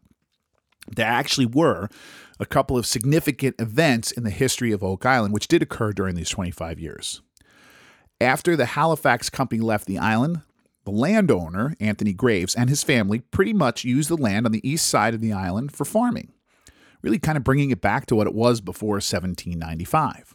There 0.90 1.06
actually 1.06 1.44
were 1.44 1.90
a 2.40 2.46
couple 2.46 2.78
of 2.78 2.86
significant 2.86 3.56
events 3.60 4.10
in 4.10 4.24
the 4.24 4.30
history 4.30 4.72
of 4.72 4.82
Oak 4.82 5.04
Island, 5.04 5.34
which 5.34 5.48
did 5.48 5.60
occur 5.60 5.92
during 5.92 6.14
these 6.14 6.30
25 6.30 6.80
years. 6.80 7.20
After 8.22 8.56
the 8.56 8.64
Halifax 8.64 9.28
Company 9.28 9.60
left 9.60 9.84
the 9.84 9.98
island, 9.98 10.40
the 10.84 10.92
landowner, 10.92 11.74
Anthony 11.78 12.14
Graves, 12.14 12.54
and 12.54 12.70
his 12.70 12.84
family 12.84 13.18
pretty 13.18 13.52
much 13.52 13.84
used 13.84 14.08
the 14.08 14.16
land 14.16 14.46
on 14.46 14.52
the 14.52 14.66
east 14.66 14.86
side 14.86 15.12
of 15.12 15.20
the 15.20 15.34
island 15.34 15.72
for 15.72 15.84
farming 15.84 16.32
really 17.02 17.18
kind 17.18 17.36
of 17.36 17.44
bringing 17.44 17.70
it 17.70 17.80
back 17.80 18.06
to 18.06 18.14
what 18.14 18.26
it 18.26 18.34
was 18.34 18.60
before 18.60 18.96
1795. 18.96 20.34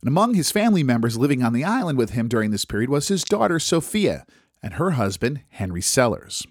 And 0.00 0.08
among 0.08 0.34
his 0.34 0.50
family 0.50 0.82
members 0.82 1.16
living 1.16 1.42
on 1.42 1.52
the 1.52 1.64
island 1.64 1.96
with 1.96 2.10
him 2.10 2.28
during 2.28 2.50
this 2.50 2.64
period 2.64 2.90
was 2.90 3.08
his 3.08 3.24
daughter 3.24 3.58
Sophia 3.58 4.26
and 4.62 4.74
her 4.74 4.92
husband 4.92 5.42
Henry 5.50 5.82
Sellers. 5.82 6.44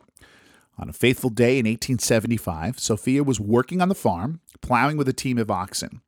On 0.77 0.89
a 0.89 0.93
faithful 0.93 1.29
day 1.29 1.59
in 1.59 1.65
1875, 1.65 2.79
Sophia 2.79 3.23
was 3.23 3.39
working 3.39 3.81
on 3.81 3.89
the 3.89 3.95
farm, 3.95 4.39
plowing 4.61 4.97
with 4.97 5.07
a 5.07 5.13
team 5.13 5.37
of 5.37 5.51
oxen. 5.51 6.01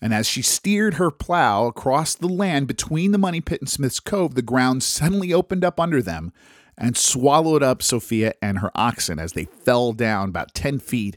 And 0.00 0.12
as 0.12 0.28
she 0.28 0.42
steered 0.42 0.94
her 0.94 1.10
plow 1.10 1.66
across 1.66 2.14
the 2.14 2.28
land 2.28 2.68
between 2.68 3.12
the 3.12 3.18
money 3.18 3.40
pit 3.40 3.62
and 3.62 3.68
Smith's 3.70 3.98
Cove, 3.98 4.34
the 4.34 4.42
ground 4.42 4.82
suddenly 4.82 5.32
opened 5.32 5.64
up 5.64 5.80
under 5.80 6.02
them 6.02 6.32
and 6.76 6.96
swallowed 6.96 7.62
up 7.62 7.82
Sophia 7.82 8.34
and 8.42 8.58
her 8.58 8.70
oxen 8.74 9.18
as 9.18 9.32
they 9.32 9.46
fell 9.46 9.94
down 9.94 10.28
about 10.28 10.54
10 10.54 10.78
feet 10.78 11.16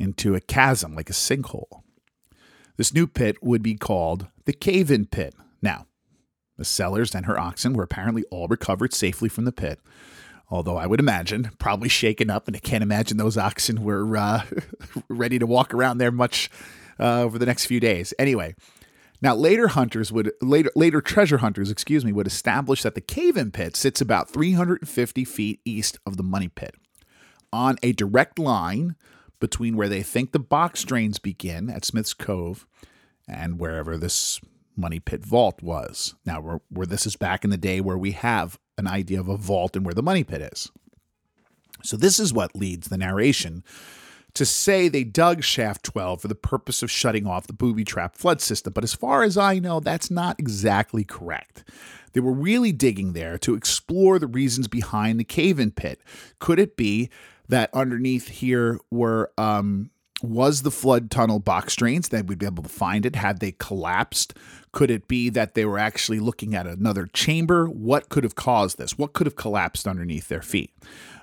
into 0.00 0.34
a 0.34 0.40
chasm 0.40 0.94
like 0.94 1.10
a 1.10 1.14
sinkhole. 1.14 1.82
This 2.76 2.94
new 2.94 3.06
pit 3.06 3.36
would 3.42 3.62
be 3.62 3.74
called 3.74 4.28
the 4.46 4.52
Cave 4.52 4.90
In 4.90 5.06
Pit. 5.06 5.34
Now, 5.60 5.86
the 6.56 6.64
Sellers 6.64 7.14
and 7.14 7.26
her 7.26 7.38
oxen 7.38 7.74
were 7.74 7.82
apparently 7.82 8.24
all 8.30 8.48
recovered 8.48 8.94
safely 8.94 9.28
from 9.28 9.44
the 9.44 9.52
pit, 9.52 9.80
although 10.48 10.76
I 10.76 10.86
would 10.86 11.00
imagine 11.00 11.50
probably 11.58 11.88
shaken 11.88 12.30
up, 12.30 12.46
and 12.46 12.56
I 12.56 12.60
can't 12.60 12.82
imagine 12.82 13.16
those 13.16 13.36
oxen 13.36 13.82
were 13.82 14.16
uh, 14.16 14.44
ready 15.08 15.38
to 15.38 15.46
walk 15.46 15.74
around 15.74 15.98
there 15.98 16.10
much 16.10 16.50
uh, 16.98 17.22
over 17.22 17.38
the 17.38 17.46
next 17.46 17.66
few 17.66 17.80
days. 17.80 18.14
Anyway, 18.18 18.54
now 19.22 19.34
later 19.34 19.68
hunters 19.68 20.10
would 20.10 20.32
later 20.40 20.70
later 20.74 21.00
treasure 21.00 21.38
hunters, 21.38 21.70
excuse 21.70 22.04
me, 22.04 22.12
would 22.12 22.26
establish 22.26 22.82
that 22.82 22.94
the 22.94 23.00
cave-in 23.00 23.50
pit 23.50 23.76
sits 23.76 24.00
about 24.00 24.30
350 24.30 25.24
feet 25.24 25.60
east 25.64 25.98
of 26.06 26.16
the 26.16 26.22
money 26.22 26.48
pit, 26.48 26.74
on 27.52 27.76
a 27.82 27.92
direct 27.92 28.38
line 28.38 28.96
between 29.40 29.76
where 29.76 29.88
they 29.88 30.02
think 30.02 30.32
the 30.32 30.38
box 30.38 30.84
drains 30.84 31.18
begin 31.18 31.70
at 31.70 31.84
Smith's 31.84 32.14
Cove 32.14 32.66
and 33.26 33.58
wherever 33.58 33.96
this 33.96 34.40
money 34.76 35.00
pit 35.00 35.24
vault 35.24 35.62
was. 35.62 36.14
Now, 36.24 36.60
where, 36.68 36.86
this 36.86 37.06
is 37.06 37.16
back 37.16 37.44
in 37.44 37.50
the 37.50 37.56
day 37.56 37.80
where 37.80 37.98
we 37.98 38.12
have 38.12 38.58
an 38.78 38.86
idea 38.86 39.20
of 39.20 39.28
a 39.28 39.36
vault 39.36 39.76
and 39.76 39.84
where 39.84 39.94
the 39.94 40.02
money 40.02 40.24
pit 40.24 40.40
is. 40.52 40.70
So, 41.82 41.96
this 41.96 42.20
is 42.20 42.32
what 42.32 42.54
leads 42.54 42.88
the 42.88 42.98
narration 42.98 43.64
to 44.34 44.46
say 44.46 44.88
they 44.88 45.04
dug 45.04 45.42
Shaft 45.42 45.82
12 45.84 46.22
for 46.22 46.28
the 46.28 46.34
purpose 46.34 46.82
of 46.82 46.90
shutting 46.90 47.26
off 47.26 47.46
the 47.46 47.52
booby 47.52 47.84
trap 47.84 48.16
flood 48.16 48.40
system. 48.40 48.72
But 48.72 48.84
as 48.84 48.94
far 48.94 49.22
as 49.22 49.36
I 49.36 49.58
know, 49.58 49.80
that's 49.80 50.10
not 50.10 50.38
exactly 50.38 51.04
correct. 51.04 51.64
They 52.12 52.20
were 52.20 52.32
really 52.32 52.72
digging 52.72 53.12
there 53.12 53.38
to 53.38 53.54
explore 53.54 54.18
the 54.18 54.26
reasons 54.26 54.68
behind 54.68 55.18
the 55.18 55.24
cave 55.24 55.58
in 55.58 55.70
pit. 55.70 56.00
Could 56.38 56.58
it 56.58 56.76
be 56.76 57.10
that 57.50 57.70
underneath 57.74 58.28
here 58.28 58.78
were 58.90 59.30
um, 59.36 59.90
was 60.22 60.62
the 60.62 60.70
flood 60.70 61.10
tunnel 61.10 61.38
box 61.38 61.74
drains 61.76 62.08
that 62.10 62.26
we'd 62.26 62.38
be 62.38 62.46
able 62.46 62.62
to 62.62 62.68
find 62.68 63.06
it? 63.06 63.16
Had 63.16 63.40
they 63.40 63.52
collapsed? 63.52 64.34
Could 64.72 64.90
it 64.90 65.08
be 65.08 65.28
that 65.30 65.54
they 65.54 65.64
were 65.64 65.78
actually 65.78 66.20
looking 66.20 66.54
at 66.54 66.66
another 66.66 67.06
chamber? 67.06 67.66
What 67.66 68.08
could 68.08 68.24
have 68.24 68.34
caused 68.34 68.78
this? 68.78 68.98
What 68.98 69.12
could 69.12 69.26
have 69.26 69.36
collapsed 69.36 69.88
underneath 69.88 70.28
their 70.28 70.42
feet? 70.42 70.72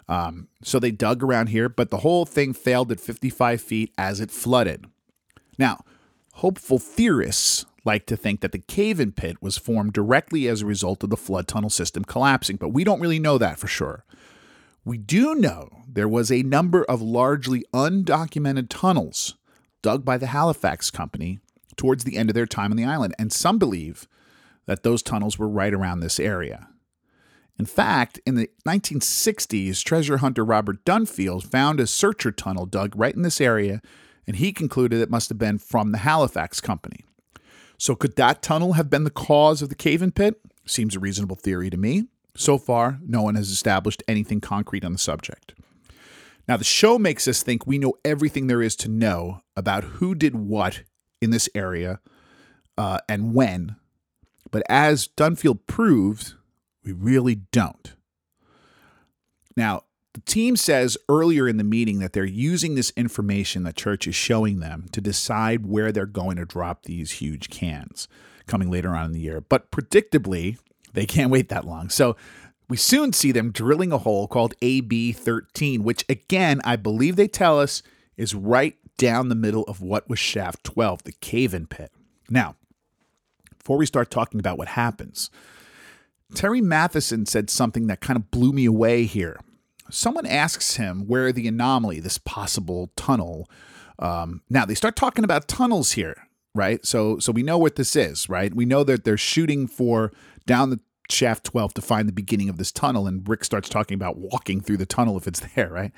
Um, 0.09 0.47
so 0.63 0.79
they 0.79 0.91
dug 0.91 1.23
around 1.23 1.47
here 1.47 1.69
but 1.69 1.89
the 1.89 1.97
whole 1.97 2.25
thing 2.25 2.53
failed 2.53 2.91
at 2.91 2.99
55 2.99 3.61
feet 3.61 3.93
as 3.97 4.19
it 4.19 4.31
flooded. 4.31 4.85
Now 5.57 5.83
hopeful 6.35 6.79
theorists 6.79 7.65
like 7.83 8.05
to 8.05 8.17
think 8.17 8.41
that 8.41 8.51
the 8.51 8.59
cave 8.59 8.99
in 8.99 9.11
pit 9.11 9.41
was 9.41 9.57
formed 9.57 9.93
directly 9.93 10.47
as 10.47 10.61
a 10.61 10.65
result 10.65 11.03
of 11.03 11.09
the 11.09 11.17
flood 11.17 11.47
tunnel 11.47 11.69
system 11.69 12.03
collapsing 12.03 12.57
but 12.57 12.69
we 12.69 12.83
don't 12.83 12.99
really 12.99 13.17
know 13.17 13.37
that 13.37 13.57
for 13.57 13.67
sure 13.67 14.03
we 14.87 14.97
do 14.97 15.35
know 15.35 15.67
there 15.85 16.07
was 16.07 16.31
a 16.31 16.43
number 16.43 16.85
of 16.85 17.01
largely 17.01 17.65
undocumented 17.73 18.67
tunnels 18.69 19.35
dug 19.81 20.05
by 20.05 20.17
the 20.17 20.27
Halifax 20.27 20.89
Company 20.89 21.39
towards 21.75 22.05
the 22.05 22.15
end 22.15 22.29
of 22.29 22.35
their 22.35 22.45
time 22.45 22.71
on 22.71 22.77
the 22.77 22.85
island, 22.85 23.13
and 23.19 23.33
some 23.33 23.59
believe 23.59 24.07
that 24.65 24.83
those 24.83 25.03
tunnels 25.03 25.37
were 25.37 25.49
right 25.49 25.73
around 25.73 25.99
this 25.99 26.21
area. 26.21 26.69
In 27.59 27.65
fact, 27.65 28.21
in 28.25 28.35
the 28.35 28.49
1960s, 28.65 29.83
treasure 29.83 30.17
hunter 30.17 30.45
Robert 30.45 30.85
Dunfield 30.85 31.51
found 31.51 31.81
a 31.81 31.87
searcher 31.87 32.31
tunnel 32.31 32.65
dug 32.65 32.93
right 32.95 33.13
in 33.13 33.23
this 33.23 33.41
area, 33.41 33.81
and 34.25 34.37
he 34.37 34.53
concluded 34.53 35.01
it 35.01 35.09
must 35.09 35.27
have 35.27 35.37
been 35.37 35.57
from 35.57 35.91
the 35.91 35.99
Halifax 35.99 36.61
Company. 36.61 37.03
So, 37.77 37.93
could 37.93 38.15
that 38.15 38.41
tunnel 38.41 38.73
have 38.73 38.89
been 38.89 39.03
the 39.03 39.09
cause 39.09 39.61
of 39.61 39.67
the 39.67 39.75
cave 39.75 40.01
in 40.01 40.13
pit? 40.13 40.39
Seems 40.65 40.95
a 40.95 40.99
reasonable 40.99 41.35
theory 41.35 41.69
to 41.69 41.77
me. 41.77 42.07
So 42.37 42.59
far, 42.59 42.99
no 43.03 43.23
one 43.23 43.33
has 43.33 43.49
established 43.49 44.03
anything 44.07 44.41
concrete 44.41 44.85
on 44.85 44.93
the 44.93 44.99
subject. 44.99 45.55
Now, 46.47 46.55
the 46.55 46.63
show 46.63 46.99
makes 46.99 47.27
us 47.27 47.41
think 47.41 47.65
we 47.65 47.79
know 47.79 47.95
everything 48.05 48.45
there 48.45 48.61
is 48.61 48.75
to 48.77 48.87
know 48.87 49.41
about 49.55 49.83
who 49.83 50.13
did 50.13 50.35
what 50.35 50.83
in 51.19 51.31
this 51.31 51.49
area 51.55 51.99
uh, 52.77 52.99
and 53.09 53.33
when. 53.33 53.75
But 54.51 54.61
as 54.69 55.07
Dunfield 55.07 55.61
proved, 55.65 56.35
we 56.83 56.91
really 56.91 57.35
don't. 57.51 57.95
Now, 59.57 59.81
the 60.13 60.21
team 60.21 60.55
says 60.55 60.95
earlier 61.09 61.47
in 61.47 61.57
the 61.57 61.63
meeting 61.63 61.99
that 61.99 62.13
they're 62.13 62.23
using 62.23 62.75
this 62.75 62.93
information 62.95 63.63
that 63.63 63.75
church 63.75 64.07
is 64.07 64.15
showing 64.15 64.59
them 64.59 64.85
to 64.91 65.01
decide 65.01 65.65
where 65.65 65.91
they're 65.91 66.05
going 66.05 66.37
to 66.37 66.45
drop 66.45 66.83
these 66.83 67.13
huge 67.13 67.49
cans 67.49 68.07
coming 68.45 68.69
later 68.69 68.95
on 68.95 69.05
in 69.05 69.11
the 69.11 69.19
year. 69.19 69.41
But 69.41 69.71
predictably, 69.71 70.57
they 70.97 71.05
can't 71.05 71.29
wait 71.29 71.49
that 71.49 71.63
long. 71.63 71.89
So 71.89 72.15
we 72.67 72.75
soon 72.75 73.13
see 73.13 73.31
them 73.31 73.51
drilling 73.51 73.91
a 73.91 73.99
hole 73.99 74.27
called 74.27 74.55
AB 74.63 75.11
13, 75.11 75.83
which 75.83 76.03
again, 76.09 76.59
I 76.63 76.75
believe 76.75 77.15
they 77.15 77.27
tell 77.27 77.59
us 77.59 77.83
is 78.17 78.33
right 78.33 78.75
down 78.97 79.29
the 79.29 79.35
middle 79.35 79.61
of 79.65 79.79
what 79.79 80.09
was 80.09 80.17
shaft 80.17 80.63
12, 80.63 81.03
the 81.03 81.11
cave 81.11 81.53
in 81.53 81.67
pit. 81.67 81.91
Now, 82.31 82.55
before 83.59 83.77
we 83.77 83.85
start 83.85 84.09
talking 84.09 84.39
about 84.39 84.57
what 84.57 84.69
happens, 84.69 85.29
Terry 86.33 86.61
Matheson 86.61 87.27
said 87.27 87.51
something 87.51 87.85
that 87.85 88.01
kind 88.01 88.17
of 88.17 88.31
blew 88.31 88.51
me 88.51 88.65
away 88.65 89.03
here. 89.03 89.39
Someone 89.91 90.25
asks 90.25 90.77
him 90.77 91.05
where 91.07 91.31
the 91.31 91.47
anomaly, 91.47 91.99
this 91.99 92.17
possible 92.17 92.89
tunnel, 92.95 93.47
Um, 93.99 94.41
now 94.49 94.65
they 94.65 94.75
start 94.75 94.95
talking 94.95 95.23
about 95.23 95.47
tunnels 95.47 95.91
here, 95.93 96.27
right? 96.55 96.83
So 96.85 97.17
so 97.19 97.31
we 97.31 97.43
know 97.43 97.57
what 97.57 97.75
this 97.75 97.95
is, 97.95 98.27
right? 98.29 98.53
We 98.53 98.65
know 98.65 98.83
that 98.83 99.03
they're 99.03 99.17
shooting 99.17 99.67
for 99.67 100.11
down 100.45 100.69
the 100.69 100.79
shaft 101.09 101.43
12 101.45 101.73
to 101.75 101.81
find 101.81 102.07
the 102.07 102.13
beginning 102.13 102.49
of 102.49 102.57
this 102.57 102.71
tunnel 102.71 103.07
and 103.07 103.27
Rick 103.27 103.43
starts 103.43 103.69
talking 103.69 103.95
about 103.95 104.17
walking 104.17 104.61
through 104.61 104.77
the 104.77 104.85
tunnel 104.85 105.17
if 105.17 105.27
it's 105.27 105.39
there, 105.55 105.69
right? 105.69 105.91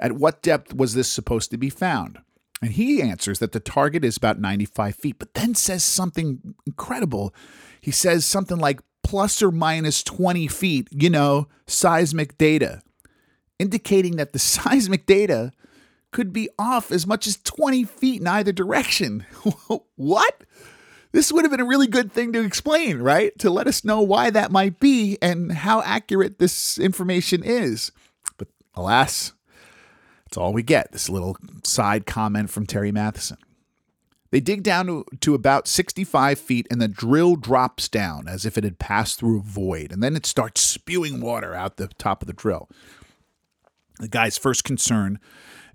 At 0.00 0.12
what 0.12 0.42
depth 0.42 0.74
was 0.74 0.94
this 0.94 1.08
supposed 1.08 1.50
to 1.50 1.56
be 1.56 1.70
found? 1.70 2.18
And 2.62 2.72
he 2.72 3.02
answers 3.02 3.38
that 3.40 3.52
the 3.52 3.60
target 3.60 4.04
is 4.04 4.16
about 4.16 4.40
95 4.40 4.96
feet, 4.96 5.18
but 5.18 5.34
then 5.34 5.54
says 5.54 5.84
something 5.84 6.54
incredible. 6.66 7.34
He 7.80 7.90
says 7.90 8.24
something 8.24 8.56
like 8.56 8.80
plus 9.02 9.42
or 9.42 9.52
minus 9.52 10.02
20 10.02 10.48
feet, 10.48 10.88
you 10.90 11.10
know, 11.10 11.48
seismic 11.66 12.38
data, 12.38 12.80
indicating 13.58 14.16
that 14.16 14.32
the 14.32 14.38
seismic 14.40 15.06
data 15.06 15.52
could 16.12 16.32
be 16.32 16.48
off 16.58 16.90
as 16.90 17.06
much 17.06 17.26
as 17.26 17.36
20 17.36 17.84
feet 17.84 18.20
in 18.20 18.26
either 18.26 18.52
direction. 18.52 19.26
what? 19.96 20.44
This 21.16 21.32
would 21.32 21.44
have 21.44 21.50
been 21.50 21.62
a 21.62 21.64
really 21.64 21.86
good 21.86 22.12
thing 22.12 22.34
to 22.34 22.44
explain, 22.44 22.98
right? 22.98 23.36
To 23.38 23.48
let 23.48 23.66
us 23.66 23.86
know 23.86 24.02
why 24.02 24.28
that 24.28 24.52
might 24.52 24.78
be 24.78 25.16
and 25.22 25.50
how 25.50 25.80
accurate 25.80 26.38
this 26.38 26.78
information 26.78 27.42
is. 27.42 27.90
But 28.36 28.48
alas, 28.74 29.32
that's 30.26 30.36
all 30.36 30.52
we 30.52 30.62
get. 30.62 30.92
This 30.92 31.08
little 31.08 31.38
side 31.64 32.04
comment 32.04 32.50
from 32.50 32.66
Terry 32.66 32.92
Matheson. 32.92 33.38
They 34.30 34.40
dig 34.40 34.62
down 34.62 35.04
to, 35.20 35.34
about 35.34 35.66
65 35.66 36.38
feet 36.38 36.66
and 36.70 36.82
the 36.82 36.86
drill 36.86 37.36
drops 37.36 37.88
down 37.88 38.28
as 38.28 38.44
if 38.44 38.58
it 38.58 38.64
had 38.64 38.78
passed 38.78 39.18
through 39.18 39.38
a 39.38 39.42
void. 39.42 39.92
And 39.92 40.02
then 40.02 40.16
it 40.16 40.26
starts 40.26 40.60
spewing 40.60 41.22
water 41.22 41.54
out 41.54 41.78
the 41.78 41.88
top 41.96 42.22
of 42.22 42.26
the 42.26 42.34
drill. 42.34 42.68
The 44.00 44.08
guy's 44.08 44.36
first 44.36 44.64
concern 44.64 45.18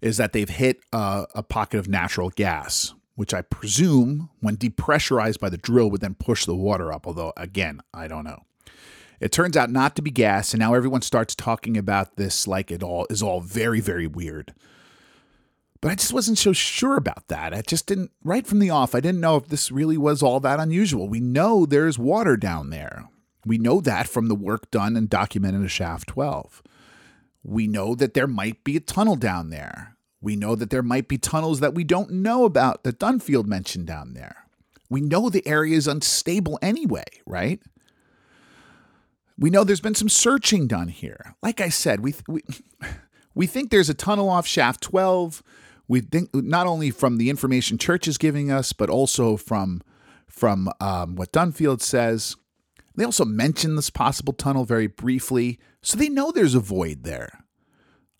is 0.01 0.17
that 0.17 0.33
they've 0.33 0.47
hit 0.47 0.81
a 0.93 1.41
pocket 1.41 1.79
of 1.79 1.87
natural 1.87 2.29
gas, 2.29 2.93
which 3.15 3.33
I 3.33 3.41
presume, 3.41 4.29
when 4.39 4.57
depressurized 4.57 5.39
by 5.39 5.49
the 5.49 5.57
drill, 5.57 5.91
would 5.91 6.01
then 6.01 6.15
push 6.15 6.45
the 6.45 6.55
water 6.55 6.91
up. 6.91 7.05
Although, 7.05 7.33
again, 7.37 7.81
I 7.93 8.07
don't 8.07 8.23
know. 8.23 8.43
It 9.19 9.31
turns 9.31 9.55
out 9.55 9.69
not 9.69 9.95
to 9.95 10.01
be 10.01 10.09
gas, 10.09 10.53
and 10.53 10.59
now 10.59 10.73
everyone 10.73 11.03
starts 11.03 11.35
talking 11.35 11.77
about 11.77 12.15
this 12.15 12.47
like 12.47 12.71
it 12.71 12.81
all 12.81 13.05
is 13.09 13.21
all 13.21 13.39
very, 13.39 13.79
very 13.79 14.07
weird. 14.07 14.53
But 15.79 15.91
I 15.91 15.95
just 15.95 16.13
wasn't 16.13 16.37
so 16.37 16.53
sure 16.53 16.95
about 16.95 17.27
that. 17.27 17.53
I 17.53 17.61
just 17.61 17.87
didn't, 17.87 18.11
right 18.23 18.45
from 18.45 18.59
the 18.59 18.69
off, 18.69 18.93
I 18.95 18.99
didn't 18.99 19.21
know 19.21 19.35
if 19.37 19.47
this 19.47 19.71
really 19.71 19.97
was 19.97 20.21
all 20.21 20.39
that 20.39 20.59
unusual. 20.59 21.07
We 21.07 21.19
know 21.19 21.65
there's 21.65 21.97
water 21.99 22.37
down 22.37 22.69
there. 22.69 23.09
We 23.45 23.57
know 23.57 23.81
that 23.81 24.07
from 24.07 24.27
the 24.27 24.35
work 24.35 24.69
done 24.69 24.95
and 24.95 25.09
documented 25.09 25.61
in 25.61 25.67
Shaft 25.67 26.07
12. 26.09 26.61
We 27.43 27.67
know 27.67 27.95
that 27.95 28.13
there 28.13 28.27
might 28.27 28.63
be 28.63 28.77
a 28.77 28.79
tunnel 28.79 29.15
down 29.15 29.49
there. 29.49 29.97
We 30.21 30.35
know 30.35 30.55
that 30.55 30.69
there 30.69 30.83
might 30.83 31.07
be 31.07 31.17
tunnels 31.17 31.59
that 31.59 31.73
we 31.73 31.83
don't 31.83 32.11
know 32.11 32.45
about 32.45 32.83
that 32.83 32.99
Dunfield 32.99 33.45
mentioned 33.45 33.87
down 33.87 34.13
there. 34.13 34.45
We 34.89 35.01
know 35.01 35.29
the 35.29 35.47
area 35.47 35.75
is 35.75 35.87
unstable 35.87 36.59
anyway, 36.61 37.05
right? 37.25 37.59
We 39.37 39.49
know 39.49 39.63
there's 39.63 39.81
been 39.81 39.95
some 39.95 40.09
searching 40.09 40.67
done 40.67 40.89
here. 40.89 41.35
Like 41.41 41.59
I 41.61 41.69
said, 41.69 42.01
we 42.01 42.13
we 42.27 42.43
we 43.33 43.47
think 43.47 43.71
there's 43.71 43.89
a 43.89 43.95
tunnel 43.95 44.29
off 44.29 44.45
shaft 44.45 44.81
12. 44.81 45.41
We 45.87 46.01
think 46.01 46.29
not 46.35 46.67
only 46.67 46.91
from 46.91 47.17
the 47.17 47.29
information 47.29 47.77
Church 47.77 48.07
is 48.07 48.17
giving 48.17 48.51
us, 48.51 48.73
but 48.73 48.89
also 48.89 49.37
from 49.37 49.81
from 50.27 50.69
um, 50.79 51.15
what 51.15 51.31
Dunfield 51.31 51.81
says. 51.81 52.35
They 52.95 53.05
also 53.05 53.25
mention 53.25 53.75
this 53.75 53.89
possible 53.89 54.33
tunnel 54.33 54.65
very 54.65 54.87
briefly, 54.87 55.59
so 55.81 55.97
they 55.97 56.09
know 56.09 56.31
there's 56.31 56.55
a 56.55 56.59
void 56.59 57.03
there. 57.03 57.45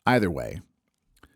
Either 0.05 0.31
way, 0.31 0.61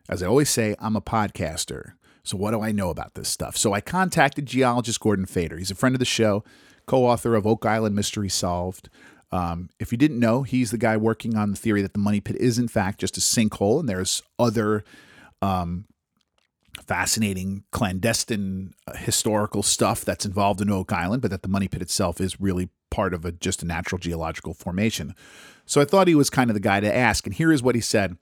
as 0.10 0.22
I 0.22 0.28
always 0.28 0.50
say, 0.50 0.76
I'm 0.80 0.96
a 0.96 1.02
podcaster. 1.02 1.94
So 2.24 2.38
what 2.38 2.52
do 2.52 2.62
I 2.62 2.72
know 2.72 2.90
about 2.90 3.14
this 3.14 3.30
stuff? 3.30 3.56
So 3.56 3.74
I 3.74 3.82
contacted 3.82 4.46
geologist 4.46 5.00
Gordon 5.00 5.26
Fader. 5.26 5.58
He's 5.58 5.72
a 5.72 5.76
friend 5.76 5.96
of 5.96 6.00
the 6.00 6.06
show, 6.06 6.44
co-author 6.88 7.36
of 7.36 7.46
Oak 7.46 7.66
Island 7.66 7.96
Mystery 7.96 8.30
Solved. 8.30 8.90
Um, 9.32 9.70
if 9.80 9.92
you 9.92 9.98
didn't 9.98 10.20
know, 10.20 10.44
he's 10.44 10.72
the 10.72 10.78
guy 10.78 10.98
working 10.98 11.36
on 11.36 11.52
the 11.52 11.58
theory 11.58 11.82
that 11.82 11.94
the 11.94 12.00
money 12.00 12.22
pit 12.22 12.36
is 12.38 12.58
in 12.58 12.68
fact 12.68 13.00
just 13.00 13.18
a 13.18 13.22
sinkhole, 13.22 13.80
and 13.80 13.90
there's 13.90 14.24
other 14.40 14.84
um, 15.42 15.86
fascinating 16.88 17.64
clandestine 17.72 18.74
uh, 18.88 18.96
historical 18.96 19.64
stuff 19.64 20.06
that's 20.06 20.26
involved 20.26 20.62
in 20.62 20.70
Oak 20.70 20.92
Island, 20.92 21.22
but 21.22 21.32
that 21.32 21.42
the 21.42 21.50
money 21.50 21.68
pit 21.68 21.82
itself 21.82 22.22
is 22.22 22.40
really 22.40 22.70
part 22.90 23.14
of 23.14 23.26
a 23.26 23.32
just 23.32 23.62
a 23.62 23.66
natural 23.66 24.00
geological 24.00 24.54
formation. 24.54 25.14
So 25.66 25.82
I 25.82 25.86
thought 25.86 26.08
he 26.08 26.16
was 26.16 26.30
kind 26.30 26.50
of 26.50 26.54
the 26.54 26.60
guy 26.60 26.80
to 26.80 26.96
ask, 26.96 27.26
and 27.26 27.36
here 27.36 27.52
is 27.52 27.64
what 27.64 27.76
he 27.76 27.82
said: 27.82 28.18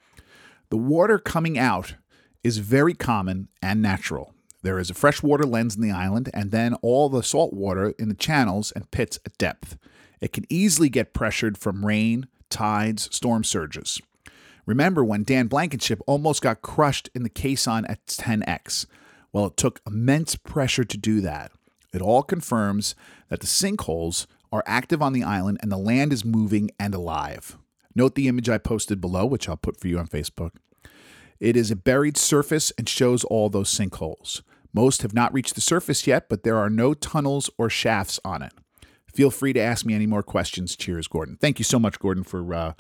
the 0.74 0.78
water 0.78 1.20
coming 1.20 1.60
out 1.60 1.94
is 2.44 2.58
very 2.58 2.96
common 2.96 3.48
and 3.62 3.80
natural. 3.80 4.34
There 4.64 4.80
is 4.80 4.90
a 4.90 4.96
freshwater 4.96 5.44
lens 5.44 5.76
in 5.76 5.84
the 5.84 5.92
island, 5.92 6.32
and 6.34 6.50
then 6.50 6.74
all 6.82 7.10
the 7.10 7.22
salt 7.22 7.54
water 7.54 7.94
in 8.00 8.10
the 8.10 8.16
channels 8.16 8.72
and 8.72 8.90
pits 8.90 9.20
at 9.24 9.38
depth. 9.38 9.78
It 10.20 10.34
can 10.34 10.48
easily 10.50 10.90
get 10.90 11.14
pressured 11.14 11.60
from 11.60 11.86
rain, 11.86 12.26
tides, 12.50 13.08
storm 13.16 13.44
surges. 13.44 14.02
Remember 14.66 15.06
when 15.06 15.22
Dan 15.22 15.46
Blankenship 15.46 16.02
almost 16.08 16.42
got 16.42 16.64
crushed 16.64 17.08
in 17.14 17.22
the 17.22 17.30
caisson 17.30 17.86
at 17.86 18.08
10-X? 18.08 18.88
Well, 19.32 19.46
it 19.46 19.58
took 19.58 19.80
immense 19.86 20.36
pressure 20.36 20.86
to 20.86 20.98
do 20.98 21.22
that. 21.22 21.52
It 21.94 22.02
all 22.02 22.24
confirms 22.24 22.96
that 23.30 23.42
the 23.42 23.46
sinkholes 23.46 24.26
are 24.52 24.64
active 24.66 25.04
on 25.04 25.14
the 25.14 25.24
island 25.24 25.60
and 25.62 25.72
the 25.72 25.78
land 25.78 26.12
is 26.12 26.26
moving 26.26 26.72
and 26.80 26.96
alive. 26.96 27.60
Note 27.96 28.16
the 28.16 28.28
image 28.28 28.50
I 28.50 28.58
posted 28.58 29.00
below, 29.00 29.26
which 29.26 29.48
I'll 29.48 29.58
put 29.58 29.80
for 29.80 29.88
you 29.88 30.00
on 30.00 30.08
Facebook. 30.08 30.52
It 31.40 31.56
is 31.58 31.72
a 31.72 31.76
buried 31.76 32.18
surface 32.18 32.72
and 32.78 32.88
shows 32.88 33.24
all 33.26 33.50
those 33.50 33.72
sinkholes. 33.72 34.42
Most 34.74 35.02
have 35.02 35.14
not 35.14 35.34
reached 35.34 35.56
the 35.56 35.62
surface 35.62 36.08
yet, 36.08 36.30
but 36.30 36.44
there 36.44 36.58
are 36.58 36.70
no 36.70 36.94
tunnels 36.94 37.50
or 37.58 37.70
shafts 37.70 38.20
on 38.26 38.42
it. 38.42 38.54
Feel 39.14 39.30
free 39.30 39.54
to 39.54 39.60
ask 39.60 39.86
me 39.86 39.94
any 39.94 40.08
more 40.08 40.24
questions. 40.24 40.76
Cheers, 40.76 41.08
Gordon. 41.08 41.38
Thank 41.40 41.60
you 41.60 41.66
so 41.66 41.78
much, 41.78 42.00
Gordon, 42.00 42.24
for 42.24 42.54
uh, 42.54 42.74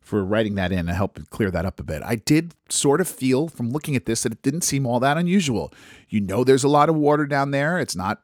for 0.00 0.24
writing 0.24 0.54
that 0.54 0.72
in 0.72 0.80
and 0.80 0.90
help 0.90 1.18
clear 1.30 1.50
that 1.50 1.66
up 1.66 1.78
a 1.78 1.82
bit. 1.82 2.02
I 2.02 2.16
did 2.16 2.54
sort 2.68 3.00
of 3.00 3.08
feel 3.08 3.48
from 3.48 3.70
looking 3.70 3.94
at 3.94 4.06
this 4.06 4.22
that 4.22 4.32
it 4.32 4.42
didn't 4.42 4.62
seem 4.62 4.86
all 4.86 5.00
that 5.00 5.16
unusual. 5.16 5.72
You 6.08 6.20
know, 6.20 6.44
there's 6.44 6.64
a 6.64 6.68
lot 6.68 6.88
of 6.88 6.96
water 6.96 7.26
down 7.26 7.50
there. 7.50 7.78
It's 7.78 7.96
not 7.96 8.20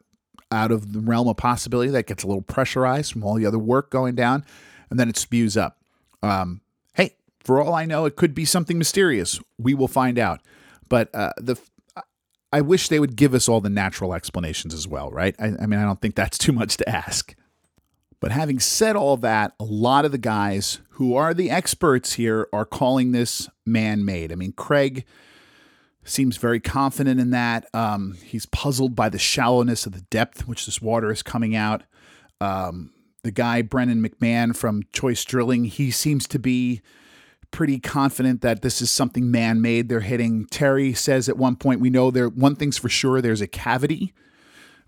out 0.50 0.70
of 0.70 0.92
the 0.92 1.00
realm 1.00 1.28
of 1.28 1.36
possibility 1.36 1.90
that 1.90 2.06
gets 2.06 2.22
a 2.22 2.26
little 2.26 2.42
pressurized 2.42 3.12
from 3.12 3.22
all 3.24 3.34
the 3.34 3.46
other 3.46 3.58
work 3.58 3.90
going 3.90 4.14
down, 4.14 4.44
and 4.90 4.98
then 4.98 5.08
it 5.08 5.16
spews 5.16 5.56
up. 5.56 5.78
Um, 6.24 6.60
hey, 6.94 7.16
for 7.40 7.62
all 7.62 7.74
I 7.74 7.84
know, 7.84 8.04
it 8.06 8.16
could 8.16 8.34
be 8.34 8.44
something 8.44 8.78
mysterious. 8.78 9.40
We 9.58 9.74
will 9.74 9.88
find 9.88 10.18
out. 10.18 10.40
But 10.88 11.14
uh, 11.14 11.32
the 11.36 11.56
I 12.52 12.60
wish 12.60 12.88
they 12.88 13.00
would 13.00 13.16
give 13.16 13.34
us 13.34 13.48
all 13.48 13.60
the 13.60 13.68
natural 13.68 14.14
explanations 14.14 14.74
as 14.74 14.86
well, 14.86 15.10
right? 15.10 15.34
I, 15.40 15.54
I 15.60 15.66
mean, 15.66 15.80
I 15.80 15.82
don't 15.82 16.00
think 16.00 16.14
that's 16.14 16.38
too 16.38 16.52
much 16.52 16.76
to 16.76 16.88
ask. 16.88 17.34
But 18.20 18.30
having 18.30 18.60
said 18.60 18.94
all 18.94 19.16
that, 19.18 19.54
a 19.58 19.64
lot 19.64 20.04
of 20.04 20.12
the 20.12 20.18
guys 20.18 20.78
who 20.90 21.16
are 21.16 21.34
the 21.34 21.50
experts 21.50 22.12
here 22.12 22.48
are 22.52 22.64
calling 22.64 23.10
this 23.10 23.48
man 23.66 24.04
made. 24.04 24.30
I 24.30 24.36
mean, 24.36 24.52
Craig 24.52 25.04
seems 26.04 26.36
very 26.36 26.60
confident 26.60 27.18
in 27.18 27.30
that. 27.30 27.66
Um, 27.74 28.16
he's 28.24 28.46
puzzled 28.46 28.94
by 28.94 29.08
the 29.08 29.18
shallowness 29.18 29.84
of 29.84 29.92
the 29.92 30.02
depth 30.02 30.46
which 30.46 30.64
this 30.64 30.80
water 30.80 31.10
is 31.10 31.24
coming 31.24 31.56
out. 31.56 31.82
Um, 32.40 32.92
the 33.24 33.32
guy, 33.32 33.62
Brennan 33.62 34.06
McMahon 34.06 34.56
from 34.56 34.84
Choice 34.92 35.24
Drilling, 35.24 35.64
he 35.64 35.90
seems 35.90 36.26
to 36.28 36.38
be 36.38 36.80
pretty 37.50 37.78
confident 37.78 38.40
that 38.40 38.62
this 38.62 38.80
is 38.80 38.90
something 38.90 39.30
man 39.30 39.60
made 39.60 39.88
they're 39.88 40.00
hitting. 40.00 40.46
Terry 40.46 40.92
says 40.94 41.28
at 41.28 41.36
one 41.36 41.56
point, 41.56 41.80
we 41.80 41.90
know 41.90 42.10
there, 42.10 42.28
one 42.28 42.56
thing's 42.56 42.78
for 42.78 42.88
sure 42.88 43.20
there's 43.20 43.40
a 43.40 43.46
cavity 43.46 44.12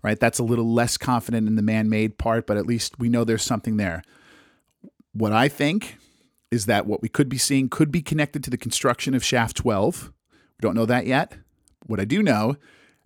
right? 0.07 0.19
That's 0.19 0.39
a 0.39 0.43
little 0.43 0.71
less 0.71 0.97
confident 0.97 1.47
in 1.47 1.55
the 1.55 1.61
man 1.61 1.89
made 1.89 2.17
part, 2.17 2.47
but 2.47 2.57
at 2.57 2.65
least 2.65 2.99
we 2.99 3.09
know 3.09 3.23
there's 3.23 3.43
something 3.43 3.77
there. 3.77 4.03
What 5.13 5.33
I 5.33 5.47
think 5.47 5.97
is 6.51 6.65
that 6.65 6.85
what 6.85 7.01
we 7.01 7.09
could 7.09 7.29
be 7.29 7.37
seeing 7.37 7.69
could 7.69 7.91
be 7.91 8.01
connected 8.01 8.43
to 8.43 8.49
the 8.49 8.57
construction 8.57 9.13
of 9.13 9.23
Shaft 9.23 9.57
12. 9.57 10.13
We 10.33 10.61
don't 10.61 10.75
know 10.75 10.85
that 10.85 11.07
yet. 11.07 11.37
What 11.85 11.99
I 11.99 12.05
do 12.05 12.23
know 12.23 12.55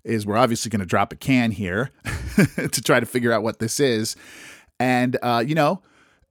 is 0.04 0.26
we're 0.26 0.38
obviously 0.38 0.70
going 0.70 0.82
to 0.82 0.86
drop 0.86 1.14
a 1.14 1.16
can 1.16 1.52
here 1.52 1.92
to 2.56 2.82
try 2.82 3.00
to 3.00 3.06
figure 3.06 3.32
out 3.32 3.44
what 3.44 3.60
this 3.60 3.80
is. 3.80 4.16
And, 4.82 5.18
uh, 5.22 5.44
you 5.46 5.54
know, 5.54 5.82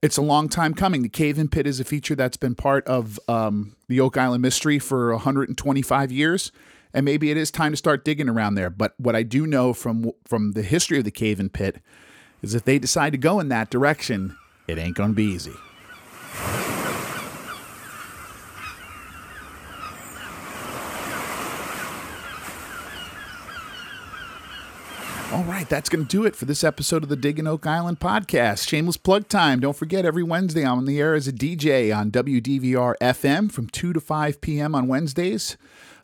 it's 0.01 0.17
a 0.17 0.21
long 0.21 0.49
time 0.49 0.73
coming. 0.73 1.03
The 1.03 1.09
Cave 1.09 1.39
in 1.39 1.47
Pit 1.47 1.65
is 1.65 1.79
a 1.79 1.83
feature 1.85 2.15
that's 2.15 2.37
been 2.37 2.55
part 2.55 2.85
of 2.85 3.19
um, 3.27 3.75
the 3.87 4.01
Oak 4.01 4.17
Island 4.17 4.41
mystery 4.41 4.77
for 4.79 5.11
125 5.13 6.11
years 6.11 6.51
and 6.93 7.05
maybe 7.05 7.31
it 7.31 7.37
is 7.37 7.51
time 7.51 7.71
to 7.71 7.77
start 7.77 8.03
digging 8.03 8.29
around 8.29 8.55
there. 8.55 8.69
But 8.69 8.93
what 8.97 9.15
I 9.15 9.23
do 9.23 9.47
know 9.47 9.73
from 9.73 10.11
from 10.25 10.51
the 10.51 10.61
history 10.61 10.97
of 10.97 11.03
the 11.03 11.11
cave 11.11 11.39
in 11.39 11.49
pit 11.49 11.81
is 12.41 12.55
if 12.55 12.63
they 12.65 12.79
decide 12.79 13.11
to 13.11 13.17
go 13.17 13.39
in 13.39 13.49
that 13.49 13.69
direction, 13.69 14.35
it 14.67 14.77
ain't 14.77 14.95
going 14.95 15.11
to 15.11 15.15
be 15.15 15.23
easy. 15.23 15.53
All 25.41 25.47
right, 25.47 25.67
that's 25.67 25.89
going 25.89 26.05
to 26.05 26.07
do 26.07 26.23
it 26.23 26.35
for 26.35 26.45
this 26.45 26.63
episode 26.63 27.01
of 27.01 27.09
the 27.09 27.15
Digging 27.15 27.47
Oak 27.47 27.65
Island 27.65 27.99
podcast. 27.99 28.67
Shameless 28.67 28.97
plug 28.97 29.27
time. 29.27 29.59
Don't 29.59 29.75
forget, 29.75 30.05
every 30.05 30.21
Wednesday 30.21 30.63
I'm 30.63 30.77
on 30.77 30.85
the 30.85 30.99
air 30.99 31.15
as 31.15 31.27
a 31.27 31.33
DJ 31.33 31.97
on 31.97 32.11
WDVR 32.11 32.93
FM 33.01 33.51
from 33.51 33.65
2 33.65 33.91
to 33.93 33.99
5 33.99 34.39
p.m. 34.39 34.75
on 34.75 34.87
Wednesdays. 34.87 35.57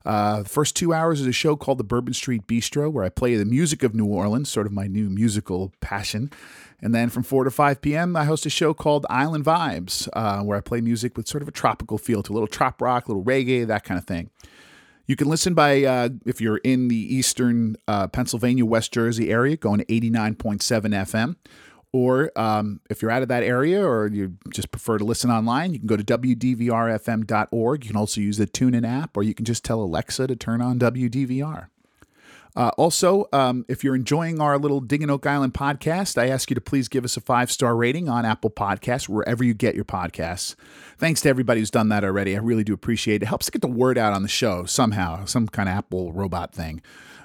Uh, 0.03 0.41
the 0.41 0.49
first 0.49 0.75
two 0.75 0.91
hours 0.91 1.21
is 1.21 1.27
a 1.27 1.31
show 1.31 1.55
called 1.55 1.77
the 1.77 1.83
Bourbon 1.83 2.15
Street 2.15 2.47
Bistro, 2.47 2.91
where 2.91 3.03
I 3.03 3.09
play 3.09 3.35
the 3.35 3.45
music 3.45 3.83
of 3.83 3.93
New 3.93 4.07
Orleans, 4.07 4.49
sort 4.49 4.65
of 4.65 4.73
my 4.73 4.87
new 4.87 5.07
musical 5.07 5.71
passion. 5.81 6.31
And 6.81 6.95
then 6.95 7.09
from 7.09 7.21
4 7.21 7.43
to 7.43 7.51
5 7.51 7.79
p.m., 7.79 8.15
I 8.15 8.25
host 8.25 8.47
a 8.47 8.49
show 8.49 8.73
called 8.73 9.05
Island 9.07 9.45
Vibes, 9.45 10.09
uh, 10.13 10.41
where 10.41 10.57
I 10.57 10.61
play 10.61 10.81
music 10.81 11.15
with 11.15 11.27
sort 11.27 11.43
of 11.43 11.47
a 11.47 11.51
tropical 11.51 11.99
feel 11.99 12.23
to 12.23 12.33
a 12.33 12.33
little 12.33 12.47
trop 12.47 12.81
rock, 12.81 13.05
a 13.05 13.11
little 13.11 13.23
reggae, 13.23 13.67
that 13.67 13.83
kind 13.83 13.99
of 13.99 14.07
thing. 14.07 14.31
You 15.07 15.15
can 15.15 15.29
listen 15.29 15.53
by, 15.53 15.83
uh, 15.83 16.09
if 16.25 16.41
you're 16.41 16.57
in 16.57 16.89
the 16.89 17.15
eastern 17.15 17.77
uh, 17.87 18.07
Pennsylvania, 18.07 18.65
West 18.65 18.91
Jersey 18.91 19.31
area, 19.31 19.55
going 19.55 19.79
to 19.79 19.85
89.7 19.85 20.59
FM. 20.59 21.35
Or 21.93 22.31
um, 22.35 22.81
if 22.89 23.01
you're 23.01 23.09
out 23.09 23.21
of 23.21 23.29
that 23.29 23.43
area 23.43 23.81
or 23.81 24.07
you 24.07 24.37
just 24.49 24.69
prefer 24.71 24.97
to 24.97 25.05
listen 25.05 25.31
online, 25.31 25.71
you 25.71 25.79
can 25.79 25.87
go 25.87 25.95
to 25.95 26.03
WDVRFM.org. 26.03 27.83
You 27.85 27.89
can 27.89 27.97
also 27.97 28.19
use 28.19 28.37
the 28.37 28.45
TuneIn 28.45 28.85
app, 28.85 29.15
or 29.15 29.23
you 29.23 29.33
can 29.33 29.45
just 29.45 29.63
tell 29.63 29.79
Alexa 29.79 30.27
to 30.27 30.35
turn 30.35 30.61
on 30.61 30.77
WDVR. 30.77 31.69
Uh, 32.57 32.71
also, 32.75 33.27
um, 33.33 33.63
if 33.69 33.83
you're 33.83 33.95
enjoying 33.95 34.41
our 34.41 34.57
little 34.57 34.79
Digging 34.79 35.11
Oak 35.11 35.27
Island 35.27 35.53
podcast, 35.53 36.19
I 36.19 36.29
ask 36.29 36.49
you 36.49 36.55
to 36.55 36.61
please 36.61 36.87
give 36.87 37.05
us 37.05 37.15
a 37.15 37.21
five 37.21 37.51
star 37.51 37.75
rating 37.75 38.09
on 38.09 38.25
Apple 38.25 38.49
Podcasts, 38.49 39.07
wherever 39.07 39.43
you 39.43 39.53
get 39.53 39.75
your 39.75 39.85
podcasts. 39.85 40.55
Thanks 40.97 41.21
to 41.21 41.29
everybody 41.29 41.61
who's 41.61 41.69
done 41.69 41.89
that 41.89 42.03
already. 42.03 42.35
I 42.35 42.39
really 42.39 42.63
do 42.63 42.73
appreciate 42.73 43.17
it. 43.17 43.23
It 43.23 43.27
helps 43.27 43.45
to 43.45 43.51
get 43.51 43.61
the 43.61 43.67
word 43.67 43.99
out 43.99 44.11
on 44.11 44.23
the 44.23 44.27
show 44.27 44.65
somehow, 44.65 45.25
some 45.25 45.47
kind 45.47 45.69
of 45.69 45.75
Apple 45.75 46.11
robot 46.13 46.51
thing. 46.51 46.81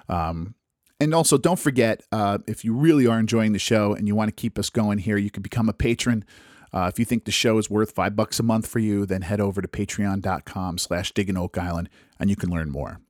Um, 0.07 0.55
and 1.01 1.15
also, 1.15 1.39
don't 1.39 1.59
forget 1.59 2.03
uh, 2.13 2.39
if 2.47 2.63
you 2.63 2.75
really 2.75 3.07
are 3.07 3.19
enjoying 3.19 3.55
the 3.55 3.59
show 3.59 3.95
and 3.95 4.07
you 4.07 4.15
want 4.15 4.29
to 4.29 4.33
keep 4.33 4.59
us 4.59 4.69
going 4.69 4.99
here, 4.99 5.17
you 5.17 5.31
can 5.31 5.43
become 5.43 5.67
a 5.67 5.73
patron. 5.73 6.27
Uh, 6.75 6.91
if 6.93 6.99
you 6.99 7.07
think 7.07 7.25
the 7.25 7.33
show 7.33 7.57
is 7.57 7.71
worth 7.71 7.93
five 7.93 8.15
bucks 8.15 8.39
a 8.39 8.43
month 8.43 8.67
for 8.67 8.81
you, 8.81 9.07
then 9.07 9.23
head 9.23 9.41
over 9.41 9.63
to 9.63 9.69
patreon.com 9.69 10.77
slash 10.77 11.13
digging 11.13 11.39
oak 11.39 11.57
island 11.57 11.89
and 12.21 12.29
you 12.29 12.37
can 12.37 12.51
learn 12.51 12.71
more. 12.71 13.01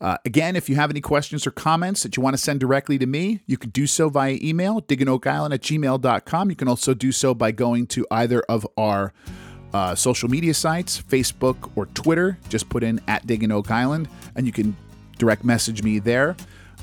Uh, 0.00 0.16
again, 0.24 0.56
if 0.56 0.68
you 0.68 0.76
have 0.76 0.90
any 0.90 1.00
questions 1.00 1.46
or 1.46 1.50
comments 1.50 2.02
that 2.02 2.16
you 2.16 2.22
want 2.22 2.32
to 2.32 2.38
send 2.38 2.58
directly 2.58 2.96
to 2.98 3.06
me, 3.06 3.40
you 3.46 3.58
can 3.58 3.68
do 3.70 3.86
so 3.86 4.08
via 4.08 4.38
email, 4.42 4.80
diggingoakisland 4.80 5.52
at 5.52 5.60
gmail.com. 5.60 6.50
You 6.50 6.56
can 6.56 6.68
also 6.68 6.94
do 6.94 7.12
so 7.12 7.34
by 7.34 7.52
going 7.52 7.86
to 7.88 8.06
either 8.10 8.40
of 8.42 8.66
our 8.78 9.12
uh, 9.74 9.94
social 9.94 10.28
media 10.30 10.54
sites, 10.54 11.00
Facebook 11.02 11.70
or 11.76 11.86
Twitter. 11.86 12.38
Just 12.48 12.70
put 12.70 12.82
in 12.82 13.00
at 13.08 13.26
Digging 13.26 13.52
Oak 13.52 13.70
Island 13.70 14.08
and 14.36 14.46
you 14.46 14.52
can 14.52 14.74
direct 15.18 15.44
message 15.44 15.82
me 15.82 15.98
there. 15.98 16.34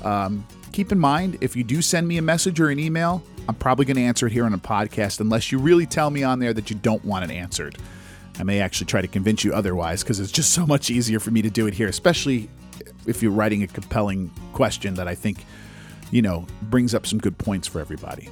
Um, 0.04 0.46
keep 0.70 0.92
in 0.92 0.98
mind, 0.98 1.38
if 1.40 1.56
you 1.56 1.64
do 1.64 1.82
send 1.82 2.06
me 2.06 2.18
a 2.18 2.22
message 2.22 2.60
or 2.60 2.70
an 2.70 2.78
email, 2.78 3.22
I'm 3.48 3.56
probably 3.56 3.84
going 3.84 3.96
to 3.96 4.02
answer 4.02 4.28
it 4.28 4.32
here 4.32 4.44
on 4.44 4.54
a 4.54 4.58
podcast 4.58 5.18
unless 5.20 5.50
you 5.50 5.58
really 5.58 5.86
tell 5.86 6.10
me 6.10 6.22
on 6.22 6.38
there 6.38 6.52
that 6.52 6.70
you 6.70 6.76
don't 6.76 7.04
want 7.04 7.28
it 7.28 7.34
answered. 7.34 7.76
I 8.38 8.44
may 8.44 8.60
actually 8.60 8.86
try 8.86 9.00
to 9.00 9.08
convince 9.08 9.42
you 9.42 9.52
otherwise 9.52 10.04
because 10.04 10.20
it's 10.20 10.30
just 10.30 10.52
so 10.52 10.64
much 10.64 10.90
easier 10.90 11.18
for 11.18 11.32
me 11.32 11.42
to 11.42 11.50
do 11.50 11.66
it 11.66 11.74
here, 11.74 11.88
especially 11.88 12.48
if 13.08 13.22
you're 13.22 13.32
writing 13.32 13.62
a 13.62 13.66
compelling 13.66 14.30
question 14.52 14.94
that 14.94 15.08
I 15.08 15.14
think, 15.14 15.44
you 16.10 16.22
know, 16.22 16.46
brings 16.62 16.94
up 16.94 17.06
some 17.06 17.18
good 17.18 17.38
points 17.38 17.66
for 17.66 17.80
everybody. 17.80 18.28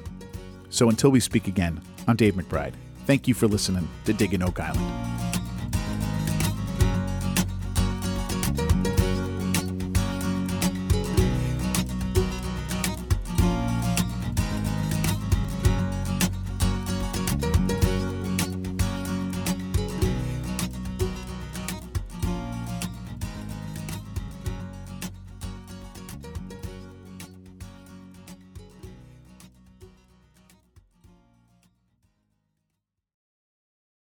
So 0.71 0.89
until 0.89 1.11
we 1.11 1.21
speak 1.21 1.49
again, 1.49 1.81
I'm 2.07 2.17
Dave 2.17 2.35
McBride. 2.35 2.75
Thank 3.07 3.27
you 3.27 3.35
for 3.35 3.47
listening 3.47 3.89
to 4.05 4.13
Digging 4.13 4.43
Oak 4.43 4.61
Island. 4.61 5.36